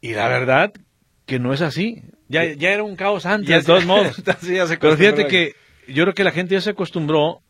Y 0.00 0.12
la 0.14 0.28
verdad 0.28 0.72
que 1.26 1.38
no 1.38 1.52
es 1.52 1.60
así. 1.60 2.02
Ya, 2.28 2.44
ya 2.44 2.70
era 2.70 2.82
un 2.84 2.94
caos 2.96 3.26
antes, 3.26 3.48
Ya 3.48 3.56
de 3.60 3.64
todos 3.64 3.84
modos. 3.86 4.22
Sí, 4.40 4.54
ya 4.56 4.66
se 4.66 4.76
Pero 4.78 4.96
fíjate 4.96 5.26
que 5.26 5.54
yo 5.88 6.04
creo 6.04 6.14
que 6.14 6.24
la 6.24 6.30
gente 6.30 6.54
ya 6.54 6.60
se 6.60 6.70
acostumbró 6.70 7.40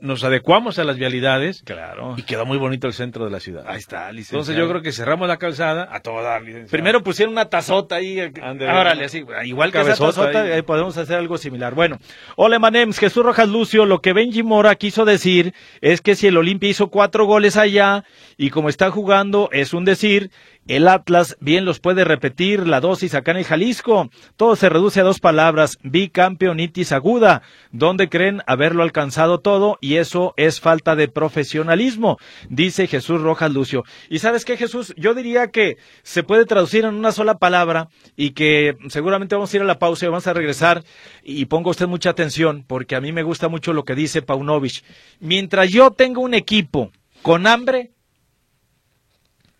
nos 0.00 0.24
adecuamos 0.24 0.78
a 0.78 0.84
las 0.84 0.96
vialidades. 0.96 1.62
Claro. 1.64 2.14
Y 2.16 2.22
quedó 2.22 2.46
muy 2.46 2.58
bonito 2.58 2.86
el 2.86 2.92
centro 2.92 3.24
de 3.24 3.30
la 3.30 3.40
ciudad. 3.40 3.64
Ahí 3.66 3.78
está, 3.78 4.10
licenciado. 4.10 4.40
Entonces 4.40 4.56
yo 4.56 4.68
creo 4.68 4.82
que 4.82 4.92
cerramos 4.92 5.28
la 5.28 5.36
calzada 5.36 5.88
a 5.90 6.00
toda 6.00 6.38
licenciado. 6.40 6.70
Primero 6.70 7.02
pusieron 7.02 7.32
una 7.32 7.46
tazota 7.46 7.96
ahí. 7.96 8.18
Árale, 8.18 9.04
así, 9.04 9.24
igual 9.44 9.72
que 9.72 9.80
esa 9.80 9.96
tazota, 9.96 10.42
ahí. 10.42 10.62
podemos 10.62 10.96
hacer 10.96 11.16
algo 11.16 11.36
similar. 11.38 11.74
Bueno, 11.74 11.98
hola 12.36 12.58
Manems, 12.58 12.98
Jesús 12.98 13.24
Rojas 13.24 13.48
Lucio, 13.48 13.84
lo 13.84 14.00
que 14.00 14.12
Benji 14.12 14.42
Mora 14.42 14.74
quiso 14.76 15.04
decir 15.04 15.54
es 15.80 16.00
que 16.00 16.14
si 16.14 16.26
el 16.26 16.36
Olimpia 16.36 16.70
hizo 16.70 16.88
cuatro 16.88 17.26
goles 17.26 17.56
allá 17.56 18.04
y 18.36 18.50
como 18.50 18.68
está 18.68 18.90
jugando 18.90 19.50
es 19.52 19.74
un 19.74 19.84
decir, 19.84 20.30
el 20.68 20.88
Atlas 20.88 21.36
bien 21.40 21.64
los 21.64 21.78
puede 21.78 22.04
repetir 22.04 22.66
la 22.66 22.80
dosis 22.80 23.14
acá 23.14 23.30
en 23.30 23.38
el 23.38 23.44
Jalisco. 23.44 24.10
Todo 24.36 24.56
se 24.56 24.68
reduce 24.68 25.00
a 25.00 25.04
dos 25.04 25.20
palabras, 25.20 25.78
bicampeonitis 25.82 26.92
aguda, 26.92 27.42
donde 27.70 28.08
creen 28.08 28.42
haberlo 28.46 28.82
alcanzado 28.82 29.38
todo 29.38 29.78
y 29.80 29.96
eso 29.96 30.34
es 30.36 30.60
falta 30.60 30.96
de 30.96 31.08
profesionalismo, 31.08 32.18
dice 32.48 32.86
Jesús 32.86 33.20
Rojas 33.20 33.52
Lucio. 33.52 33.84
Y 34.10 34.18
sabes 34.18 34.44
qué, 34.44 34.56
Jesús, 34.56 34.94
yo 34.96 35.14
diría 35.14 35.48
que 35.48 35.76
se 36.02 36.22
puede 36.22 36.46
traducir 36.46 36.84
en 36.84 36.94
una 36.94 37.12
sola 37.12 37.38
palabra 37.38 37.88
y 38.16 38.30
que 38.30 38.76
seguramente 38.88 39.34
vamos 39.34 39.52
a 39.52 39.56
ir 39.56 39.62
a 39.62 39.66
la 39.66 39.78
pausa 39.78 40.06
y 40.06 40.08
vamos 40.08 40.26
a 40.26 40.32
regresar 40.32 40.82
y 41.22 41.44
ponga 41.46 41.70
usted 41.70 41.86
mucha 41.86 42.10
atención 42.10 42.64
porque 42.66 42.96
a 42.96 43.00
mí 43.00 43.12
me 43.12 43.22
gusta 43.22 43.48
mucho 43.48 43.72
lo 43.72 43.84
que 43.84 43.94
dice 43.94 44.22
Paunovic. 44.22 44.82
Mientras 45.20 45.70
yo 45.70 45.92
tengo 45.92 46.22
un 46.22 46.34
equipo 46.34 46.90
con 47.22 47.46
hambre, 47.46 47.92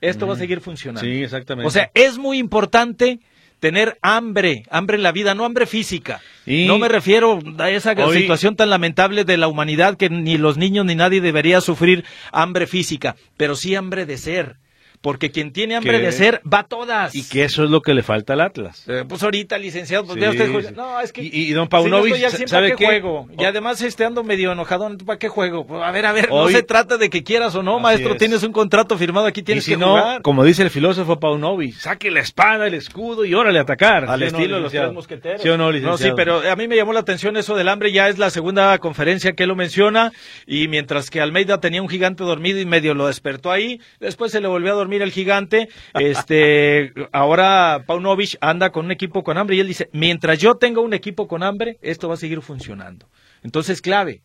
esto 0.09 0.27
va 0.27 0.35
a 0.35 0.39
seguir 0.39 0.61
funcionando. 0.61 1.09
Sí, 1.09 1.23
exactamente. 1.23 1.67
O 1.67 1.71
sea, 1.71 1.91
es 1.95 2.19
muy 2.19 2.39
importante 2.39 3.21
tener 3.61 3.99
hambre, 4.03 4.65
hambre 4.71 4.97
en 4.97 5.03
la 5.03 5.13
vida, 5.13 5.35
no 5.35 5.45
hambre 5.45 5.67
física. 5.67 6.21
No 6.47 6.79
me 6.79 6.89
refiero 6.89 7.39
a 7.59 7.71
esa 7.71 7.95
situación 8.13 8.57
tan 8.57 8.71
lamentable 8.71 9.25
de 9.25 9.37
la 9.37 9.49
humanidad 9.49 9.97
que 9.97 10.11
ni 10.11 10.39
los 10.39 10.57
niños 10.57 10.85
ni 10.85 10.95
nadie 10.95 11.21
debería 11.21 11.61
sufrir 11.61 12.05
hambre 12.33 12.67
física, 12.67 13.17
pero 13.37 13.57
sí 13.57 13.75
hambre 13.75 14.07
de 14.07 14.19
ser 14.19 14.57
porque 15.01 15.31
quien 15.31 15.53
tiene 15.53 15.77
hambre 15.77 16.01
de 16.01 16.13
ser 16.13 16.41
va 16.53 16.61
a 16.61 16.65
todas. 16.65 17.15
Y 17.15 17.29
que 17.29 17.45
eso 17.45 17.65
es 17.65 17.71
lo 17.71 17.81
que 17.83 17.95
le 17.95 18.03
falta 18.03 18.35
al 18.35 18.41
Atlas. 18.41 18.85
Eh, 18.89 19.05
pues 19.09 19.23
ahorita, 19.23 19.59
licenciado, 19.59 20.07
pues 20.07 20.17
usted 20.17 20.73
no, 20.75 21.01
es 21.01 21.13
que 21.13 21.23
y, 21.23 21.53
don 21.53 21.69
Paunovic, 21.69 22.17
¿sabe 22.47 22.75
qué 22.77 22.87
juego? 22.87 23.29
Y 23.39 23.45
además 23.45 23.81
este 23.83 24.05
ando 24.05 24.25
medio 24.25 24.53
enojado, 24.53 24.97
¿para 25.05 25.19
qué 25.19 25.29
juego? 25.29 25.67
Pues, 25.67 25.83
a 25.83 25.91
ver, 25.91 26.07
a 26.07 26.13
ver, 26.13 26.31
no 26.31 26.49
se 26.49 26.63
trata 26.63 26.97
de 26.97 27.11
que 27.11 27.23
quieras 27.23 27.55
o 27.55 27.63
no, 27.63 27.79
maestro, 27.79 28.17
tienes 28.17 28.43
un 28.43 28.53
contrato 28.53 28.97
firmado 28.99 29.27
aquí, 29.27 29.43
tienes 29.43 29.67
que 29.67 29.77
no, 29.77 30.21
como 30.23 30.45
dice 30.45 30.63
el 30.63 30.71
filósofo 30.71 31.19
Paunovic, 31.19 31.75
saque 31.75 32.11
la 32.11 32.21
espada, 32.21 32.67
el 32.67 32.75
escudo 32.75 33.25
y 33.25 33.35
órale 33.35 33.59
a 33.59 33.63
atacar. 33.63 34.05
Al 34.09 34.23
estilo 34.23 34.57
de 34.57 34.63
los 34.63 34.73
tres 34.73 34.93
mosqueteros. 34.93 35.43
¿Sí 35.43 35.49
o 35.49 35.57
no, 35.57 35.71
licenciado? 35.71 35.99
No, 35.99 35.99
sí, 35.99 36.13
pero 36.17 36.51
a 36.51 36.57
mí 36.57 36.69
me 36.69 36.77
llamó 36.77 36.93
la 36.93 37.01
atención 37.01 37.37
eso 37.37 37.55
del 37.55 37.69
hambre, 37.69 37.93
ya 37.93 38.09
es 38.09 38.19
la 38.19 38.31
segunda 38.31 38.77
conferencia 38.79 39.35
que 39.35 39.47
lo 39.47 39.57
menciona 39.57 40.13
y 40.47 40.69
mientras 40.69 41.11
que 41.11 41.21
Almeida 41.21 41.61
tenía 41.61 41.83
un 41.83 41.89
gigante 41.89 42.25
dormido 42.25 42.61
y 42.61 42.67
medio 42.67 42.95
lo 42.95 43.07
despertó 43.07 43.51
ahí, 43.51 43.81
después 44.01 44.33
se 44.33 44.41
le 44.41 44.49
volvió 44.49 44.73
a 44.73 44.77
dormir 44.77 44.86
el 44.93 45.13
gigante 45.13 45.69
este, 45.95 46.93
ahora 47.13 47.85
Paunovic 47.87 48.37
anda 48.41 48.71
con 48.71 48.87
un 48.87 48.91
equipo 48.91 49.23
con 49.23 49.39
hambre 49.39 49.57
y 49.57 49.61
él 49.61 49.69
dice, 49.69 49.89
mientras 49.93 50.39
yo 50.39 50.57
tenga 50.57 50.81
un 50.81 50.95
equipo 50.95 51.29
con 51.29 51.43
hambre, 51.43 51.79
esto 51.83 52.09
va 52.09 52.15
a 52.15 52.19
seguir 52.19 52.41
funcionando. 52.43 53.09
Entonces, 53.43 53.81
clave, 53.81 54.23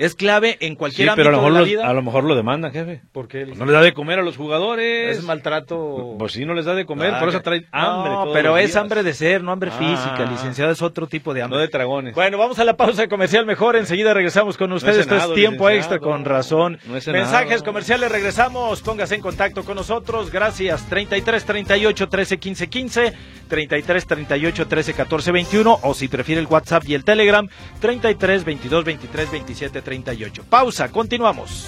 es 0.00 0.14
clave 0.14 0.56
en 0.60 0.76
cualquier 0.76 1.10
ámbito 1.10 1.28
pero 1.28 1.28
a 1.28 1.32
lo, 1.32 1.50
mejor 1.50 1.66
de 1.66 1.76
la 1.76 1.82
lo, 1.82 1.90
a 1.90 1.92
lo 1.92 2.02
mejor 2.02 2.24
lo 2.24 2.34
demandan, 2.34 2.72
jefe. 2.72 3.02
¿Por 3.12 3.28
qué? 3.28 3.44
no 3.44 3.66
les 3.66 3.74
da 3.74 3.82
de 3.82 3.92
comer 3.92 4.18
a 4.18 4.22
los 4.22 4.34
jugadores. 4.34 5.18
Es 5.18 5.24
maltrato. 5.24 6.16
Pues 6.18 6.32
sí, 6.32 6.46
no 6.46 6.54
les 6.54 6.64
da 6.64 6.74
de 6.74 6.86
comer, 6.86 7.18
por 7.20 7.28
eso 7.28 7.42
traen 7.42 7.66
hambre. 7.70 8.10
No, 8.10 8.32
pero 8.32 8.56
es 8.56 8.74
hambre 8.76 9.02
de 9.02 9.12
ser, 9.12 9.42
no 9.42 9.52
hambre 9.52 9.70
física. 9.70 10.16
Ah. 10.20 10.30
Licenciado 10.30 10.72
es 10.72 10.80
otro 10.80 11.06
tipo 11.06 11.34
de 11.34 11.42
hambre. 11.42 11.58
No 11.58 11.60
de 11.60 11.68
dragones. 11.68 12.14
Bueno, 12.14 12.38
vamos 12.38 12.58
a 12.58 12.64
la 12.64 12.78
pausa 12.78 13.08
comercial 13.08 13.44
mejor. 13.44 13.76
Enseguida 13.76 14.14
regresamos 14.14 14.56
con 14.56 14.72
ustedes. 14.72 15.00
Esto 15.00 15.16
es 15.16 15.34
tiempo 15.34 15.68
extra, 15.68 15.98
con 15.98 16.24
razón. 16.24 16.78
Mensajes 16.86 17.62
comerciales, 17.62 18.10
regresamos. 18.10 18.80
Póngase 18.80 19.16
en 19.16 19.20
contacto 19.20 19.64
con 19.64 19.76
nosotros. 19.76 20.30
Gracias. 20.30 20.88
33 20.88 21.44
38 21.44 22.08
13 22.08 22.38
15 22.38 22.68
15. 22.70 23.12
33 23.48 24.06
38 24.06 24.66
13 24.66 24.94
14 24.94 25.32
21. 25.32 25.78
O 25.82 25.92
si 25.92 26.08
prefiere 26.08 26.40
el 26.40 26.46
WhatsApp 26.46 26.84
y 26.88 26.94
el 26.94 27.04
Telegram, 27.04 27.46
33 27.80 28.44
22 28.44 28.84
23 28.84 29.30
27 29.30 29.89
38. 29.90 30.44
Pausa 30.48 30.88
continuamos. 30.88 31.66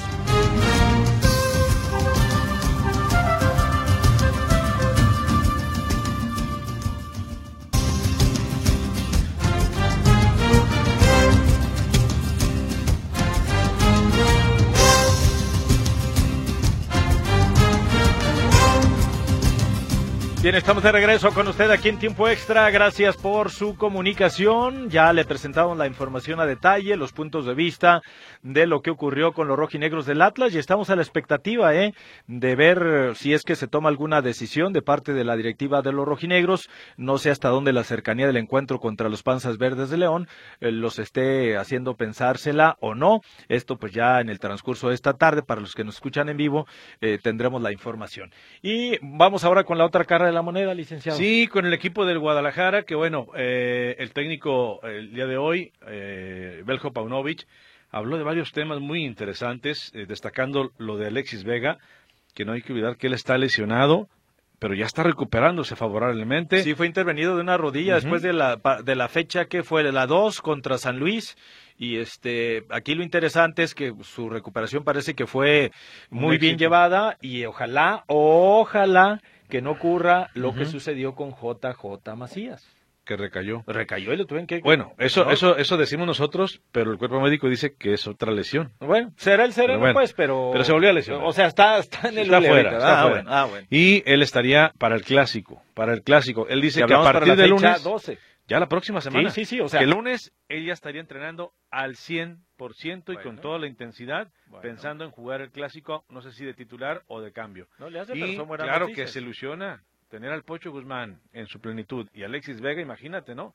Bien, 20.42 20.56
estamos 20.56 20.82
de 20.82 20.90
regreso 20.90 21.32
con 21.32 21.46
usted 21.46 21.70
aquí 21.70 21.88
en 21.88 22.00
Tiempo 22.00 22.28
Extra. 22.28 22.68
Gracias 22.70 23.16
por 23.16 23.52
su 23.52 23.76
comunicación. 23.76 24.90
Ya 24.90 25.12
le 25.12 25.24
presentamos 25.24 25.78
la 25.78 25.86
información 25.86 26.40
a 26.40 26.46
detalle, 26.46 26.96
los 26.96 27.12
puntos 27.12 27.46
de 27.46 27.54
vista 27.54 28.02
de 28.42 28.66
lo 28.66 28.82
que 28.82 28.90
ocurrió 28.90 29.34
con 29.34 29.46
los 29.46 29.56
rojinegros 29.56 30.04
del 30.04 30.20
Atlas 30.20 30.52
y 30.52 30.58
estamos 30.58 30.90
a 30.90 30.96
la 30.96 31.02
expectativa 31.02 31.76
¿eh? 31.76 31.94
de 32.26 32.56
ver 32.56 33.14
si 33.14 33.32
es 33.34 33.44
que 33.44 33.54
se 33.54 33.68
toma 33.68 33.88
alguna 33.88 34.20
decisión 34.20 34.72
de 34.72 34.82
parte 34.82 35.12
de 35.12 35.22
la 35.22 35.36
directiva 35.36 35.80
de 35.80 35.92
los 35.92 36.04
rojinegros. 36.04 36.68
No 36.96 37.18
sé 37.18 37.30
hasta 37.30 37.48
dónde 37.48 37.72
la 37.72 37.84
cercanía 37.84 38.26
del 38.26 38.36
encuentro 38.36 38.80
contra 38.80 39.08
los 39.08 39.22
Panzas 39.22 39.58
Verdes 39.58 39.90
de 39.90 39.98
León 39.98 40.26
eh, 40.58 40.72
los 40.72 40.98
esté 40.98 41.56
haciendo 41.56 41.94
pensársela 41.94 42.76
o 42.80 42.96
no. 42.96 43.20
Esto 43.48 43.76
pues 43.76 43.92
ya 43.92 44.20
en 44.20 44.28
el 44.28 44.40
transcurso 44.40 44.88
de 44.88 44.96
esta 44.96 45.12
tarde, 45.12 45.42
para 45.44 45.60
los 45.60 45.74
que 45.74 45.84
nos 45.84 45.94
escuchan 45.94 46.28
en 46.28 46.36
vivo, 46.36 46.66
eh, 47.00 47.20
tendremos 47.22 47.62
la 47.62 47.70
información. 47.70 48.32
Y 48.60 48.98
vamos 49.02 49.44
ahora 49.44 49.62
con 49.62 49.78
la 49.78 49.86
otra 49.86 50.04
cara 50.04 50.31
la 50.32 50.42
moneda, 50.42 50.74
licenciado. 50.74 51.18
Sí, 51.18 51.46
con 51.46 51.66
el 51.66 51.72
equipo 51.72 52.04
del 52.04 52.18
Guadalajara, 52.18 52.82
que 52.82 52.94
bueno, 52.94 53.28
eh, 53.36 53.96
el 53.98 54.12
técnico 54.12 54.80
el 54.82 55.12
día 55.12 55.26
de 55.26 55.36
hoy, 55.36 55.72
eh, 55.86 56.62
Beljo 56.64 56.92
Paunovic, 56.92 57.46
habló 57.90 58.16
de 58.18 58.24
varios 58.24 58.52
temas 58.52 58.80
muy 58.80 59.04
interesantes, 59.04 59.92
eh, 59.94 60.06
destacando 60.06 60.72
lo 60.78 60.96
de 60.96 61.06
Alexis 61.06 61.44
Vega, 61.44 61.78
que 62.34 62.44
no 62.44 62.52
hay 62.52 62.62
que 62.62 62.72
olvidar 62.72 62.96
que 62.96 63.06
él 63.06 63.12
está 63.12 63.36
lesionado, 63.38 64.08
pero 64.58 64.74
ya 64.74 64.86
está 64.86 65.02
recuperándose 65.02 65.74
favorablemente. 65.74 66.62
Sí, 66.62 66.74
fue 66.74 66.86
intervenido 66.86 67.34
de 67.34 67.42
una 67.42 67.56
rodilla 67.56 67.96
después 67.96 68.22
de 68.22 68.32
la, 68.32 68.60
de 68.84 68.94
la 68.94 69.08
fecha 69.08 69.46
que 69.46 69.64
fue 69.64 69.82
de 69.82 69.90
la 69.90 70.06
2 70.06 70.40
contra 70.40 70.78
San 70.78 70.98
Luis. 71.00 71.36
Y 71.76 71.96
este, 71.96 72.64
aquí 72.70 72.94
lo 72.94 73.02
interesante 73.02 73.64
es 73.64 73.74
que 73.74 73.92
su 74.02 74.30
recuperación 74.30 74.84
parece 74.84 75.14
que 75.14 75.26
fue 75.26 75.72
muy 76.10 76.38
bien 76.38 76.58
llevada 76.58 77.18
y 77.20 77.44
ojalá, 77.44 78.04
ojalá 78.06 79.20
que 79.52 79.60
no 79.60 79.72
ocurra 79.72 80.30
lo 80.32 80.54
que 80.54 80.64
sucedió 80.64 81.14
con 81.14 81.32
JJ 81.32 82.16
Macías. 82.16 82.66
Que 83.04 83.18
recayó. 83.18 83.64
Recayó 83.66 84.14
y 84.14 84.16
lo 84.16 84.24
tuvieron 84.24 84.46
que. 84.46 84.60
Bueno, 84.60 84.94
eso, 84.96 85.28
eso, 85.30 85.58
eso 85.58 85.76
decimos 85.76 86.06
nosotros, 86.06 86.62
pero 86.72 86.90
el 86.90 86.96
cuerpo 86.96 87.20
médico 87.20 87.50
dice 87.50 87.74
que 87.74 87.92
es 87.92 88.06
otra 88.06 88.32
lesión. 88.32 88.72
Bueno, 88.80 89.12
será 89.18 89.44
el 89.44 89.52
sereno, 89.52 89.92
pues, 89.92 90.14
pero. 90.14 90.48
Pero 90.52 90.64
se 90.64 90.72
volvió 90.72 90.88
a 90.88 90.94
lesionar. 90.94 91.26
O 91.26 91.32
sea, 91.34 91.48
está, 91.48 91.76
está 91.76 92.08
en 92.08 92.16
el 92.16 92.32
está 92.32 92.40
fuera, 92.40 92.70
está 92.78 93.02
ah, 93.02 93.12
ah, 93.26 93.44
bueno. 93.44 93.66
Y 93.68 94.02
él 94.10 94.22
estaría 94.22 94.72
para 94.78 94.94
el 94.94 95.02
clásico. 95.02 95.60
Para 95.74 95.92
el 95.92 96.02
clásico. 96.02 96.46
Él 96.48 96.62
dice 96.62 96.82
que 96.86 96.94
a 96.94 97.02
partir 97.02 97.36
del 97.36 97.50
lunes. 97.50 97.82
12. 97.82 98.18
Ya 98.52 98.60
la 98.60 98.68
próxima 98.68 99.00
semana. 99.00 99.30
Sí, 99.30 99.46
sí, 99.46 99.56
sí. 99.56 99.60
O 99.60 99.68
sea, 99.68 99.80
que 99.80 99.84
el 99.84 99.90
lunes 99.90 100.32
ella 100.48 100.74
estaría 100.74 101.00
entrenando 101.00 101.54
al 101.70 101.96
100% 101.96 103.14
y 103.14 103.22
con 103.22 103.38
toda 103.38 103.58
la 103.58 103.66
intensidad, 103.66 104.30
pensando 104.60 105.04
en 105.04 105.10
jugar 105.10 105.40
el 105.40 105.50
clásico, 105.50 106.04
no 106.10 106.20
sé 106.20 106.32
si 106.32 106.44
de 106.44 106.52
titular 106.52 107.02
o 107.06 107.20
de 107.22 107.32
cambio. 107.32 107.66
No 107.78 107.88
le 107.88 108.00
hace, 108.00 108.16
y 108.16 108.36
claro 108.36 108.88
que 108.88 109.06
se 109.06 109.20
ilusiona 109.20 109.82
tener 110.12 110.30
al 110.30 110.42
Pocho 110.42 110.70
Guzmán 110.70 111.22
en 111.32 111.46
su 111.46 111.58
plenitud 111.58 112.06
y 112.12 112.22
Alexis 112.22 112.60
Vega, 112.60 112.82
imagínate, 112.82 113.34
¿no? 113.34 113.54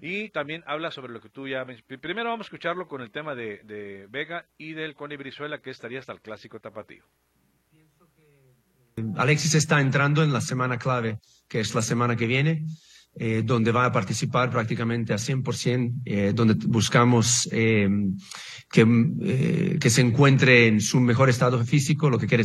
Y 0.00 0.30
también 0.30 0.64
habla 0.66 0.90
sobre 0.90 1.12
lo 1.12 1.20
que 1.20 1.28
tú 1.28 1.46
ya... 1.46 1.66
Primero 2.00 2.30
vamos 2.30 2.46
a 2.46 2.48
escucharlo 2.48 2.88
con 2.88 3.02
el 3.02 3.10
tema 3.10 3.34
de, 3.34 4.06
Vega 4.08 4.46
y 4.56 4.72
del 4.72 4.94
Cone 4.94 5.18
Brizuela, 5.18 5.58
que 5.58 5.68
estaría 5.68 5.98
hasta 5.98 6.14
el 6.14 6.22
clásico 6.22 6.58
tapatío. 6.58 7.04
Alexis 9.18 9.54
está 9.54 9.82
entrando 9.82 10.22
en 10.22 10.32
la 10.32 10.40
semana 10.40 10.78
clave, 10.78 11.18
que 11.48 11.60
es 11.60 11.74
la 11.74 11.82
semana 11.82 12.16
que 12.16 12.26
viene. 12.26 12.62
Eh, 13.16 13.42
donde 13.44 13.72
va 13.72 13.86
a 13.86 13.92
participar 13.92 14.50
prácticamente 14.50 15.12
a 15.12 15.18
100%, 15.18 16.02
eh, 16.04 16.32
donde 16.32 16.54
buscamos 16.68 17.48
eh, 17.50 17.88
que, 18.70 19.78
que, 19.80 19.90
se 19.90 20.00
encuentre 20.00 20.68
en 20.68 20.80
su 20.80 21.00
mejor 21.00 21.28
estado 21.28 21.62
físico. 21.64 22.08
Lo 22.08 22.18
que 22.18 22.28
quiere 22.28 22.44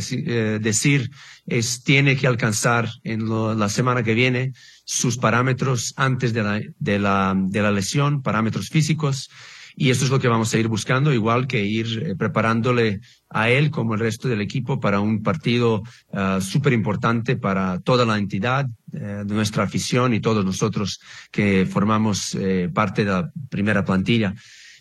decir 0.58 1.10
es 1.46 1.84
tiene 1.84 2.16
que 2.16 2.26
alcanzar 2.26 2.88
en 3.04 3.28
la 3.58 3.68
semana 3.68 4.02
que 4.02 4.14
viene 4.14 4.54
sus 4.84 5.18
parámetros 5.18 5.94
antes 5.96 6.32
de 6.32 6.42
la, 6.42 6.60
de 6.80 6.98
la, 6.98 7.34
de 7.36 7.62
la 7.62 7.70
lesión, 7.70 8.22
parámetros 8.22 8.68
físicos. 8.68 9.30
Y 9.76 9.90
esto 9.90 10.06
es 10.06 10.10
lo 10.10 10.18
que 10.18 10.28
vamos 10.28 10.52
a 10.54 10.58
ir 10.58 10.68
buscando, 10.68 11.12
igual 11.12 11.46
que 11.46 11.64
ir 11.64 12.16
preparándole 12.16 13.00
a 13.28 13.50
él 13.50 13.70
como 13.70 13.94
el 13.94 14.00
resto 14.00 14.26
del 14.26 14.40
equipo 14.40 14.80
para 14.80 15.00
un 15.00 15.22
partido 15.22 15.82
uh, 16.08 16.40
súper 16.40 16.72
importante 16.72 17.36
para 17.36 17.78
toda 17.80 18.06
la 18.06 18.16
entidad, 18.16 18.66
eh, 18.92 19.22
nuestra 19.26 19.64
afición 19.64 20.14
y 20.14 20.20
todos 20.20 20.44
nosotros 20.44 21.00
que 21.30 21.66
formamos 21.66 22.34
eh, 22.34 22.70
parte 22.72 23.04
de 23.04 23.10
la 23.10 23.30
primera 23.50 23.84
plantilla. 23.84 24.34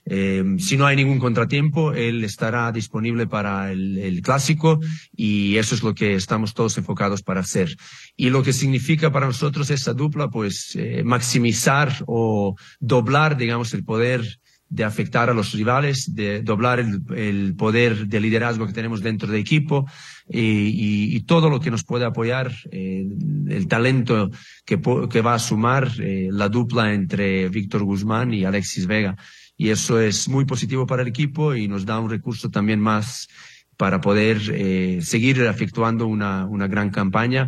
Eh, 0.08 0.44
si 0.60 0.78
no 0.78 0.86
hay 0.86 0.96
ningún 0.96 1.18
contratiempo, 1.18 1.92
él 1.94 2.24
estará 2.24 2.72
disponible 2.72 3.26
para 3.26 3.72
el, 3.72 4.22
clásico 4.24 4.80
y 5.16 5.58
eso 5.58 5.74
es 5.74 5.82
lo 5.82 5.96
que 5.96 6.16
estamos 6.16 6.54
todos 6.54 6.78
enfocados 6.78 7.24
para 7.24 7.42
hacer. 7.42 7.76
Y 8.16 8.30
lo 8.30 8.44
que 8.44 8.54
significa 8.54 9.12
para 9.12 9.26
nosotros 9.26 9.70
esa 9.72 9.94
dupla, 9.94 10.30
pues 10.30 10.76
eh, 10.76 11.04
maximizar 11.04 12.04
o 12.06 12.56
doblar, 12.80 13.36
digamos, 13.36 13.74
el 13.74 13.84
poder 13.84 14.40
de 14.76 14.84
afectar 14.84 15.30
a 15.30 15.34
los 15.34 15.54
rivales, 15.54 16.14
de 16.14 16.42
doblar 16.42 16.82
el, 16.82 17.02
el 17.16 17.56
poder 17.56 18.08
de 18.08 18.20
liderazgo 18.20 18.68
que 18.68 18.74
tenemos 18.74 19.02
dentro 19.02 19.30
del 19.30 19.40
equipo 19.40 19.86
y, 20.28 21.16
y, 21.16 21.20
todo 21.22 21.50
lo 21.50 21.62
que 21.62 21.72
nos 21.72 21.84
puede 21.84 22.04
apoyar, 22.04 22.52
eh, 22.72 23.08
el 23.48 23.68
talento 23.68 24.32
que, 24.66 24.82
que, 25.10 25.22
va 25.22 25.36
a 25.36 25.40
sumar 25.40 25.90
eh, 26.00 26.28
la 26.32 26.50
dupla 26.50 26.94
entre 26.94 27.48
Víctor 27.48 27.84
Guzmán 27.84 28.34
y 28.34 28.44
Alexis 28.44 28.86
Vega. 28.86 29.16
Y 29.56 29.70
eso 29.70 30.00
es 30.00 30.28
muy 30.28 30.44
positivo 30.44 30.86
para 30.86 31.04
el 31.04 31.08
equipo 31.08 31.56
y 31.56 31.70
nos 31.70 31.86
da 31.86 32.00
un 32.00 32.10
recurso 32.10 32.50
también 32.50 32.82
más 32.82 33.30
para 33.78 34.02
poder 34.02 34.42
eh, 34.52 35.00
seguir 35.02 35.42
efectuando 35.42 36.06
una, 36.08 36.46
una 36.46 36.68
gran 36.68 36.90
campaña 36.90 37.48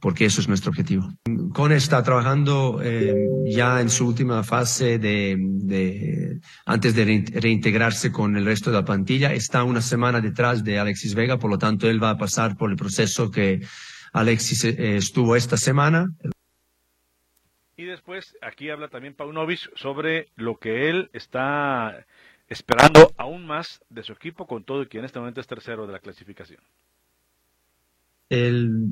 porque 0.00 0.24
eso 0.24 0.40
es 0.40 0.48
nuestro 0.48 0.70
objetivo. 0.70 1.08
Cone 1.52 1.76
está 1.76 2.02
trabajando 2.02 2.80
eh, 2.82 3.14
ya 3.46 3.80
en 3.80 3.90
su 3.90 4.06
última 4.06 4.42
fase 4.42 4.98
de, 4.98 5.36
de, 5.38 6.40
antes 6.66 6.94
de 6.94 7.04
reintegrarse 7.34 8.10
con 8.10 8.36
el 8.36 8.44
resto 8.44 8.70
de 8.70 8.76
la 8.76 8.84
plantilla. 8.84 9.32
Está 9.32 9.64
una 9.64 9.80
semana 9.80 10.20
detrás 10.20 10.64
de 10.64 10.78
Alexis 10.78 11.14
Vega, 11.14 11.38
por 11.38 11.50
lo 11.50 11.58
tanto 11.58 11.88
él 11.88 12.02
va 12.02 12.10
a 12.10 12.18
pasar 12.18 12.56
por 12.56 12.70
el 12.70 12.76
proceso 12.76 13.30
que 13.30 13.60
Alexis 14.12 14.64
eh, 14.64 14.96
estuvo 14.96 15.36
esta 15.36 15.56
semana. 15.56 16.08
Y 17.76 17.84
después 17.84 18.36
aquí 18.42 18.70
habla 18.70 18.88
también 18.88 19.14
Paunovic 19.14 19.70
sobre 19.76 20.28
lo 20.36 20.58
que 20.58 20.88
él 20.88 21.10
está 21.12 22.06
esperando 22.48 23.12
aún 23.16 23.46
más 23.46 23.82
de 23.88 24.02
su 24.02 24.12
equipo 24.12 24.46
con 24.46 24.64
todo 24.64 24.82
y 24.82 24.86
que 24.86 24.98
en 24.98 25.04
este 25.04 25.18
momento 25.18 25.40
es 25.40 25.46
tercero 25.46 25.86
de 25.86 25.92
la 25.92 25.98
clasificación. 25.98 26.60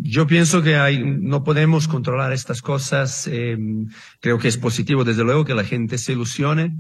Yo 0.03 0.27
pienso 0.27 0.63
que 0.63 0.77
no 1.03 1.43
podemos 1.45 1.89
controlar 1.89 2.31
estas 2.35 2.61
cosas. 2.61 3.27
Eh, 3.27 3.57
creo 4.21 4.39
que 4.39 4.49
es 4.49 4.59
positivo, 4.59 5.03
desde 5.03 5.25
luego, 5.25 5.47
que 5.47 5.55
la 5.55 5.65
gente 5.65 5.97
se 5.97 6.13
ilusione, 6.13 6.77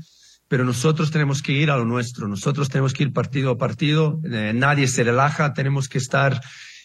pero 0.47 0.67
nosotros 0.67 1.11
tenemos 1.11 1.41
que 1.41 1.53
ir 1.53 1.71
a 1.71 1.79
lo 1.79 1.87
nuestro. 1.87 2.29
Nosotros 2.29 2.69
tenemos 2.69 2.93
que 2.93 3.05
ir 3.05 3.15
partido 3.15 3.53
a 3.53 3.57
partido. 3.57 4.21
Eh, 4.31 4.53
nadie 4.55 4.89
se 4.89 5.05
relaja. 5.05 5.55
Tenemos 5.55 5.89
que 5.89 5.97
estar 5.97 6.43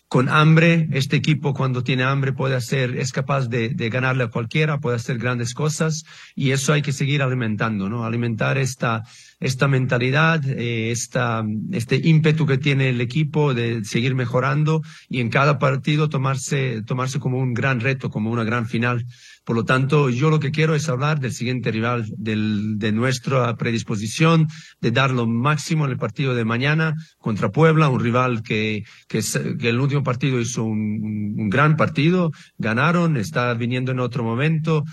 con 0.07 0.29
hambre. 0.29 0.87
Este 0.93 1.17
equipo 1.17 1.53
cuando 1.53 1.83
tiene 1.83 2.03
hambre 2.03 2.31
puede 2.31 2.55
hacer, 2.55 2.97
es 2.97 3.11
capaz 3.11 3.49
de, 3.49 3.67
de, 3.67 3.89
ganarle 3.89 4.23
a 4.23 4.29
cualquiera, 4.29 4.79
puede 4.79 4.95
hacer 4.95 5.17
grandes 5.17 5.53
cosas 5.53 6.05
y 6.35 6.51
eso 6.51 6.71
hay 6.71 6.83
que 6.83 6.93
seguir 6.93 7.21
alimentando, 7.21 7.89
¿no? 7.89 8.05
Alimentar 8.05 8.57
esta, 8.57 9.03
esta 9.39 9.67
mentalidad, 9.67 10.43
eh, 10.47 10.91
esta, 10.91 11.43
este 11.71 11.99
ímpetu 12.03 12.45
que 12.45 12.57
tiene 12.57 12.89
el 12.89 13.01
equipo 13.01 13.53
de 13.53 13.83
seguir 13.83 14.15
mejorando 14.15 14.81
y 15.09 15.19
en 15.19 15.29
cada 15.29 15.59
partido 15.59 16.09
tomarse, 16.09 16.81
tomarse 16.83 17.19
como 17.19 17.39
un 17.39 17.53
gran 17.53 17.79
reto, 17.79 18.09
como 18.09 18.31
una 18.31 18.43
gran 18.43 18.67
final. 18.67 19.05
Por 19.43 19.55
lo 19.55 19.63
tanto, 19.63 20.09
yo 20.09 20.29
lo 20.29 20.39
que 20.39 20.51
quiero 20.51 20.73
es 20.73 20.89
hablar 20.89 21.19
del 21.19 21.31
siguiente 21.31 21.71
rival, 21.71 22.05
del, 22.17 22.77
de 22.79 22.91
nuestra 22.91 23.55
predisposición, 23.55 24.47
de 24.81 24.91
dar 24.91 25.11
lo 25.11 25.27
máximo 25.27 25.85
en 25.85 25.91
el 25.91 25.97
partido 25.97 26.33
de 26.33 26.45
mañana 26.45 26.95
contra 27.19 27.51
Puebla, 27.51 27.89
un 27.89 27.99
rival 27.99 28.41
que, 28.41 28.83
que, 29.07 29.19
que 29.59 29.69
el 29.69 29.79
último 29.79 30.03
partido 30.03 30.39
hizo 30.39 30.63
un, 30.63 31.35
un 31.37 31.49
gran 31.49 31.75
partido, 31.75 32.31
ganaron, 32.57 33.17
está 33.17 33.53
viniendo 33.53 33.91
en 33.91 33.99
otro 33.99 34.23
momento, 34.23 34.83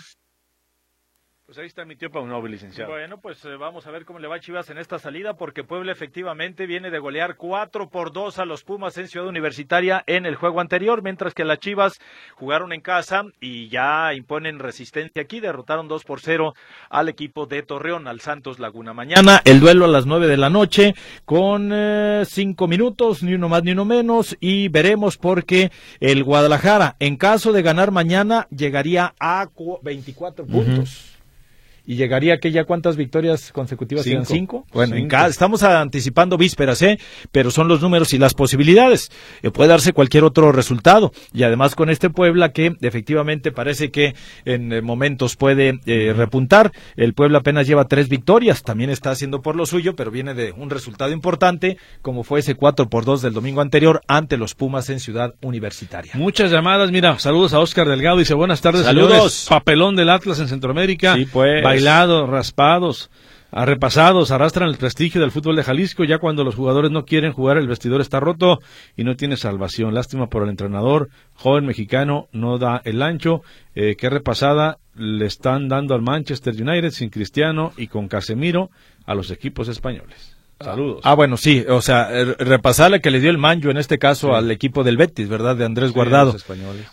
pues 1.53 1.61
ahí 1.61 1.67
está 1.67 1.85
mi 1.85 1.97
tío 1.97 2.11
Paunovi, 2.11 2.49
licenciado. 2.49 2.93
Bueno, 2.93 3.21
pues 3.21 3.45
eh, 3.45 3.57
vamos 3.57 3.87
a 3.87 3.91
ver 3.91 4.07
cómo 4.07 4.19
le 4.19 4.27
va 4.27 4.37
a 4.37 4.41
Chivas 4.41 4.71
en 4.71 4.79
esta 4.79 4.99
salida, 4.99 5.35
porque 5.35 5.65
Puebla 5.65 5.93
efectivamente 5.93 6.65
viene 6.65 6.91
de 6.91 6.99
golear 6.99 7.37
4 7.37 7.91
por 7.91 8.11
2 8.11 8.39
a 8.39 8.47
los 8.47 8.65
Pumas 8.65 8.97
en 8.97 9.07
Ciudad 9.07 9.29
Universitaria 9.29 10.03
en 10.07 10.25
el 10.25 10.35
juego 10.35 10.63
anterior, 10.63 11.03
mientras 11.03 11.35
que 11.35 11.45
las 11.45 11.59
Chivas 11.59 12.01
jugaron 12.37 12.73
en 12.73 12.81
casa 12.81 13.25
y 13.39 13.69
ya 13.69 14.15
imponen 14.15 14.61
resistencia 14.61 15.21
aquí, 15.21 15.41
derrotaron 15.41 15.89
2 15.89 16.05
por 16.05 16.21
0 16.21 16.55
al 16.89 17.11
equipo 17.11 17.45
de 17.45 17.63
Torreón, 17.63 18.09
al 18.09 18.21
Santos 18.21 18.59
Laguna. 18.59 18.95
Mañana 18.95 19.43
el 19.45 19.61
duelo 19.61 19.85
a 19.85 19.89
las 19.89 20.07
9 20.07 20.29
de 20.29 20.39
la 20.39 20.49
noche 20.49 20.95
con 21.27 21.69
5 21.69 21.75
eh, 21.75 22.69
minutos, 22.69 23.23
ni 23.23 23.35
uno 23.35 23.51
más 23.51 23.63
ni 23.63 23.73
uno 23.73 23.85
menos, 23.85 24.39
y 24.41 24.69
veremos 24.69 25.19
porque 25.19 25.71
el 26.01 26.25
Guadalajara, 26.25 26.97
en 26.99 27.19
caso 27.19 27.53
de 27.53 27.61
ganar 27.61 27.91
mañana, 27.91 28.49
llegaría 28.49 29.13
a 29.21 29.51
24 29.83 30.47
puntos. 30.47 30.79
Uh 30.79 31.09
-huh 31.09 31.13
y 31.85 31.97
llegaría 31.97 32.39
que 32.39 32.53
ya 32.53 32.65
cuántas 32.65 32.97
victorias 32.97 33.51
consecutivas 33.53 34.05
cinco. 34.05 34.25
cinco 34.25 34.67
bueno 34.73 34.95
cinco. 34.95 35.03
En 35.03 35.09
cada, 35.09 35.29
estamos 35.29 35.63
anticipando 35.63 36.37
vísperas 36.37 36.81
eh 36.83 36.99
pero 37.33 37.51
son 37.51 37.69
los 37.69 37.81
números 37.81 38.13
y 38.13 38.19
las 38.19 38.35
posibilidades. 38.35 39.11
Eh, 39.43 39.51
puede 39.51 39.71
darse 39.71 39.93
cualquier 39.93 40.25
otro 40.25 40.53
resultado. 40.53 41.13
Y 41.33 41.43
además 41.43 41.75
con 41.75 41.91
este 41.91 42.11
Puebla 42.11 42.53
que 42.53 42.77
efectivamente 42.81 43.53
parece 43.53 43.91
que 43.91 44.15
en 44.45 44.73
eh, 44.73 44.83
momentos 44.83 45.37
puede 45.37 45.81
eh, 45.87 46.13
repuntar. 46.17 46.73
El 46.97 47.15
Puebla 47.15 47.39
apenas 47.39 47.67
lleva 47.67 47.89
tres 47.89 48.09
victorias. 48.09 48.63
También 48.63 48.91
está 48.91 49.11
haciendo 49.11 49.43
por 49.43 49.57
lo 49.57 49.67
suyo 49.67 49.97
pero 49.97 50.11
viene 50.11 50.35
de 50.35 50.53
un 50.53 50.71
resultado 50.71 51.13
importante 51.13 51.79
como 52.01 52.23
fue 52.23 52.41
ese 52.41 52.55
4 52.55 52.89
por 52.89 53.05
2 53.05 53.23
del 53.23 53.33
domingo 53.33 53.61
anterior 53.61 54.03
ante 54.07 54.37
los 54.37 54.55
Pumas 54.55 54.91
en 54.91 55.01
Ciudad 55.01 55.35
Universitaria. 55.41 56.13
Muchas 56.15 56.51
llamadas. 56.51 56.91
Mira 56.91 57.19
saludos 57.19 57.55
a 57.55 57.59
Oscar 57.59 57.89
Delgado. 57.89 58.19
Dice 58.19 58.35
buenas 58.35 58.61
tardes 58.61 58.85
saludos. 58.85 59.11
Señores. 59.11 59.47
papelón 59.49 59.97
del 59.97 60.11
Atlas 60.11 60.39
en 60.39 60.49
Centroamérica. 60.49 61.15
Sí 61.15 61.27
pues 61.33 61.63
bailados, 61.73 62.29
raspados, 62.29 63.11
repasados, 63.51 64.31
arrastran 64.31 64.69
el 64.69 64.77
prestigio 64.77 65.21
del 65.21 65.31
fútbol 65.31 65.57
de 65.57 65.63
Jalisco. 65.63 66.05
Ya 66.05 66.19
cuando 66.19 66.45
los 66.45 66.55
jugadores 66.55 66.91
no 66.91 67.05
quieren 67.05 67.33
jugar, 67.33 67.57
el 67.57 67.67
vestidor 67.67 68.01
está 68.01 68.21
roto 68.21 68.61
y 68.97 69.05
no 69.05 69.17
tiene 69.17 69.37
salvación. 69.37 69.95
Lástima 69.95 70.29
por 70.29 70.43
el 70.43 70.51
entrenador, 70.51 71.09
joven 71.35 71.67
mexicano, 71.67 72.29
no 72.33 72.59
da 72.59 72.83
el 72.85 73.03
ancho. 73.03 73.43
Eh, 73.75 73.97
qué 73.97 74.11
repasada 74.11 74.79
le 74.95 75.25
están 75.25 75.69
dando 75.69 75.95
al 75.95 76.03
Manchester 76.03 76.55
United 76.55 76.91
sin 76.91 77.09
Cristiano 77.09 77.73
y 77.77 77.87
con 77.87 78.09
Casemiro 78.09 78.71
a 79.07 79.15
los 79.15 79.31
equipos 79.31 79.69
españoles. 79.69 80.32
Saludos. 80.65 81.01
Ah, 81.05 81.15
bueno, 81.15 81.37
sí, 81.37 81.65
o 81.69 81.83
sea, 81.83 82.09
repasarle 82.39 83.01
que 83.01 83.11
le 83.11 83.21
dio 83.21 83.31
el 83.31 83.39
manjo 83.39 83.71
en 83.71 83.77
este 83.77 83.99
caso 83.99 84.29
sí. 84.29 84.35
al 84.35 84.51
equipo 84.51 84.85
del 84.85 84.97
Betis, 84.97 85.29
¿verdad? 85.29 85.57
De 85.57 85.65
Andrés 85.65 85.91
sí, 85.91 85.95
Guardado. 85.95 86.37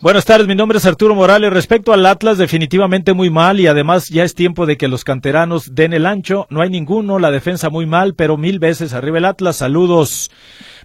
Buenas 0.01 0.26
tardes, 0.26 0.47
mi 0.47 0.55
nombre 0.55 0.78
es 0.78 0.86
Arturo 0.86 1.15
Morales. 1.15 1.51
Respecto 1.51 1.93
al 1.93 2.05
Atlas, 2.05 2.38
definitivamente 2.38 3.13
muy 3.13 3.30
mal 3.30 3.59
y 3.59 3.67
además 3.67 4.09
ya 4.09 4.24
es 4.24 4.36
tiempo 4.36 4.65
de 4.65 4.78
que 4.78 4.88
los 4.88 5.03
canteranos 5.03 5.76
den 5.76 5.93
el 5.93 6.05
ancho. 6.05 6.47
No 6.49 6.61
hay 6.61 6.70
ninguno, 6.70 7.20
la 7.20 7.32
defensa 7.32 7.70
muy 7.70 7.86
mal, 7.86 8.15
pero 8.15 8.38
mil 8.38 8.59
veces 8.59 8.93
arriba 8.93 9.17
el 9.17 9.26
Atlas. 9.26 9.57
Saludos. 9.57 10.32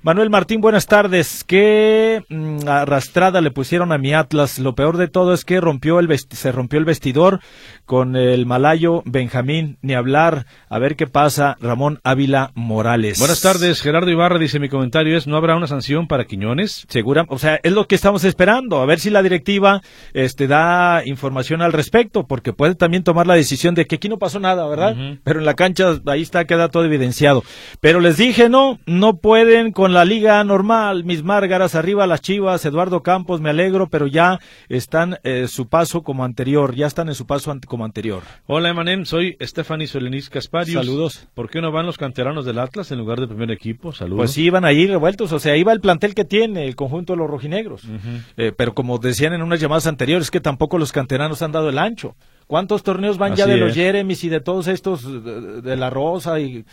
Manuel 0.05 0.29
Martín, 0.29 0.61
buenas 0.61 0.87
tardes. 0.87 1.45
¿Qué 1.45 2.23
mmm, 2.29 2.69
arrastrada 2.69 3.41
le 3.41 3.51
pusieron 3.51 3.91
a 3.91 3.97
mi 3.97 4.13
Atlas? 4.13 4.59
Lo 4.59 4.75
peor 4.75 4.99
de 4.99 5.09
todo 5.09 5.33
es 5.33 5.47
que 5.47 5.63
rompió 5.63 5.99
el 5.99 6.15
se 6.19 6.53
rompió 6.53 6.79
el 6.79 6.85
vestidor 6.85 7.41
con 7.87 8.15
el 8.15 8.45
malayo 8.45 9.01
Benjamín. 9.07 9.79
Ni 9.81 9.95
hablar. 9.95 10.45
A 10.69 10.79
ver 10.79 10.97
qué 10.97 11.07
pasa. 11.07 11.57
Ramón 11.59 12.01
Ávila 12.05 12.51
Morales. 12.55 13.19
Buenas 13.19 13.41
tardes. 13.41 13.81
Gerardo 13.81 14.11
Ibarra 14.11 14.39
dice 14.39 14.61
mi 14.61 14.69
comentario 14.69 15.17
es, 15.17 15.27
¿no 15.27 15.39
habrá 15.39 15.57
una 15.57 15.69
sanción 15.69 16.07
para 16.07 16.27
Quiñones? 16.27 16.85
Segura, 16.91 17.25
o 17.29 17.39
sea, 17.39 17.59
es 17.63 17.73
lo 17.73 17.87
que 17.87 17.95
estamos 17.95 18.25
esperando. 18.25 18.83
A 18.83 18.85
ver 18.85 19.01
si 19.01 19.09
la 19.09 19.23
directiva 19.23 19.81
este, 20.13 20.47
da 20.47 21.01
información 21.07 21.63
al 21.63 21.73
respecto, 21.73 22.27
porque 22.27 22.53
puede 22.53 22.75
también 22.75 23.05
tomar 23.05 23.27
la 23.27 23.37
decisión 23.37 23.75
de 23.75 23.87
que 23.87 23.95
aquí 23.95 24.11
no 24.11 24.19
pasó 24.19 24.39
nada, 24.39 24.69
¿verdad? 24.69 24.93
Uh 24.99 25.01
-huh. 25.01 25.21
Pero 25.25 25.39
en 25.39 25.47
la 25.47 25.55
cancha 25.55 25.99
ahí 26.05 26.21
está, 26.21 26.45
queda 26.45 26.69
todo 26.69 26.85
evidenciado. 26.85 27.43
Pero 27.81 28.01
les 28.01 28.19
dije, 28.19 28.51
no, 28.51 28.79
no 28.85 29.17
pueden 29.17 29.73
con 29.73 29.94
la 29.95 30.05
liga 30.05 30.43
normal, 30.45 31.05
mis 31.05 31.23
Márgaras, 31.23 31.75
arriba 31.75 32.07
las 32.07 32.21
Chivas, 32.21 32.65
Eduardo 32.67 33.03
Campos, 33.03 33.41
me 33.41 33.51
alegro, 33.51 33.89
pero 33.89 34.07
ya 34.09 34.41
están 34.69 35.19
eh, 35.23 35.47
su 35.49 35.69
paso 35.69 36.03
como 36.03 36.25
anterior, 36.25 36.75
ya 36.75 36.87
están 36.87 37.09
en 37.09 37.15
su 37.15 37.27
paso 37.27 37.51
ante, 37.53 37.67
como 37.69 37.85
anterior. 37.85 38.23
Hola 38.47 38.71
Emanem, 38.71 39.05
soy 39.07 39.37
Stephanie 39.41 39.87
Solenis 39.87 40.29
Casparius. 40.29 40.85
Saludos. 40.85 41.29
¿Por 41.33 41.49
qué 41.49 41.61
no 41.63 41.71
van 41.73 41.87
los 41.87 41.97
canteranos 41.97 42.45
del 42.45 42.59
Atlas 42.59 42.91
en 42.91 42.99
lugar 42.99 43.21
del 43.21 43.29
primer 43.29 43.53
equipo? 43.53 43.93
Saludos. 43.93 44.19
Pues 44.19 44.33
sí, 44.33 44.43
iban 44.43 44.65
ahí 44.65 44.87
revueltos, 44.87 45.33
o 45.33 45.39
sea, 45.39 45.57
iba 45.57 45.73
el 45.73 45.81
plantel 45.81 46.15
que 46.15 46.25
tiene 46.25 46.67
el 46.67 46.75
conjunto 46.75 47.13
de 47.13 47.19
los 47.19 47.31
rojinegros. 47.31 47.85
Uh 47.85 47.93
-huh. 47.93 48.23
eh, 48.37 48.53
pero 48.57 48.75
como 48.75 48.99
decían 48.99 49.33
en 49.33 49.43
unas 49.43 49.61
llamadas 49.61 49.87
anteriores, 49.87 50.31
que 50.31 50.41
tampoco 50.41 50.77
los 50.77 50.91
canteranos 50.91 51.41
han 51.43 51.53
dado 51.53 51.69
el 51.69 51.79
ancho. 51.79 52.17
¿Cuántos 52.49 52.83
torneos 52.83 53.17
van 53.17 53.33
Así 53.33 53.39
ya 53.39 53.47
de 53.47 53.55
es. 53.55 53.61
los 53.61 53.75
Jeremys 53.75 54.25
y 54.25 54.29
de 54.29 54.41
todos 54.41 54.67
estos, 54.67 55.25
de, 55.25 55.63
de 55.63 55.77
la 55.77 55.89
Rosa 55.89 56.41
y 56.41 56.65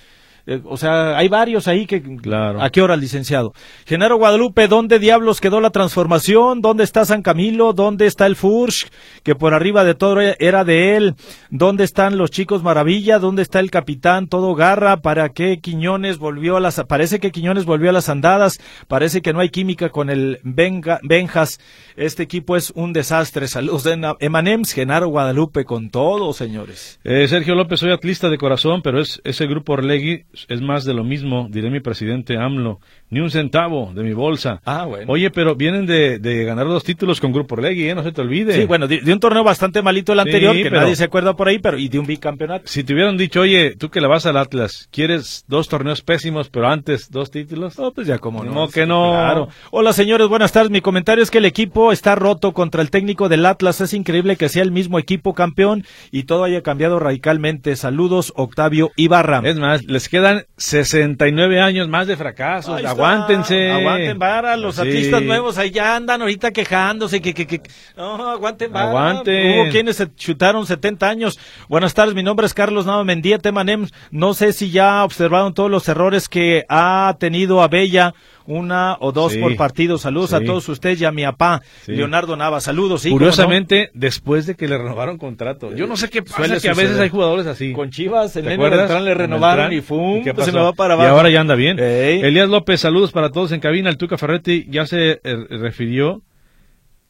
Eh, 0.45 0.61
o 0.65 0.77
sea, 0.77 1.17
hay 1.17 1.27
varios 1.27 1.67
ahí 1.67 1.85
que... 1.85 2.01
Claro. 2.01 2.61
¿A 2.61 2.69
qué 2.69 2.81
hora, 2.81 2.95
licenciado? 2.95 3.53
Genaro 3.85 4.17
Guadalupe, 4.17 4.67
¿dónde 4.67 4.99
diablos 4.99 5.41
quedó 5.41 5.61
la 5.61 5.69
transformación? 5.69 6.61
¿Dónde 6.61 6.83
está 6.83 7.05
San 7.05 7.21
Camilo? 7.21 7.73
¿Dónde 7.73 8.07
está 8.07 8.25
el 8.25 8.35
Furch? 8.35 8.89
Que 9.23 9.35
por 9.35 9.53
arriba 9.53 9.83
de 9.83 9.95
todo 9.95 10.19
era 10.19 10.63
de 10.63 10.95
él. 10.95 11.15
¿Dónde 11.49 11.83
están 11.83 12.17
los 12.17 12.31
chicos 12.31 12.63
Maravilla? 12.63 13.19
¿Dónde 13.19 13.41
está 13.41 13.59
el 13.59 13.71
capitán 13.71 14.27
Todo 14.27 14.55
Garra? 14.55 14.97
¿Para 14.97 15.29
qué 15.29 15.59
Quiñones 15.59 16.17
volvió 16.17 16.57
a 16.57 16.59
las... 16.59 16.81
Parece 16.87 17.19
que 17.19 17.31
Quiñones 17.31 17.65
volvió 17.65 17.89
a 17.89 17.93
las 17.93 18.09
andadas. 18.09 18.59
Parece 18.87 19.21
que 19.21 19.33
no 19.33 19.39
hay 19.39 19.49
química 19.49 19.89
con 19.89 20.09
el 20.09 20.39
Benjas. 20.43 21.59
Este 21.95 22.23
equipo 22.23 22.55
es 22.55 22.71
un 22.75 22.93
desastre. 22.93 23.47
Saludos 23.47 23.83
de 23.83 24.15
Emanems, 24.19 24.73
Genaro 24.73 25.07
Guadalupe 25.09 25.65
con 25.65 25.89
todo, 25.89 26.33
señores. 26.33 26.99
Eh, 27.03 27.27
Sergio 27.27 27.55
López, 27.55 27.79
soy 27.79 27.91
atlista 27.91 28.29
de 28.29 28.37
corazón, 28.37 28.81
pero 28.81 28.99
es 29.01 29.21
ese 29.23 29.45
grupo 29.45 29.73
Orlegui 29.73 30.25
es 30.47 30.61
más 30.61 30.85
de 30.85 30.93
lo 30.93 31.03
mismo, 31.03 31.47
diré 31.49 31.69
mi 31.69 31.79
presidente 31.79 32.37
AMLO. 32.37 32.79
Ni 33.09 33.19
un 33.19 33.29
centavo 33.29 33.91
de 33.93 34.03
mi 34.03 34.13
bolsa. 34.13 34.61
Ah, 34.63 34.85
bueno. 34.85 35.11
Oye, 35.11 35.31
pero 35.31 35.55
vienen 35.55 35.85
de, 35.85 36.45
ganar 36.45 36.65
dos 36.67 36.83
títulos 36.83 37.19
con 37.19 37.33
Grupo 37.33 37.55
Orlegui, 37.55 37.89
¿eh? 37.89 37.95
no 37.95 38.03
se 38.03 38.13
te 38.13 38.21
olvide. 38.21 38.53
Sí, 38.53 38.65
bueno, 38.65 38.87
de, 38.87 39.01
un 39.11 39.19
torneo 39.19 39.43
bastante 39.43 39.81
malito 39.81 40.13
el 40.13 40.19
anterior, 40.21 40.55
que 40.55 40.71
nadie 40.71 40.95
se 40.95 41.03
acuerda 41.03 41.35
por 41.35 41.49
ahí, 41.49 41.59
pero 41.59 41.77
y 41.77 41.89
de 41.89 41.99
un 41.99 42.05
bicampeonato. 42.05 42.63
Si 42.67 42.85
te 42.85 42.93
hubieran 42.93 43.17
dicho, 43.17 43.41
oye, 43.41 43.75
tú 43.75 43.89
que 43.89 43.99
le 43.99 44.07
vas 44.07 44.25
al 44.25 44.37
Atlas, 44.37 44.87
¿quieres 44.91 45.43
dos 45.49 45.67
torneos 45.67 46.01
pésimos, 46.01 46.49
pero 46.49 46.69
antes 46.69 47.11
dos 47.11 47.31
títulos? 47.31 47.77
No, 47.77 47.91
pues 47.91 48.07
ya 48.07 48.17
como 48.17 48.45
no. 48.45 48.69
que 48.69 48.85
no. 48.85 49.11
Claro. 49.11 49.49
Hola, 49.71 49.91
señores, 49.91 50.27
buenas 50.29 50.53
tardes. 50.53 50.71
Mi 50.71 50.79
comentario 50.79 51.23
es 51.23 51.31
que 51.31 51.39
el 51.39 51.45
equipo 51.45 51.91
está 51.91 52.15
roto 52.15 52.53
contra 52.53 52.81
el 52.81 52.91
técnico 52.91 53.27
del 53.27 53.45
Atlas. 53.45 53.81
Es 53.81 53.93
increíble 53.93 54.37
que 54.37 54.47
sea 54.47 54.63
el 54.63 54.71
mismo 54.71 54.99
equipo 54.99 55.33
campeón 55.33 55.85
y 56.11 56.23
todo 56.23 56.45
haya 56.45 56.61
cambiado 56.61 56.99
radicalmente. 56.99 57.75
Saludos, 57.75 58.31
Octavio 58.37 58.91
Ibarra. 58.95 59.41
Es 59.43 59.57
más, 59.57 59.83
les 59.83 60.07
quedan 60.21 60.45
69 60.57 61.59
años 61.59 61.87
más 61.87 62.05
de 62.05 62.15
fracasos. 62.15 62.83
Aguántense. 62.83 63.71
Aguanten 63.71 64.19
vara, 64.19 64.55
los 64.55 64.77
artistas 64.77 65.21
nuevos 65.21 65.57
ahí 65.57 65.71
ya 65.71 65.95
andan 65.95 66.21
ahorita 66.21 66.51
quejándose 66.51 67.21
que, 67.21 67.33
que, 67.33 67.47
que... 67.47 67.61
no, 67.97 68.29
aguanten 68.29 68.71
vara. 68.71 68.89
Aguanten. 68.89 69.59
Hubo 69.59 69.71
quienes 69.71 69.97
se 69.97 70.13
chutaron 70.13 70.65
70 70.65 71.09
años. 71.09 71.39
Buenas 71.67 71.93
tardes, 71.93 72.13
mi 72.13 72.23
nombre 72.23 72.45
es 72.45 72.53
Carlos 72.53 72.85
Nava 72.85 73.03
Mendía 73.03 73.39
Temanem. 73.39 73.87
No 74.11 74.33
sé 74.33 74.53
si 74.53 74.69
ya 74.69 75.03
observaron 75.03 75.53
todos 75.53 75.71
los 75.71 75.87
errores 75.89 76.29
que 76.29 76.65
ha 76.69 77.15
tenido 77.19 77.63
Abella 77.63 78.13
una 78.45 78.97
o 78.99 79.11
dos 79.11 79.35
por 79.37 79.55
partido. 79.55 79.97
Saludos 79.97 80.33
a 80.33 80.41
todos 80.41 80.67
ustedes 80.69 81.01
y 81.01 81.05
a 81.05 81.11
mi 81.11 81.23
papá, 81.23 81.61
Leonardo 81.87 82.35
Nava. 82.35 82.61
Saludos. 82.61 83.05
Curiosamente, 83.09 83.91
después 83.93 84.45
de 84.45 84.55
que 84.55 84.67
le 84.67 84.77
renovaron 84.77 85.17
contrato. 85.17 85.73
Yo 85.73 85.87
no 85.87 85.97
sé 85.97 86.09
qué 86.09 86.21
pasa, 86.21 86.59
que 86.59 86.69
a 86.69 86.73
veces 86.73 86.99
hay 86.99 87.09
jugadores 87.09 87.47
así. 87.47 87.73
Con 87.73 87.89
Chivas, 87.89 88.35
el 88.35 88.45
nene 88.45 88.69
le 89.01 89.13
renovaron 89.13 89.73
y 89.73 89.81
fum, 89.81 90.23
pues 90.23 90.45
se 90.45 90.51
me 90.51 90.59
va 90.59 90.73
para 90.73 90.93
abajo. 90.93 91.09
Y 91.09 91.11
ahora 91.11 91.29
ya 91.29 91.41
anda 91.41 91.55
bien. 91.55 91.79
Elías 91.79 92.49
López, 92.49 92.81
saludos 92.81 93.11
para 93.11 93.29
todos 93.29 93.51
en 93.51 93.59
cabina. 93.59 93.89
El 93.89 93.97
Tuca 93.97 94.17
Ferretti 94.17 94.67
ya 94.69 94.85
se 94.85 95.21
eh, 95.23 95.35
refirió 95.49 96.21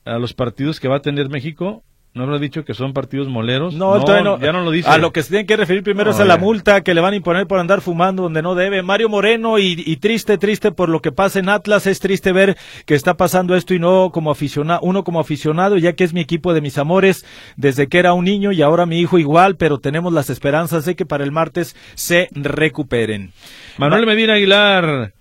a 0.06 0.18
los 0.18 0.34
partidos 0.34 0.80
que 0.80 0.88
va 0.88 0.98
a 0.98 1.02
tener 1.02 1.30
México 1.30 1.84
¿No 2.14 2.26
lo 2.26 2.36
ha 2.36 2.40
dicho 2.40 2.66
que 2.66 2.74
son 2.74 2.92
partidos 2.92 3.30
moleros? 3.30 3.74
No, 3.74 3.98
no, 3.98 4.38
ya 4.38 4.52
no 4.52 4.64
lo 4.64 4.72
dice. 4.72 4.90
A 4.90 4.98
lo 4.98 5.14
que 5.14 5.24
se 5.24 5.30
tienen 5.30 5.48
que 5.48 5.56
referir 5.56 5.82
primero 5.82 6.12
es 6.12 6.20
a 6.20 6.26
la 6.26 6.38
multa 6.38 6.82
que 6.82 6.94
le 6.94 7.00
van 7.00 7.14
a 7.14 7.16
imponer 7.16 7.48
por 7.48 7.58
andar 7.58 7.80
fumando 7.80 8.24
donde 8.24 8.42
no 8.42 8.54
debe. 8.54 8.82
Mario 8.82 9.08
Moreno, 9.08 9.60
y, 9.60 9.96
triste, 9.96 10.38
triste 10.38 10.74
por 10.74 10.90
lo 10.90 11.02
que 11.02 11.14
pasa 11.14 11.40
en 11.40 11.48
Atlas, 11.48 11.88
es 11.88 12.02
triste 12.02 12.34
ver 12.34 12.58
que 12.86 12.96
está 12.96 13.16
pasando 13.16 13.56
esto 13.56 13.74
y 13.74 13.80
no 13.80 14.12
como 14.12 14.30
aficionado, 14.30 14.82
uno 14.84 15.06
como 15.06 15.22
aficionado, 15.22 15.78
ya 15.78 15.94
que 15.94 16.04
es 16.04 16.14
mi 16.14 16.20
equipo 16.20 16.54
de 16.54 16.60
mis 16.60 16.78
amores 16.78 17.26
desde 17.56 17.88
que 17.88 18.00
era 18.00 18.12
un 18.12 18.26
niño 18.26 18.52
y 18.52 18.62
ahora 18.62 18.86
mi 18.86 19.00
hijo 19.00 19.18
igual, 19.18 19.56
pero 19.56 19.80
tenemos 19.80 20.12
las 20.12 20.30
esperanzas 20.30 20.84
de 20.84 20.98
que 20.98 21.06
para 21.06 21.24
el 21.24 21.32
martes 21.32 21.78
se 21.96 22.28
recuperen. 22.34 23.32
Manuel 23.78 24.06
Medina 24.06 24.34
Aguilar, 24.34 25.14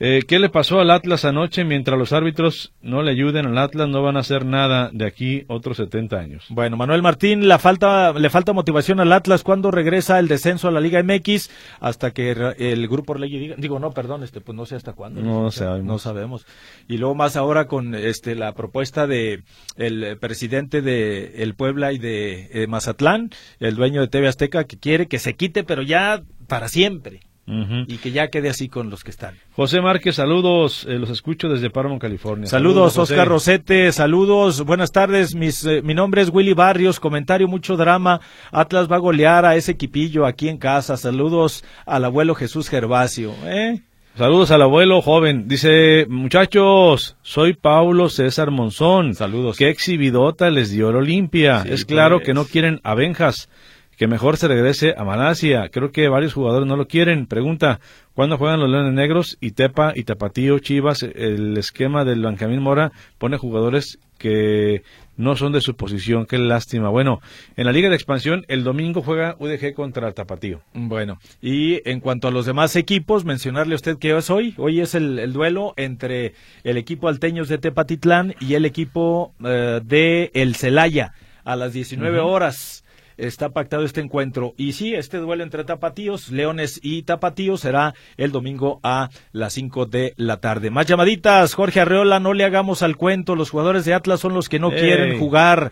eh, 0.00 0.22
¿Qué 0.26 0.38
le 0.38 0.48
pasó 0.48 0.80
al 0.80 0.90
Atlas 0.90 1.24
anoche? 1.24 1.64
Mientras 1.64 1.96
los 1.98 2.12
árbitros 2.12 2.72
no 2.82 3.02
le 3.02 3.12
ayuden 3.12 3.46
al 3.46 3.58
Atlas, 3.58 3.88
no 3.88 4.02
van 4.02 4.16
a 4.16 4.20
hacer 4.20 4.44
nada 4.44 4.90
de 4.92 5.06
aquí 5.06 5.44
otros 5.46 5.76
70 5.76 6.16
años. 6.16 6.44
Bueno, 6.48 6.76
Manuel 6.76 7.02
Martín, 7.02 7.46
la 7.46 7.58
falta, 7.58 8.12
le 8.12 8.28
falta 8.28 8.52
motivación 8.52 8.98
al 8.98 9.12
Atlas 9.12 9.44
cuando 9.44 9.70
regresa 9.70 10.18
el 10.18 10.26
descenso 10.26 10.68
a 10.68 10.72
la 10.72 10.80
Liga 10.80 11.02
MX 11.02 11.50
hasta 11.80 12.10
que 12.10 12.32
el 12.58 12.88
grupo 12.88 13.14
ley 13.14 13.30
diga, 13.38 13.54
digo, 13.56 13.78
no, 13.78 13.92
perdón, 13.92 14.24
este, 14.24 14.40
pues 14.40 14.56
no 14.56 14.66
sé 14.66 14.74
hasta 14.74 14.94
cuándo. 14.94 15.20
No, 15.20 15.50
sabemos. 15.50 15.86
No 15.86 15.98
sabemos. 15.98 16.46
Y 16.88 16.96
luego 16.98 17.14
más 17.14 17.36
ahora 17.36 17.66
con 17.66 17.94
este 17.94 18.34
la 18.34 18.52
propuesta 18.54 19.06
de 19.06 19.44
el 19.76 20.18
presidente 20.18 20.82
de 20.82 21.42
el 21.42 21.54
Puebla 21.54 21.92
y 21.92 21.98
de 21.98 22.50
eh, 22.52 22.66
Mazatlán, 22.66 23.30
el 23.60 23.76
dueño 23.76 24.00
de 24.00 24.08
TV 24.08 24.26
Azteca, 24.26 24.64
que 24.64 24.78
quiere 24.78 25.06
que 25.06 25.18
se 25.18 25.34
quite, 25.34 25.62
pero 25.62 25.82
ya 25.82 26.22
para 26.48 26.68
siempre 26.68 27.20
y 27.46 27.98
que 27.98 28.10
ya 28.10 28.28
quede 28.28 28.48
así 28.48 28.68
con 28.68 28.90
los 28.90 29.04
que 29.04 29.10
están. 29.10 29.34
José 29.52 29.80
Márquez, 29.80 30.16
saludos, 30.16 30.86
eh, 30.88 30.98
los 30.98 31.10
escucho 31.10 31.48
desde 31.48 31.70
Paramount, 31.70 32.00
California. 32.00 32.46
Saludos, 32.46 32.96
Oscar 32.98 33.28
Rosete, 33.28 33.92
saludos, 33.92 34.64
buenas 34.64 34.92
tardes, 34.92 35.34
mis, 35.34 35.64
eh, 35.64 35.82
mi 35.82 35.94
nombre 35.94 36.22
es 36.22 36.30
Willy 36.30 36.54
Barrios, 36.54 37.00
comentario, 37.00 37.46
mucho 37.48 37.76
drama, 37.76 38.20
Atlas 38.50 38.90
va 38.90 38.96
a 38.96 39.00
golear 39.00 39.44
a 39.44 39.56
ese 39.56 39.72
equipillo 39.72 40.26
aquí 40.26 40.48
en 40.48 40.58
casa, 40.58 40.96
saludos 40.96 41.64
al 41.86 42.04
abuelo 42.04 42.34
Jesús 42.34 42.68
Gervasio. 42.68 43.34
¿eh? 43.44 43.80
Saludos 44.16 44.52
al 44.52 44.62
abuelo 44.62 45.02
joven. 45.02 45.48
Dice, 45.48 46.06
muchachos, 46.08 47.16
soy 47.22 47.54
Paulo 47.54 48.08
César 48.08 48.52
Monzón. 48.52 49.16
Saludos. 49.16 49.56
Qué 49.56 49.70
exhibidota 49.70 50.50
les 50.50 50.70
dio 50.70 50.90
el 50.90 50.96
Olimpia. 50.96 51.64
es 51.66 51.84
claro 51.84 52.20
que 52.20 52.32
no 52.32 52.44
quieren 52.44 52.78
abenjas 52.84 53.48
que 53.96 54.06
mejor 54.06 54.36
se 54.36 54.48
regrese 54.48 54.94
a 54.96 55.04
Malasia. 55.04 55.68
Creo 55.70 55.92
que 55.92 56.08
varios 56.08 56.34
jugadores 56.34 56.66
no 56.66 56.76
lo 56.76 56.86
quieren. 56.86 57.26
Pregunta, 57.26 57.80
¿cuándo 58.14 58.38
juegan 58.38 58.60
los 58.60 58.70
Leones 58.70 58.92
Negros? 58.92 59.36
Y 59.40 59.52
Tepa 59.52 59.92
y 59.94 60.04
Tapatío, 60.04 60.58
Chivas, 60.58 61.02
el 61.02 61.56
esquema 61.56 62.04
del 62.04 62.22
Benjamín 62.22 62.62
Mora 62.62 62.92
pone 63.18 63.36
jugadores 63.36 63.98
que 64.18 64.82
no 65.16 65.36
son 65.36 65.52
de 65.52 65.60
su 65.60 65.76
posición. 65.76 66.26
Qué 66.26 66.38
lástima. 66.38 66.88
Bueno, 66.88 67.20
en 67.56 67.66
la 67.66 67.72
Liga 67.72 67.88
de 67.88 67.94
Expansión, 67.94 68.44
el 68.48 68.64
domingo 68.64 69.02
juega 69.02 69.36
UDG 69.38 69.74
contra 69.74 70.12
Tapatío. 70.12 70.60
Bueno, 70.72 71.18
y 71.40 71.88
en 71.88 72.00
cuanto 72.00 72.28
a 72.28 72.30
los 72.30 72.46
demás 72.46 72.74
equipos, 72.76 73.24
mencionarle 73.24 73.74
a 73.74 73.76
usted 73.76 73.98
que 73.98 74.16
es 74.16 74.30
hoy. 74.30 74.54
Hoy 74.56 74.80
es 74.80 74.94
el, 74.94 75.32
duelo 75.32 75.74
entre 75.76 76.34
el 76.64 76.76
equipo 76.76 77.08
Alteños 77.08 77.48
de 77.48 77.58
Tepatitlán 77.58 78.34
y 78.40 78.54
el 78.54 78.64
equipo 78.64 79.34
eh, 79.44 79.80
de 79.84 80.30
El 80.34 80.54
Celaya 80.54 81.12
a 81.44 81.56
las 81.56 81.72
19 81.72 82.20
horas 82.20 82.83
está 83.16 83.50
pactado 83.50 83.84
este 83.84 84.00
encuentro. 84.00 84.54
Y 84.56 84.72
sí, 84.72 84.94
este 84.94 85.18
duelo 85.18 85.42
entre 85.42 85.64
tapatíos, 85.64 86.30
Leones 86.30 86.80
y 86.82 87.02
tapatíos 87.02 87.60
será 87.60 87.94
el 88.16 88.32
domingo 88.32 88.80
a 88.82 89.10
las 89.32 89.52
5 89.54 89.86
de 89.86 90.14
la 90.16 90.38
tarde. 90.38 90.70
Más 90.70 90.86
llamaditas, 90.86 91.54
Jorge 91.54 91.80
Arreola, 91.80 92.20
no 92.20 92.34
le 92.34 92.44
hagamos 92.44 92.82
al 92.82 92.96
cuento, 92.96 93.36
los 93.36 93.50
jugadores 93.50 93.84
de 93.84 93.94
Atlas 93.94 94.20
son 94.20 94.34
los 94.34 94.48
que 94.48 94.58
no 94.58 94.70
quieren 94.70 95.18
jugar. 95.18 95.70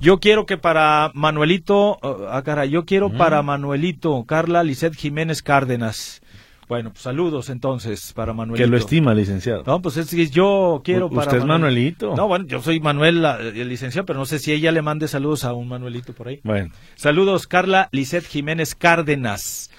Yo 0.00 0.18
quiero 0.20 0.46
que 0.46 0.56
para 0.56 1.10
Manuelito, 1.14 1.98
oh, 2.02 2.26
ah, 2.30 2.42
cara, 2.42 2.66
yo 2.66 2.84
quiero 2.84 3.10
para 3.10 3.42
Manuelito, 3.42 4.24
Carla 4.24 4.62
Lisset 4.62 4.94
Jiménez 4.94 5.42
Cárdenas. 5.42 6.22
Bueno, 6.68 6.90
pues 6.90 7.02
saludos 7.02 7.48
entonces 7.48 8.12
para 8.12 8.34
Manuelito. 8.34 8.62
Que 8.62 8.70
lo 8.70 8.76
estima, 8.76 9.14
licenciado. 9.14 9.62
No, 9.66 9.80
pues 9.80 9.96
es 9.96 10.10
que 10.10 10.28
yo 10.28 10.82
quiero 10.84 11.08
para. 11.08 11.22
¿Usted 11.22 11.38
es 11.38 11.44
Manuelito? 11.46 12.14
No, 12.14 12.28
bueno, 12.28 12.44
yo 12.46 12.60
soy 12.60 12.78
Manuel, 12.78 13.24
el 13.24 13.68
licenciado, 13.68 14.04
pero 14.04 14.18
no 14.18 14.26
sé 14.26 14.38
si 14.38 14.52
ella 14.52 14.70
le 14.70 14.82
mande 14.82 15.08
saludos 15.08 15.44
a 15.44 15.54
un 15.54 15.68
Manuelito 15.68 16.12
por 16.12 16.28
ahí. 16.28 16.40
Bueno. 16.44 16.70
Saludos, 16.94 17.46
Carla 17.46 17.88
Lisset 17.90 18.26
Jiménez 18.26 18.74
Cárdenas. 18.74 19.70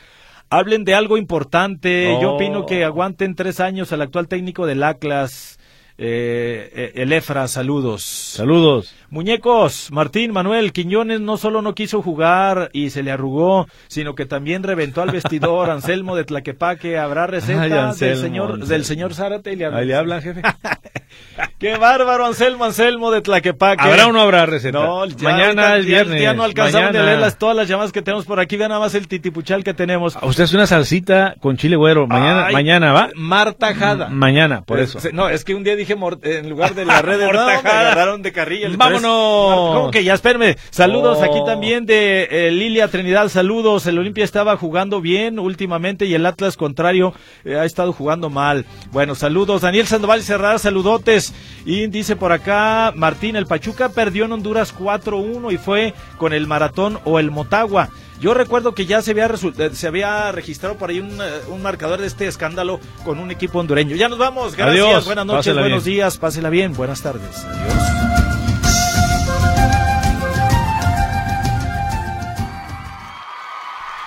Hablen 0.50 0.84
de 0.84 0.96
algo 0.96 1.18
importante. 1.18 2.18
Yo 2.20 2.34
opino 2.34 2.66
que 2.66 2.84
oh. 2.84 2.88
aguanten 2.88 3.36
tres 3.36 3.60
años 3.60 3.94
al 3.94 4.02
actual 4.02 4.28
técnico 4.28 4.66
del 4.66 4.82
Atlas. 4.82 5.59
Eh, 6.02 6.72
eh, 6.74 6.92
el 6.96 7.12
Efra, 7.12 7.46
saludos. 7.50 8.04
Saludos. 8.04 8.96
Muñecos, 9.10 9.92
Martín, 9.92 10.32
Manuel, 10.32 10.72
Quiñones 10.72 11.20
no 11.20 11.36
solo 11.36 11.62
no 11.62 11.76
quiso 11.76 12.02
jugar 12.02 12.70
y 12.72 12.92
se 12.92 13.04
le 13.04 13.12
arrugó, 13.12 13.68
sino 13.88 14.16
que 14.16 14.26
también 14.26 14.64
reventó 14.64 15.02
al 15.02 15.12
vestidor. 15.12 15.70
Anselmo 15.70 16.16
de 16.16 16.24
Tlaquepaque, 16.24 16.98
¿habrá 16.98 17.28
receta 17.28 17.94
del 17.94 18.18
señor 18.18 18.66
del 18.66 18.86
señor 18.86 19.14
Zárate? 19.14 19.58
Le 19.58 19.66
Ahí 19.66 19.86
le 19.88 19.96
hablan, 19.96 20.22
jefe. 20.22 20.42
Qué 21.58 21.76
bárbaro, 21.78 22.26
Anselmo, 22.28 22.64
Anselmo 22.64 23.12
de 23.12 23.22
Tlaquepaque. 23.22 23.84
¿Habrá 23.84 24.08
o 24.08 24.14
no 24.14 24.22
habrá 24.22 24.46
receta? 24.46 24.80
No, 24.80 25.06
mañana 25.22 25.76
es 25.76 25.86
viernes. 25.86 26.22
Ya, 26.22 26.34
no 26.34 26.44
alcanzamos 26.44 26.96
a 26.96 27.04
leer 27.04 27.34
todas 27.34 27.58
las 27.58 27.68
llamadas 27.68 27.92
que 27.92 28.02
tenemos 28.02 28.26
por 28.26 28.40
aquí. 28.40 28.56
Vean 28.56 28.70
nada 28.70 28.80
más 28.80 28.96
el 28.96 29.10
titipuchal 29.10 29.66
que 29.66 29.74
tenemos. 29.74 30.18
usted 30.22 30.46
es 30.46 30.54
una 30.54 30.66
salsita 30.66 31.36
con 31.42 31.58
chile 31.58 31.76
güero. 31.76 32.08
Mañana, 32.08 32.50
mañana 32.52 32.94
¿va? 32.94 33.10
Martajada. 33.16 34.08
mañana, 34.08 34.62
por 34.62 34.80
eso. 34.80 35.00
No, 35.12 35.28
es 35.28 35.44
que 35.44 35.56
un 35.56 35.64
día 35.64 35.76
dije 35.76 35.89
en 35.94 36.50
lugar 36.50 36.76
de 36.76 36.86
la 36.86 37.02
red 37.02 37.20
de 37.20 37.32
no, 37.32 37.46
me 37.46 37.54
agarraron 37.54 38.22
de 38.22 38.32
carrilla. 38.32 38.70
Vámonos. 38.76 39.76
¿Cómo 39.76 39.92
que 39.92 40.04
ya? 40.04 40.14
Espérame. 40.14 40.56
Saludos 40.70 41.22
aquí 41.22 41.40
también 41.46 41.86
de 41.86 42.28
eh, 42.30 42.52
Lilia 42.52 42.88
Trinidad. 42.88 43.30
Saludos. 43.30 43.86
El 43.88 43.98
Olimpia 44.00 44.24
estaba 44.24 44.58
jugando 44.58 45.02
bien 45.02 45.40
últimamente 45.40 46.06
y 46.06 46.14
el 46.14 46.26
Atlas 46.26 46.58
contrario 46.58 47.14
eh, 47.46 47.56
ha 47.56 47.66
estado 47.66 47.94
jugando 47.94 48.30
mal. 48.30 48.66
Bueno, 48.92 49.16
saludos. 49.16 49.62
Daniel 49.62 49.88
Sandoval 49.88 50.24
Cerrada, 50.24 50.60
saludotes. 50.60 51.34
Y 51.66 51.88
dice 51.88 52.16
por 52.16 52.32
acá 52.32 52.94
Martín, 52.96 53.36
el 53.36 53.46
Pachuca 53.46 53.90
perdió 53.90 54.26
en 54.26 54.34
Honduras 54.34 54.76
4-1 54.76 55.54
y 55.54 55.58
fue 55.58 55.94
con 56.18 56.34
el 56.34 56.48
maratón 56.48 57.00
o 57.06 57.20
el 57.20 57.32
Motagua. 57.32 57.90
Yo 58.20 58.34
recuerdo 58.34 58.74
que 58.74 58.86
ya 58.86 59.02
se 59.02 59.12
había, 59.12 59.28
eh, 59.28 59.70
se 59.74 59.88
había 59.88 60.32
registrado 60.32 60.76
por 60.76 60.90
ahí 60.90 61.00
un, 61.00 61.22
eh, 61.22 61.42
un, 61.48 61.62
marcador 61.62 62.02
de 62.02 62.08
este 62.08 62.28
escándalo 62.28 62.80
con 63.06 63.18
un 63.18 63.32
equipo 63.32 63.60
hondureño. 63.60 63.96
Ya 63.96 64.10
nos 64.10 64.20
vamos, 64.20 64.56
gracias, 64.56 65.06
buenas 65.06 65.26
noches, 65.26 65.54
buenos 65.56 65.86
días, 65.86 66.18
pásela 66.18 66.50
bien, 66.50 66.74
buenas 66.74 67.02
tardes. 67.02 67.46
Adiós. 67.46 67.90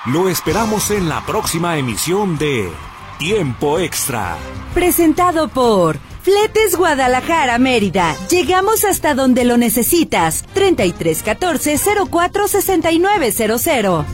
Lo 0.06 0.28
esperamos 0.28 0.90
en 0.90 1.08
la 1.08 1.24
próxima 1.24 1.78
emisión 1.78 2.36
de 2.36 2.68
Tiempo 3.18 3.78
Extra. 3.78 4.36
Presentado 4.74 5.46
por 5.46 5.96
Fletes 6.22 6.76
Guadalajara 6.76 7.58
Mérida. 7.58 8.16
Llegamos 8.30 8.84
hasta 8.84 9.14
donde 9.14 9.44
lo 9.44 9.56
necesitas. 9.56 10.44
3314 10.54 11.78
046900. 12.10 14.06